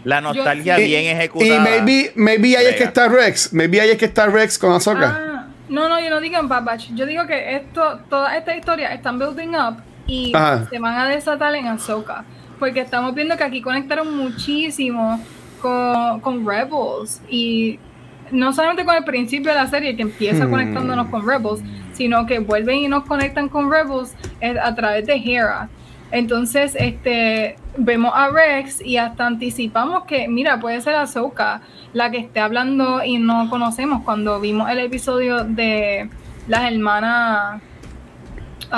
[0.05, 1.59] La nostalgia Yo- y, bien y ejecutada.
[1.61, 3.53] maybe, maybe ahí es que está Rex.
[3.53, 5.19] Maybe ahí es que está Rex con Azoka.
[5.19, 5.36] Ah,
[5.69, 6.91] no, no, yo no digo en Bad Batch.
[6.95, 10.67] Yo digo que esto, toda esta historia están building up y Ajá.
[10.69, 12.25] se van a desatar en Ahsoka.
[12.59, 15.21] Porque estamos viendo que aquí conectaron muchísimo
[15.61, 17.21] con, con Rebels.
[17.29, 17.79] Y
[18.31, 20.51] no solamente con el principio de la serie que empieza Hmm.
[20.51, 21.62] conectándonos con Rebels,
[21.93, 25.69] sino que vuelven y nos conectan con Rebels eh, a través de Hera.
[26.13, 31.61] Entonces, este, vemos a Rex y hasta anticipamos que, mira, puede ser Ahsoka
[31.93, 36.09] la que esté hablando y no conocemos cuando vimos el episodio de
[36.49, 37.61] las hermanas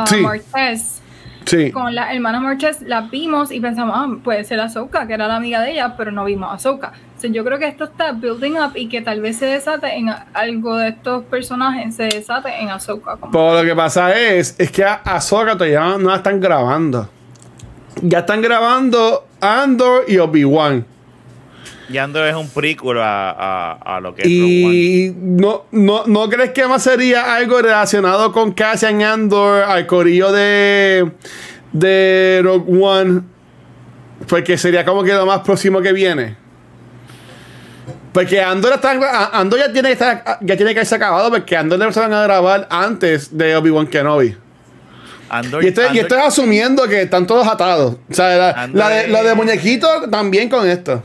[0.06, 0.16] Sí.
[1.44, 1.70] Sí.
[1.72, 5.36] Con las hermanas Martez las vimos y pensamos, ah, puede ser Ahsoka, que era la
[5.36, 6.92] amiga de ella, pero no vimos a Ahsoka.
[7.06, 10.10] Entonces, yo creo que esto está building up y que tal vez se desate en
[10.34, 13.16] algo de estos personajes, se desate en Ahsoka.
[13.16, 17.08] como- Pero lo que pasa es, es que a Ahsoka todavía no la están grabando.
[18.02, 20.84] Ya están grabando Andor y Obi-Wan.
[21.90, 24.28] Y Andor es un prequel a, a, a lo que es.
[24.28, 30.30] Y no, no, ¿no crees que más sería algo relacionado con Cassian Andor al corillo
[30.30, 31.10] de,
[31.72, 33.22] de Rogue One?
[34.28, 36.36] Porque sería como que lo más próximo que viene.
[38.12, 41.92] Porque Andor, está, Andor ya, tiene que estar- ya tiene que haberse acabado porque Andor
[41.94, 44.36] se van a grabar antes de Obi-Wan Kenobi.
[45.30, 47.96] Andor, Y estoy, y Andor- estoy asumiendo que están todos atados.
[48.10, 51.02] O sea, la, Andor la de, es- de muñequito también con esto.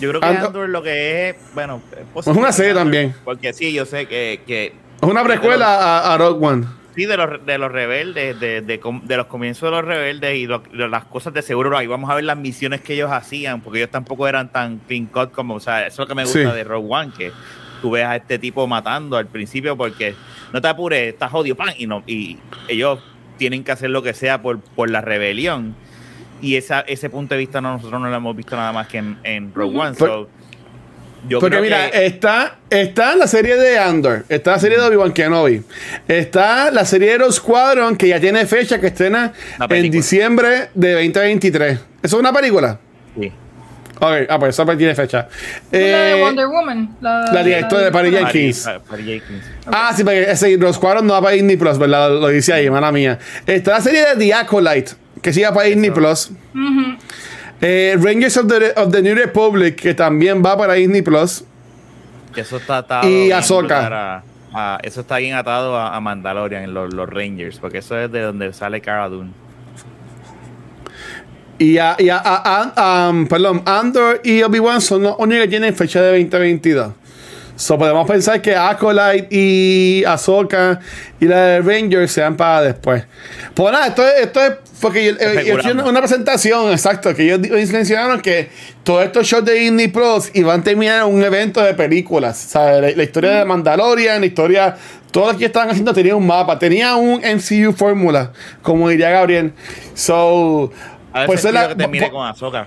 [0.00, 1.80] yo creo que Andor- lo que es, bueno,
[2.16, 3.14] Es una serie también.
[3.24, 4.66] Porque sí, yo sé que, que
[5.02, 6.66] Es una precuela a, a Rogue One.
[6.96, 10.60] sí, de los, de los rebeldes, de, de, los comienzos de los rebeldes y lo-
[10.72, 13.80] de las cosas de seguro, ahí vamos a ver las misiones que ellos hacían, porque
[13.80, 16.38] ellos tampoco eran tan clean cut como, o sea, eso es lo que me gusta
[16.38, 16.56] Sí.
[16.56, 17.32] de Rogue One, que
[17.82, 20.14] tú ves a este tipo matando al principio porque
[20.52, 22.38] no te apures, estás jodido, pan, y, no, y
[22.68, 23.00] ellos
[23.38, 25.74] tienen que hacer lo que sea por, por la rebelión.
[26.42, 28.98] Y esa, ese punto de vista no, nosotros no lo hemos visto nada más que
[28.98, 29.94] en, en Rogue One.
[29.96, 30.28] Por- so,
[31.26, 34.84] Yo Porque creo mira, que- está, está la serie de Andor, está la serie de
[34.84, 35.62] Obi-Wan Kenobi,
[36.06, 39.32] está la serie de los Squadron que ya tiene fecha que estrena
[39.70, 41.72] en diciembre de 2023.
[41.72, 42.78] ¿Eso es una película?
[43.18, 43.32] sí.
[43.96, 45.28] Ok, ah, pues esa tiene fecha.
[45.70, 46.96] la de Eh, Wonder Woman.
[47.00, 48.10] La, la directora de Patty.
[48.10, 48.68] Jenkins.
[48.96, 49.44] Jenkins.
[49.66, 52.08] Ah, sí, porque ese, los Squadron no va para Disney Plus, ¿verdad?
[52.10, 53.18] Lo, lo dice ahí, mala mía.
[53.46, 54.92] Está la serie de The Acolyte,
[55.22, 56.30] que sigue para Disney Plus.
[57.60, 61.44] Eh, Rangers of the, of the New Republic, que también va para Disney Plus.
[62.34, 63.08] Que eso está atado.
[63.08, 63.62] Y Ahsoka.
[63.80, 64.22] brutal a-
[64.52, 68.10] a- eso está bien atado a, a Mandalorian, en los, los Rangers, porque eso es
[68.10, 69.30] de donde sale Cara Dune.
[71.58, 75.74] Y a, y a- a- um, perdón, Andor y Obi-Wan son los únicos que tienen
[75.74, 76.92] fecha de 2022.
[77.56, 80.80] So podemos pensar que Acolyte y Ahsoka
[81.20, 83.04] y la de Rangers sean para después.
[83.54, 87.14] Pues nada, esto es, esto es porque yo, eh, yo hice una, una presentación, exacto,
[87.14, 88.48] que ellos di- mencionaron que
[88.82, 92.36] todos estos shows de Disney Plus iban a terminar en un evento de películas.
[92.38, 92.80] ¿sabes?
[92.82, 94.74] La, la historia de Mandalorian, la historia,
[95.12, 98.32] todo lo que estaban haciendo tenía un mapa, tenía un MCU fórmula,
[98.62, 99.52] como diría Gabriel.
[99.94, 100.72] So,
[101.14, 102.66] A ver pues la- que termine po- con Ahsoka.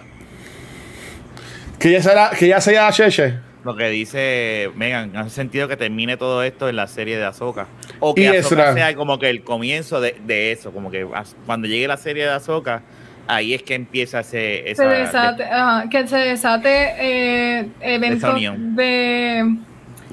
[1.79, 3.35] que ya sea, que ya sea Cheche.
[3.63, 7.67] Lo que dice Megan, hace sentido que termine todo esto en la serie de Ahsoka.
[7.99, 8.73] O que Ezra.
[8.73, 11.05] sea como que el comienzo de, de eso, como que
[11.45, 12.81] cuando llegue la serie de Ahsoka,
[13.27, 14.85] ahí es que empieza ese, Se esa...
[14.87, 16.93] desate, ajá, que se desate
[17.59, 18.75] eh, eventos unión.
[18.75, 19.57] de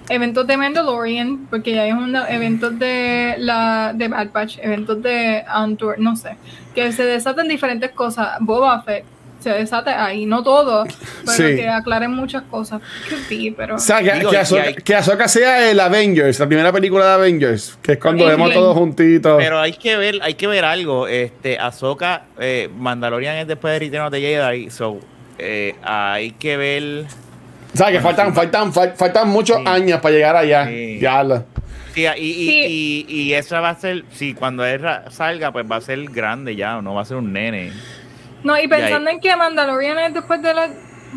[0.08, 5.44] eventos de Mandalorian, porque ya hay una, eventos de la de Bad Batch, eventos de
[5.46, 6.36] Andor, no sé,
[6.74, 8.36] que se desaten diferentes cosas.
[8.40, 9.04] Boba Fett
[9.40, 10.84] se desate ahí, no todo,
[11.26, 11.56] pero Sí.
[11.56, 12.80] que aclaren muchas cosas.
[13.28, 16.38] Be, pero O sea, que, Digo, que, y Ahsoka, hay- que Ahsoka sea el Avengers,
[16.40, 19.36] la primera película de Avengers, que es cuando vemos todos juntitos.
[19.38, 21.08] Pero hay que ver, hay que ver algo.
[21.08, 24.98] Este, Ahsoka, eh, Mandalorian es después de Return of the Jedi, so
[25.38, 27.04] eh, hay que ver.
[27.74, 29.64] O sea, que faltan, faltan, fal- faltan muchos Sí.
[29.66, 30.66] años para llegar allá.
[30.66, 30.98] Sí.
[31.94, 33.06] Sí, y, y, Sí.
[33.08, 36.56] y, y eso va a ser, si cuando Ezra salga, pues va a ser grande
[36.56, 37.70] ya, no va a ser un nene.
[38.42, 40.68] No, y pensando ahí- en que Mandalorian es después de la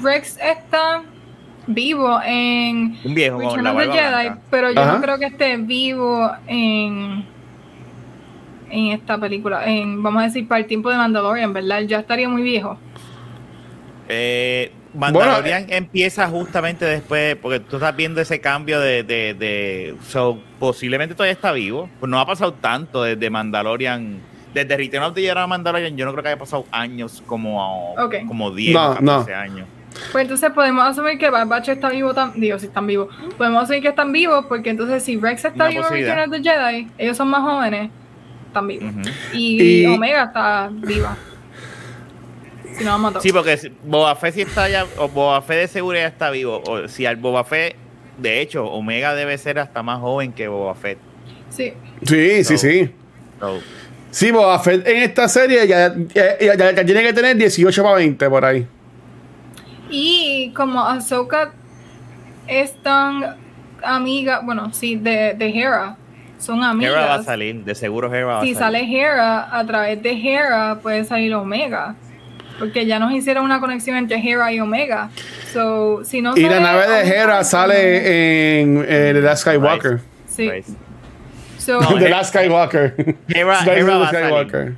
[0.03, 1.01] Rex está
[1.65, 4.41] vivo en Un viejo con Return la of the barba Jedi, blanca.
[4.51, 4.93] pero yo Ajá.
[4.93, 7.25] no creo que esté vivo en
[8.69, 11.79] en esta película, en vamos a decir para el tiempo de Mandalorian, ¿verdad?
[11.79, 12.77] Él ya estaría muy viejo.
[14.09, 20.39] Eh, Mandalorian empieza justamente después, porque tú estás viendo ese cambio de, de, de so,
[20.59, 21.89] posiblemente todavía está vivo.
[21.99, 24.19] Pues no ha pasado tanto desde Mandalorian,
[24.53, 27.93] desde Return of the Jedi a Mandalorian, yo no creo que haya pasado años como,
[27.93, 28.15] Ok.
[28.27, 29.67] como 10 No, o 14 años.
[30.11, 33.07] Pues entonces podemos asumir que Bad Batch está vivo digo, si están vivos.
[33.37, 35.93] Podemos asumir que están vivos porque entonces si Rex está Una vivo en.
[35.93, 37.89] Return of the Jedi, ellos son más jóvenes,
[38.47, 38.93] están vivos.
[39.33, 41.17] Y- Omega está viva.
[42.77, 45.61] Si no, vamos a Sí, porque si- Boba Fett si está ya, o Boba Fett
[45.61, 46.61] de seguro ya está vivo.
[46.67, 47.75] O si al Boba Fett,
[48.17, 50.97] de hecho, Omega debe ser hasta más joven que Boba Fett.
[51.49, 51.73] Sí.
[52.05, 52.91] Sí, sí, sí.
[53.39, 53.59] So,
[54.11, 57.83] Sí, Boba Fett en esta serie ya, ya, ya- ya- ya tiene que tener 18
[57.83, 58.65] para 20 por ahí.
[59.89, 61.53] Y como Ahsoka
[62.47, 63.35] es tan
[63.83, 65.97] amiga, bueno, sí, de, de Hera,
[66.39, 66.93] son amigas.
[66.93, 68.79] Hera va a salir, de seguro Hera va si a salir.
[68.81, 71.95] sale Hera, a través de Hera puede salir Omega.
[72.59, 75.09] Porque ya nos hicieron una conexión entre Hera y Omega.
[75.53, 79.99] So, si no Y la nave de Hera sale en eh, The Last Skywalker.
[80.27, 80.49] Sí.
[80.49, 80.65] Right.
[81.57, 83.15] So, No, The Last Skywalker.
[83.27, 84.73] Hera, Hera va a Skywalker.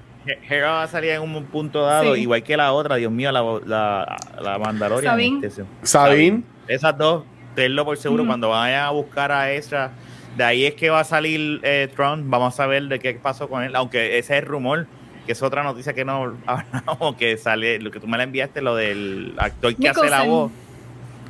[0.48, 2.22] Hera va a salir en un punto dado, Sí.
[2.22, 5.12] igual que la otra, Dios mío, la, la, la Mandalorian.
[5.14, 5.48] Sabine.
[5.48, 5.64] este.
[5.84, 6.44] Sabine.
[6.68, 7.24] Esas dos,
[7.56, 8.30] tenlo por seguro, Ujú.
[8.30, 9.92] cuando vayan a buscar a Ezra,
[10.38, 13.50] de ahí es que va a salir eh, Tron, vamos a saber de qué pasó
[13.50, 14.86] con él, aunque ese es el rumor,
[15.30, 18.64] que es otra noticia que no hablamos, que sale, lo que tú me la enviaste,
[18.64, 20.52] lo del actor que hace la voz,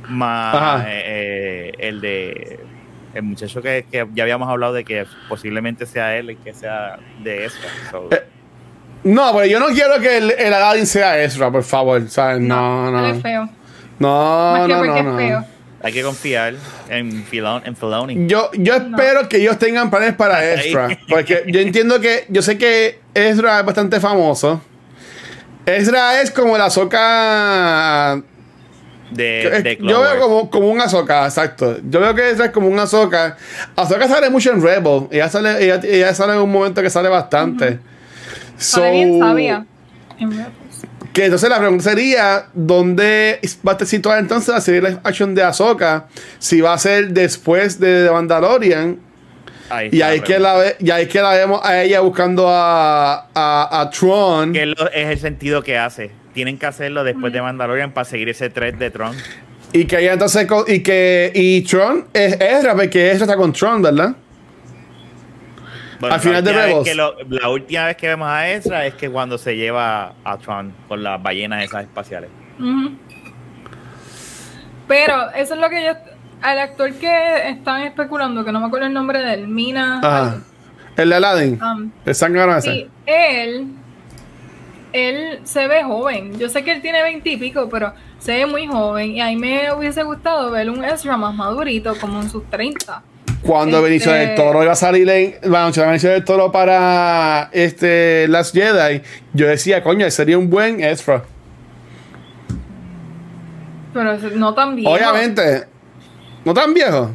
[0.08, 2.60] más eh, el de
[3.12, 6.98] el muchacho que, que ya habíamos hablado de que posiblemente sea él el que sea
[7.22, 7.68] de Ezra.
[7.90, 8.22] So, Eh,
[9.04, 12.08] No, pero yo no quiero que el, el Aladdin sea Ezra, por favor.
[12.08, 12.40] ¿sabes?
[12.40, 13.06] No, él no.
[13.06, 13.50] es feo.
[13.98, 15.44] No, Más que no, porque no, es feo.
[15.82, 16.54] Hay que confiar
[16.88, 18.26] en, Filon, en Filoni.
[18.26, 20.44] Yo, yo espero que ellos tengan planes para.
[20.54, 20.88] Ezra.
[21.08, 22.26] Porque yo entiendo que.
[22.28, 24.60] Yo sé que Ezra es bastante famoso.
[25.66, 28.20] Ezra es como la soca.
[29.10, 31.78] de, de Clone yo veo como, como un Ahsoka, exacto.
[31.88, 33.36] Yo veo que Ezra es como un Ahsoka.
[33.76, 35.06] Ahsoka sale mucho en Rebel.
[35.10, 37.78] Ella sale, ella, ella sale en un momento que sale bastante.
[38.56, 39.66] Sale bien So- sabia.
[40.18, 40.59] En Rebels.
[41.12, 45.34] Que entonces la pregunta sería: ¿dónde va a estar situada entonces la serie live action
[45.34, 46.06] de Ahsoka?
[46.38, 48.98] Si va a ser después de The Mandalorian.
[49.70, 53.28] Ahí Y ahí, que la ve, y ahí que la vemos a ella buscando a,
[53.34, 54.52] a, a Tron.
[54.52, 56.10] Que es, lo- es el sentido que hace.
[56.34, 59.16] Tienen que hacerlo después de Mandalorian para seguir ese thread de Tron.
[59.72, 60.46] Y que ella entonces.
[60.66, 61.30] Y que.
[61.34, 64.14] Y Tron es Ezra, porque Ezra está con Tron, ¿verdad?
[66.00, 66.88] Bueno, Al final la de última vez Rebels.
[66.88, 70.38] que lo- la última vez que vemos a Ezra es que cuando se lleva a
[70.38, 72.30] Tron con las ballenas esas espaciales.
[74.88, 75.92] Pero eso es lo que yo.
[76.42, 80.00] Al actor que están especulando, que no me acuerdo el nombre de él, Mina.
[80.02, 80.38] Ajá.
[80.96, 81.60] El de Aladdin.
[81.62, 82.70] um, El sangre ese.
[82.72, 83.66] sí, él.
[84.92, 86.36] Él se ve joven.
[86.38, 89.10] Yo sé que él tiene 20 y pico, pero se ve muy joven.
[89.12, 93.02] Y a mí me hubiese gustado ver un Ezra más madurito, como en sus 30.
[93.42, 95.36] Cuando Este- Benicio del Toro iba a salir en.
[95.48, 99.00] Bueno, Benicio del Toro para este Last Jedi,
[99.32, 101.24] yo decía, coño, sería un buen Ezra.
[103.94, 104.92] Pero ese- no tan viejo.
[104.92, 105.64] Obviamente.
[106.44, 107.10] ¿No tan viejo?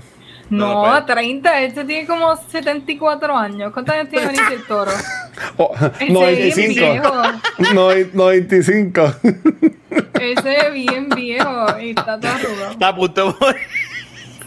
[0.49, 1.05] No, No, pues.
[1.07, 1.61] 30.
[1.61, 3.71] Este tiene como 74 años.
[3.73, 4.91] ¿Cuántos años tiene Benicio del Toro?
[5.57, 6.91] Oh, Él se ve bien 95.
[6.91, 7.73] viejo.
[7.73, 9.13] Noven- 95.
[10.21, 12.71] Él se ve bien viejo y está todo arrugado.
[12.71, 13.61] Está a punto de morir.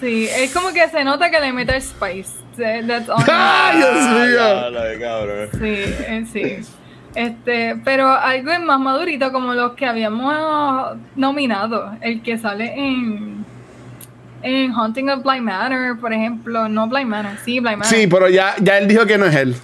[0.00, 2.38] Sí, es como que se nota que le mete el spice.
[2.56, 3.24] That's all.
[3.30, 5.48] ¡Ay, Dios Ah, mío!
[5.52, 6.56] Sí, eh, sí.
[7.14, 11.92] Este, pero algo es más madurito como los que habíamos nominado.
[12.00, 13.44] El que sale en,
[14.42, 16.68] en Haunting of Blind Manor, por ejemplo.
[16.68, 17.86] No Blind Manor, sí, Blind Manor.
[17.86, 19.56] Sí, pero ya, ya él dijo que no es él.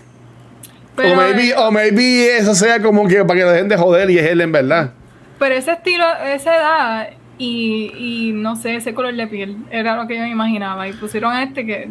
[0.97, 4.11] pero, o, maybe, o maybe eso sea como que para que lo dejen de joder
[4.11, 4.91] y es él en verdad.
[5.39, 7.09] pero ese estilo, esa edad
[7.39, 10.89] y, y no sé, ese color de piel era lo que yo me imaginaba.
[10.89, 11.89] Y pusieron a este que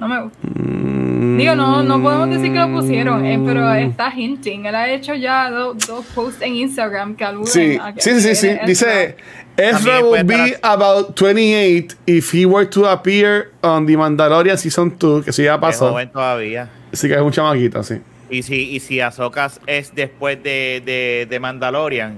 [0.00, 0.38] no me gusta.
[0.42, 4.66] Digo, no, no podemos decir que lo pusieron, eh, pero está hinting.
[4.66, 8.20] Él ha hecho ya do- dos posts en Instagram que aluden Sí, a que sí,
[8.20, 8.50] sí, sí.
[8.66, 9.16] Dice,
[9.56, 15.24] Ezra puede be about 28 if he were to appear on The Mandalorian Season 2,
[15.24, 15.90] que sí ya Es pasó.
[15.90, 16.68] joven todavía.
[16.92, 17.96] Así que es un chamaquito, sí.
[18.28, 22.14] Y si, y si Ahsoka es después de, de, de Mandalorian,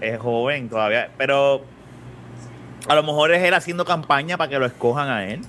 [0.00, 1.08] es joven todavía.
[1.18, 1.64] Pero
[2.88, 5.40] a lo mejor es él haciendo campaña para que lo escojan a él.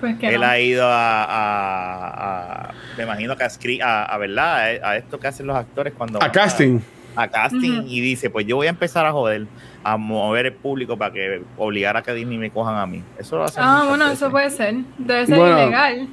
[0.00, 0.46] Pues que Él no.
[0.46, 3.48] ha ido a, a- a- me imagino que a,
[3.82, 6.80] a, a verdad, a, a esto que hacen los actores cuando A casting.
[7.16, 9.46] a, casting y dice, pues yo voy a empezar a joder,
[9.84, 13.02] a mover el público para que obligar a que Disney me cojan a mí.
[13.18, 14.22] Eso lo hacen Ah, bueno, veces.
[14.22, 14.74] eso puede ser.
[14.96, 15.62] Debe ser Bueno.
[15.64, 16.08] ilegal.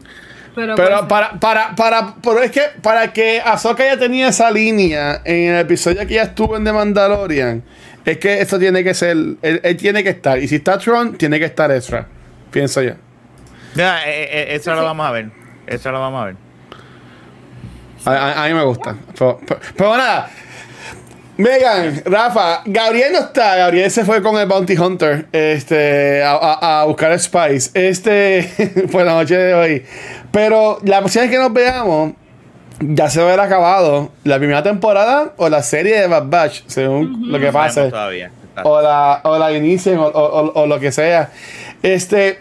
[0.57, 4.49] Pero, Pero pues, para, para, para, pero es que para que Ahsoka ya tenía esa
[4.49, 7.63] línea en el episodio que ya estuvo en The Mandalorian,
[8.03, 10.39] es que esto tiene que ser, él, él tiene que estar.
[10.39, 12.07] Y si está Tron, tiene que estar Ezra.
[12.49, 12.93] Pienso yo.
[13.75, 15.29] Ya, eh, eh, eso Sí, lo vamos a ver.
[15.67, 16.35] Eso lo vamos a ver.
[18.05, 18.95] A, a- a mí me gusta.
[19.15, 20.29] Pero, pero- pero nada.
[21.38, 23.57] Megan, Rafa, Gabriel no está.
[23.57, 27.69] Gabriel se fue con el Bounty Hunter este, a, a- a buscar Spice.
[27.75, 29.85] Este fue la noche de hoy.
[30.31, 32.13] Pero la próxima vez que nos veamos,
[32.79, 36.61] ya se va a haber acabado la primera temporada o la serie de Bad Batch,
[36.67, 37.89] según lo que No pase.
[37.89, 38.31] todavía.
[38.49, 41.29] Está- O la, o la inicien o, o- o- o lo que sea.
[41.81, 42.39] Este,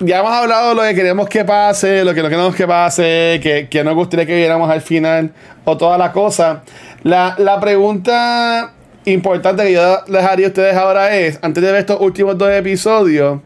[0.00, 3.40] ya hemos hablado de lo que queremos que pase, lo que no queremos que pase,
[3.42, 5.32] que, que nos gustaría que viéramos al final,
[5.64, 6.62] o toda la cosa.
[7.02, 8.72] La, la pregunta
[9.04, 12.50] importante que yo les haría a ustedes ahora es, antes de ver estos últimos dos
[12.50, 13.40] episodios,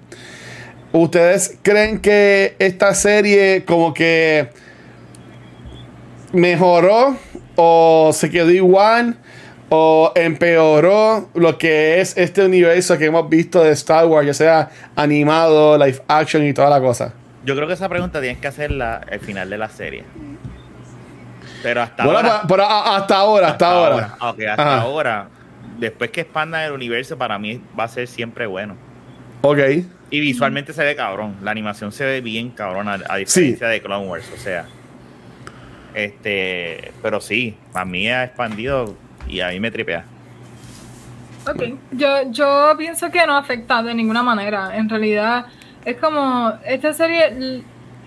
[0.92, 4.48] ¿ustedes creen que esta serie como que
[6.32, 7.16] mejoró
[7.56, 9.16] o se quedó igual
[9.68, 14.70] o empeoró lo que es este universo que hemos visto de Star Wars, ya sea
[14.96, 17.12] animado, live action y toda la cosa.
[17.44, 20.04] Yo creo que esa pregunta tienes que hacerla al final de la serie.
[21.62, 22.42] Pero hasta Bueno, ahora.
[22.48, 24.16] pero hasta ahora, hasta, ahora.
[24.18, 24.80] Ah, ok, hasta Ajá.
[24.80, 25.28] ahora.
[25.78, 28.76] Después que expandan el universo, para mí va a ser siempre bueno.
[29.42, 29.58] Ok.
[30.10, 31.36] Y visualmente se ve cabrón.
[31.42, 34.30] La animación se ve bien cabrón, a, a diferencia de Clone Wars.
[34.34, 34.66] O sea.
[35.94, 36.92] Este.
[37.02, 38.96] Pero sí, para mí ha expandido
[39.28, 40.04] y a mí me tripea.
[41.48, 41.62] Ok,
[41.92, 44.76] yo, yo pienso que no afecta de ninguna manera.
[44.76, 45.46] En realidad,
[45.84, 47.62] es como esta serie,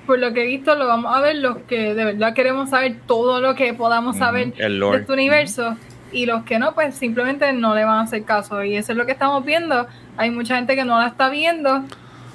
[0.06, 2.98] por lo que he visto, lo vamos a ver los que de verdad queremos saber
[3.08, 5.76] todo lo que podamos saber el de este universo.
[6.12, 8.64] Y los que no, pues simplemente no le van a hacer caso.
[8.64, 9.88] Y eso es lo que estamos viendo.
[10.18, 11.84] Hay mucha gente que no la está viendo.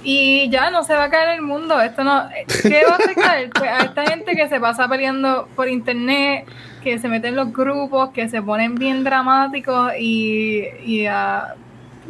[0.05, 1.80] Y ya no se va a caer el mundo.
[1.80, 2.28] Esto no.
[2.62, 3.38] ¿Qué va a afectar?
[3.55, 6.46] Pues a esta gente que se pasa peleando por internet,
[6.82, 11.55] que se meten en los grupos, que se ponen bien dramáticos y, y a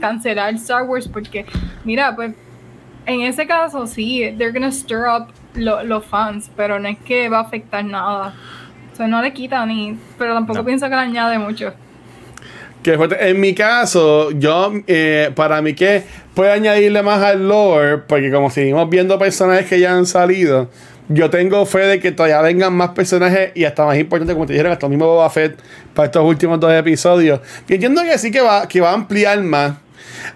[0.01, 1.09] cancelar Star Wars.
[1.09, 1.47] Porque,
[1.85, 2.35] mira, pues
[3.07, 7.29] en ese caso sí, they're gonna stir up lo- los fans, pero no es que
[7.31, 8.35] va a afectar nada.
[8.93, 9.99] O sea, no le quita ni.
[10.19, 10.65] Pero tampoco No.
[10.67, 11.73] pienso que le añade mucho.
[12.83, 12.99] Que.
[13.21, 16.03] En mi caso, yo, eh, para mí que
[16.35, 20.71] puede añadirle más al lore, porque como seguimos viendo personajes que ya han salido,
[21.09, 24.53] yo tengo fe de que todavía vengan más personajes y hasta más importante, como te
[24.53, 25.59] dijeron, hasta el mismo Boba Fett
[25.95, 27.41] para estos últimos dos episodios.
[27.67, 29.75] Que entiendo que sí que va, que va a ampliar más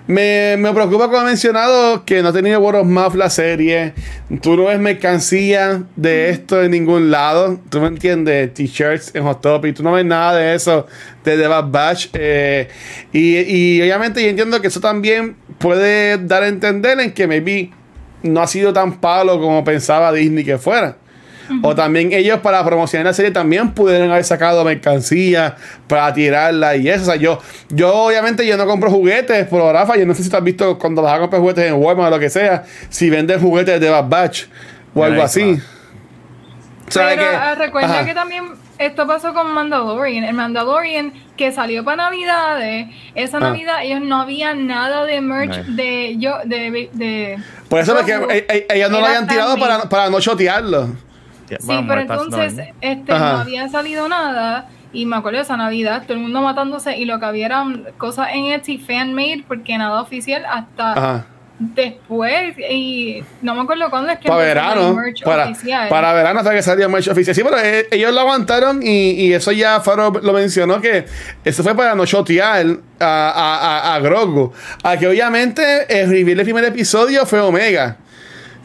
[0.06, 3.94] Me, me preocupa, como he mencionado, que no ha tenido World of Mouth la serie.
[4.40, 7.60] Tú no ves mercancía de esto en ningún lado.
[7.68, 9.76] Tú me entiendes, t-shirts en Hot Topic.
[9.76, 10.86] Tú no ves nada de eso
[11.24, 12.08] de The Bad Batch.
[12.12, 12.68] Eh,
[13.12, 17.70] y, y obviamente yo entiendo que eso también puede dar a entender en que maybe
[18.22, 20.96] no ha sido tan palo como pensaba Disney que fuera.
[21.62, 25.56] O también ellos para promocionar la serie también pudieron haber sacado mercancía
[25.86, 27.02] para tirarla y eso.
[27.02, 27.38] O sea, yo,
[27.70, 29.96] yo obviamente yo no compro juguetes por Rafa.
[29.96, 32.16] Yo no sé si tú has visto cuando vas a comprar juguetes en Walmart o
[32.16, 34.44] lo que sea, si venden juguetes de Bad Batch
[34.94, 35.60] o algo así.
[36.92, 38.44] Pero que, ah, recuerda que también
[38.78, 40.24] esto pasó con Mandalorian.
[40.24, 43.40] El Mandalorian que salió para Navidades, esa ah.
[43.40, 47.38] Navidad ellos no había nada de merch de yo de, de,
[47.68, 50.88] Por eso es que e, e, ellos no lo habían tirado para, para no chotearlo.
[51.60, 54.68] Sí, pero entonces este, no había salido nada.
[54.92, 57.86] Y me acuerdo de esa Navidad, todo el mundo matándose y lo que había eran
[57.96, 61.24] cosas en Etsy fan-made porque nada oficial hasta
[61.58, 62.54] después.
[62.58, 65.88] Y no me acuerdo cuándo es que para verano, para, oficial.
[65.88, 67.34] para verano hasta que salió merch oficial.
[67.34, 71.06] Sí, pero eh, ellos lo aguantaron y, y eso ya Faro lo mencionó que
[71.44, 72.66] eso fue para no shotear
[73.00, 74.52] a, a, a, Grogu.
[74.82, 77.96] A que obviamente el reveal del primer episodio fue Omega.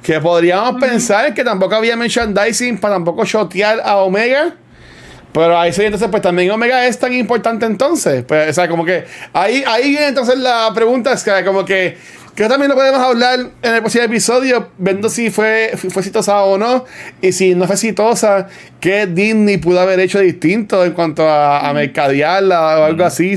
[0.03, 4.55] Que podríamos pensar que tampoco había merchandising para tampoco shotear a Omega.
[5.33, 8.23] Pero ahí sí, entonces, pues también Omega es tan importante entonces.
[8.27, 11.97] Pues, o sea, como que ahí, ahí entonces la pregunta es que como que
[12.37, 16.59] que también lo podemos hablar en el próximo episodio, viendo si fue, fue exitosa o
[16.59, 16.85] no.
[17.19, 18.47] Y si no fue exitosa,
[18.79, 23.33] qué Disney pudo haber hecho distinto en cuanto a, a mercadearla o algo así.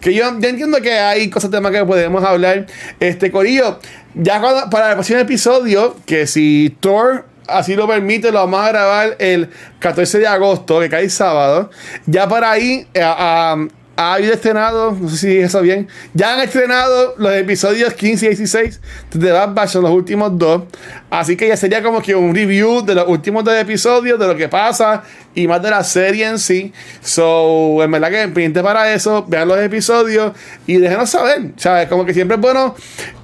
[0.00, 2.64] que yo, entiendo que hay cosas de más que podemos hablar.
[3.00, 3.80] Este, Corillo,
[4.14, 9.16] ya para el próximo episodio, que si Thor así lo permite, lo vamos a grabar
[9.18, 11.68] el 14 de agosto, que cae sábado.
[12.06, 13.68] Ya para ahí, eh,
[13.98, 18.28] ha habido estrenado, no sé si eso bien, ya han estrenado los episodios 15 y
[18.28, 18.80] 16
[19.12, 20.62] de Bad Batch, los últimos dos.
[21.10, 24.36] Así que ya sería como que un review de los últimos dos episodios, de lo
[24.36, 25.02] que pasa
[25.34, 26.72] y más de la serie en sí.
[27.00, 30.32] So, en verdad que pendiente para eso, vean los episodios
[30.66, 31.52] y déjenos saber.
[31.56, 31.88] ¿Sabes?
[31.88, 32.74] Como que siempre es bueno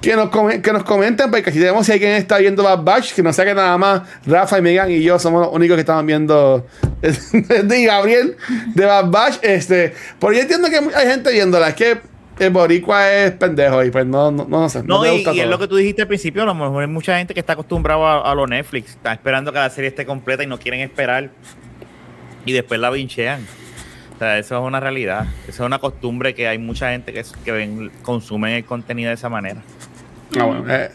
[0.01, 0.29] que nos,
[0.61, 3.45] que nos comenten, porque si tenemos si alguien está viendo Bad Batch, que no sea
[3.45, 6.65] que nada más Rafa y Megan y yo somos los únicos que estaban viendo
[7.01, 8.37] de Gabriel
[8.73, 9.37] de Bad Batch.
[9.41, 13.91] Este, porque yo entiendo que hay gente viéndola, es que el boricua es pendejo y
[13.91, 14.83] pues no, no, no sé.
[14.83, 17.33] No, y, es lo que tú dijiste al principio, a lo mejor hay mucha gente
[17.33, 20.47] que está acostumbrada a, a lo Netflix, está esperando que la serie esté completa y
[20.47, 21.29] no quieren esperar
[22.45, 23.45] y después la vinchean.
[24.15, 25.25] O sea, eso es una realidad.
[25.43, 29.15] Eso es una costumbre que hay mucha gente que, que ven, consumen el contenido de
[29.15, 29.61] esa manera.
[30.39, 30.89] Ah, bueno, eh,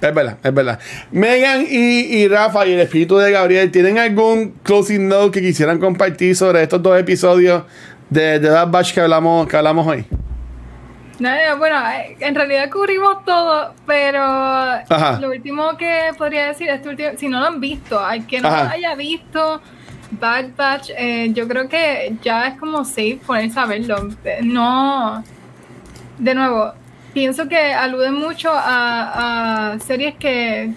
[0.00, 0.78] es verdad, es verdad.
[1.10, 5.78] Megan y, y, Rafa y el espíritu de Gabriel, ¿tienen algún closing note que quisieran
[5.78, 7.62] compartir sobre estos dos episodios
[8.10, 10.04] de, de Bad Batch que hablamos, que hablamos hoy?
[11.18, 11.76] Bueno,
[12.20, 14.20] en realidad cubrimos todo, pero
[15.20, 18.50] lo último que podría decir, este último, si no lo han visto, hay que no
[18.50, 19.60] lo haya visto,
[20.10, 24.08] Bad Batch, eh, yo creo que ya es como safe ponerse a verlo.
[24.42, 25.24] No,
[26.18, 26.72] de nuevo,
[27.12, 30.72] pienso que alude mucho a, series que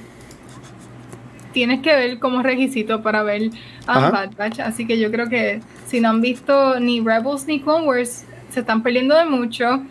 [1.52, 3.52] tienes que ver como requisito para ver
[3.88, 4.60] a Bad Batch.
[4.60, 8.61] Así que yo creo que si no han visto ni Rebels ni Clone Wars, se
[8.61, 9.84] están perdiendo de mucho.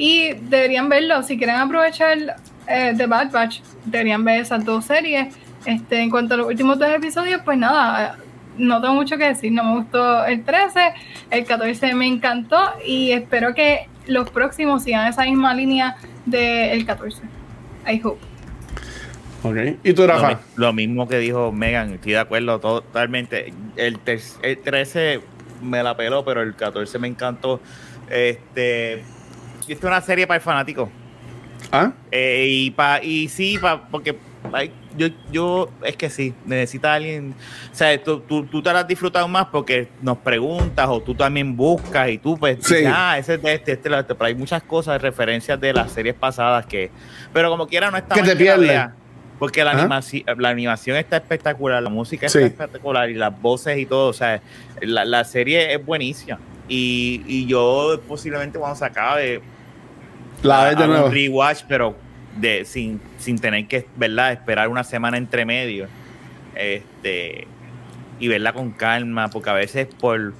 [0.00, 1.22] Y deberían verlo.
[1.22, 2.16] Si quieren aprovechar
[2.66, 5.36] eh, The Bad Batch, deberían ver esas dos series.
[5.66, 8.16] Este, en cuanto a los últimos dos episodios, pues nada,
[8.56, 9.52] no tengo mucho que decir.
[9.52, 10.94] No me gustó el 13,
[11.30, 17.20] el 14 me encantó y espero que los próximos sigan esa misma línea del 14.
[17.86, 18.22] I hope.
[19.42, 19.56] Ok.
[19.84, 20.40] ¿Y tú, Rafa?
[20.56, 23.52] Lo, mismo que dijo Megan, estoy de acuerdo totalmente.
[23.76, 23.98] El,
[24.42, 25.20] el 13
[25.60, 27.60] me la peló, pero el 14 me encantó.
[28.08, 29.04] Este,
[29.72, 30.90] es una serie para el fanático.
[31.72, 31.92] ¿Ah?
[32.10, 34.16] Eh, y, pa, y sí, pa, porque
[34.96, 37.34] yo, yo, es que sí, necesita alguien,
[37.70, 42.08] o sea, tú, tú, te has disfrutado más porque nos preguntas o tú también buscas
[42.08, 45.60] y tú pues, ah, ese es de este, este, este, pero hay muchas cosas, referencias
[45.60, 46.90] de las series pasadas que,
[47.32, 48.88] pero como quiera no está que te pierdes.
[49.38, 53.86] Porque la, animación, la animación está espectacular, la música está espectacular y las voces y
[53.86, 54.42] todo, o sea,
[54.82, 56.38] la, la serie es buenísima.
[56.68, 59.40] Y, y yo posiblemente cuando se acabe
[60.42, 61.06] la de nuevo.
[61.06, 61.96] Un rewatch, pero
[62.36, 64.32] de, sin, sin tener que ¿verdad?
[64.32, 65.88] esperar una semana entre medio.
[66.54, 67.46] Este,
[68.18, 70.34] y verla con calma, porque a veces por,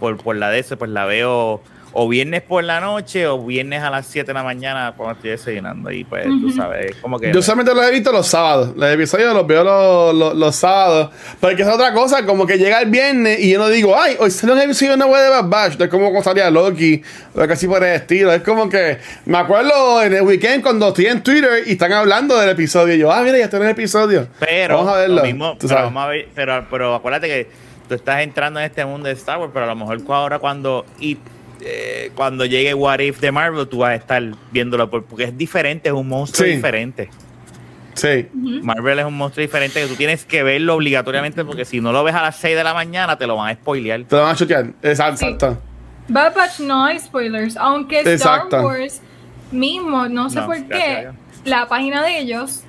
[0.00, 1.62] por, por la de eso, pues la veo
[1.98, 5.30] o viernes por la noche o viernes a las 7 de la mañana cuando estoy
[5.30, 5.90] desayunando.
[5.90, 7.32] Y pues, tú sabes, como que.
[7.32, 8.76] Yo solamente los he visto los sábados.
[8.76, 11.10] Los episodios los veo los, los, los sábados.
[11.40, 14.30] Porque es otra cosa, como que llega el viernes y yo no digo, ay, hoy
[14.30, 15.80] sale un episodio de una web de Bad Batch.
[15.80, 17.02] Es como cuando salía Loki,
[17.34, 18.30] o algo así por el estilo.
[18.30, 22.38] Es como que me acuerdo en el weekend cuando estoy en Twitter y están hablando
[22.38, 22.94] del episodio.
[22.94, 24.28] Y yo, ah, mira, ya está en el episodio.
[24.38, 25.22] Pero, vamos a verlo.
[25.22, 27.48] Mismo, pero, vamos a ver, pero, pero acuérdate que
[27.88, 30.84] tú estás entrando en este mundo de Star Wars, pero a lo mejor ahora cuando.
[31.00, 31.16] Y,
[31.60, 35.88] eh, cuando llegue What If de Marvel, tú vas a estar viéndolo porque es diferente,
[35.88, 37.10] es un monstruo diferente.
[37.94, 38.28] Sí.
[38.34, 42.04] Marvel es un monstruo diferente que tú tienes que verlo obligatoriamente porque si no lo
[42.04, 44.04] ves a las 6 de la mañana te lo van a spoilear.
[44.04, 44.72] Te lo van a chotear.
[44.82, 45.58] Exacto.
[46.08, 49.00] Bad Batch no hay spoilers, aunque Star Wars
[49.50, 51.08] mismo, no sé por qué,
[51.44, 52.62] la página de ellos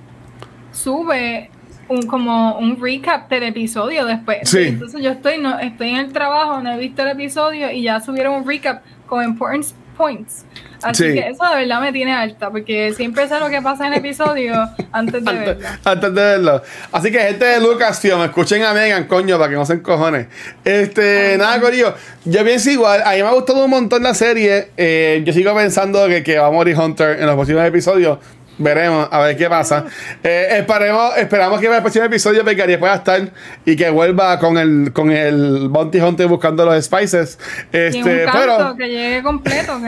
[0.71, 1.51] sube
[1.89, 4.49] un como un recap del episodio después.
[4.49, 4.63] Sí.
[4.63, 7.99] Entonces yo estoy no estoy en el trabajo, no he visto el episodio y ya
[8.01, 9.65] subieron un recap con important
[9.97, 10.45] points.
[10.83, 13.93] Así que eso de verdad me tiene alta, porque siempre sé lo que pasa en
[13.93, 14.53] el episodio
[14.91, 15.67] antes de verlo.
[15.83, 16.61] Antes de verlo.
[16.91, 20.27] Así que gente de Lucasfilm, escuchen a Megan, coño, para que no se encojones.
[20.63, 21.95] Este, nada, Corillo.
[22.25, 24.69] Yo pienso igual, a mí me ha gustado un montón la serie.
[24.77, 28.19] Eh, yo sigo pensando que, que va a morir Hunter en los próximos episodios.
[28.57, 29.85] Veremos, a ver qué pasa.
[30.23, 33.31] Eh, esperemos, esperamos que en el próximo episodio Beccaria pueda estar
[33.65, 37.37] y que vuelva con el con el Bounty Hunter buscando los spices.
[37.71, 39.79] Este, pero que llegue completo,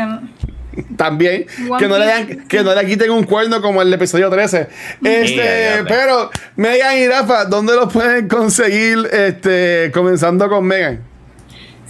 [0.96, 1.46] también
[1.80, 4.68] que no, le que no le quiten un cuerno como el episodio 13
[5.04, 11.02] este pero Megan y Rafa ¿dónde los pueden conseguir este comenzando con Megan?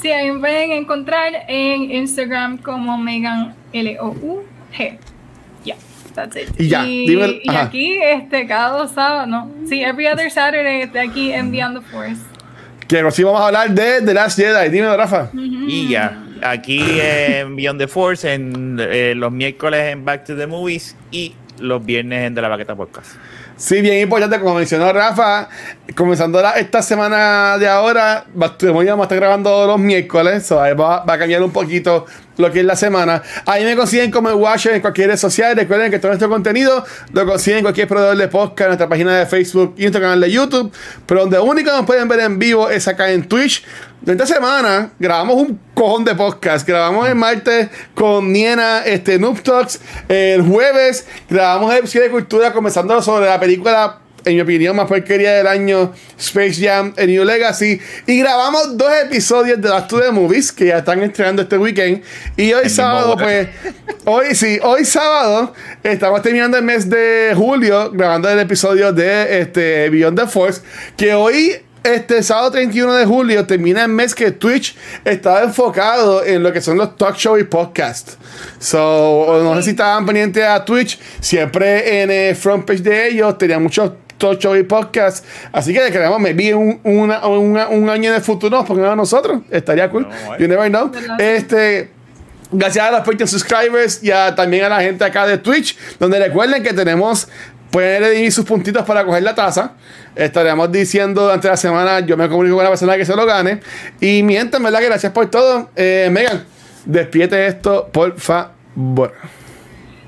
[0.02, 4.98] Sí, ahí me pueden encontrar en Instagram como Megan L-O-U-G
[6.58, 9.52] y ya, y, aquí, este, cada dos sábados, no.
[9.68, 12.22] Sí, every other Saturday, aquí en Beyond the Force.
[12.88, 14.70] Que sí vamos a hablar de The Last Jedi.
[14.70, 15.30] Dime, Rafa.
[15.34, 20.48] Y ya, aquí en Beyond the Force, en eh, los miércoles en Back to the
[20.48, 23.12] Movies y los viernes en De la Baqueta Podcast.
[23.60, 25.50] Sí, bien importante, como mencionó Rafa,
[25.94, 31.52] comenzando esta semana de ahora, vamos a estar grabando los miércoles, va, a cambiar un
[31.52, 32.06] poquito
[32.40, 33.22] lo que es la semana.
[33.46, 35.56] Ahí me consiguen como el Watcher en cualquier red social.
[35.56, 39.18] Recuerden que todo nuestro contenido lo consiguen en cualquier proveedor de podcast, en nuestra página
[39.18, 40.72] de Facebook y de YouTube.
[41.06, 43.66] Pero donde único nos pueden ver en vivo es acá en Twitch.
[44.02, 46.66] De esta semana grabamos un cojón de podcast.
[46.66, 49.82] Grabamos el martes con Niena, este, Noob Talks.
[50.08, 54.88] El jueves grabamos el episodio de cultura comenzando sobre la película en mi opinión, más
[54.88, 57.80] porquería del año, Space Jam, A New Legacy.
[58.06, 62.04] Y grabamos dos episodios de las Two Movies que ya están estrenando este weekend.
[62.36, 63.48] Y hoy sábado, pues,
[64.06, 69.90] hoy sí, hoy sábado, estamos terminando el mes de julio grabando el episodio de este
[69.90, 70.62] Beyond the Force.
[70.98, 74.76] Que hoy este sábado 31 de julio termina el mes que Twitch
[75.06, 78.16] estaba enfocado en lo que son los talk show y podcast.
[78.60, 83.38] So, no sé si estaban pendientes a Twitch, siempre en el front page de ellos
[83.38, 85.26] tenían muchos talk show y podcast.
[85.52, 87.12] Así que queremos, me vi un, un
[87.90, 90.08] año en el futuro, porque no nosotros, estaría cool.
[90.38, 90.92] You never know.
[91.18, 91.92] Este.
[92.52, 96.64] Gracias a los Patreon subscribers y también a la gente acá de Twitch, donde recuerden
[96.64, 97.28] que tenemos
[97.72, 99.74] pueden sus puntitos para coger la taza.
[100.16, 103.60] Estaremos diciendo durante la semana, yo me comunico con la persona que se lo gane.
[104.00, 104.82] Y mienten, ¿verdad?
[104.84, 105.70] gracias por todo.
[105.76, 106.44] Eh, Megan,
[106.86, 109.14] despiete esto, por favor.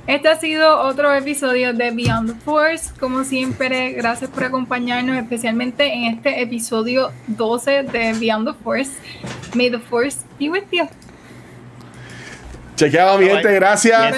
[0.08, 2.92] Este ha sido otro episodio de Beyond the Force.
[3.00, 8.92] Como siempre, gracias por acompañarnos, especialmente en este episodio 12 de Beyond the Force.
[9.54, 10.88] May the Force be with you.
[12.76, 14.16] Chequeado, mi gente, gracias.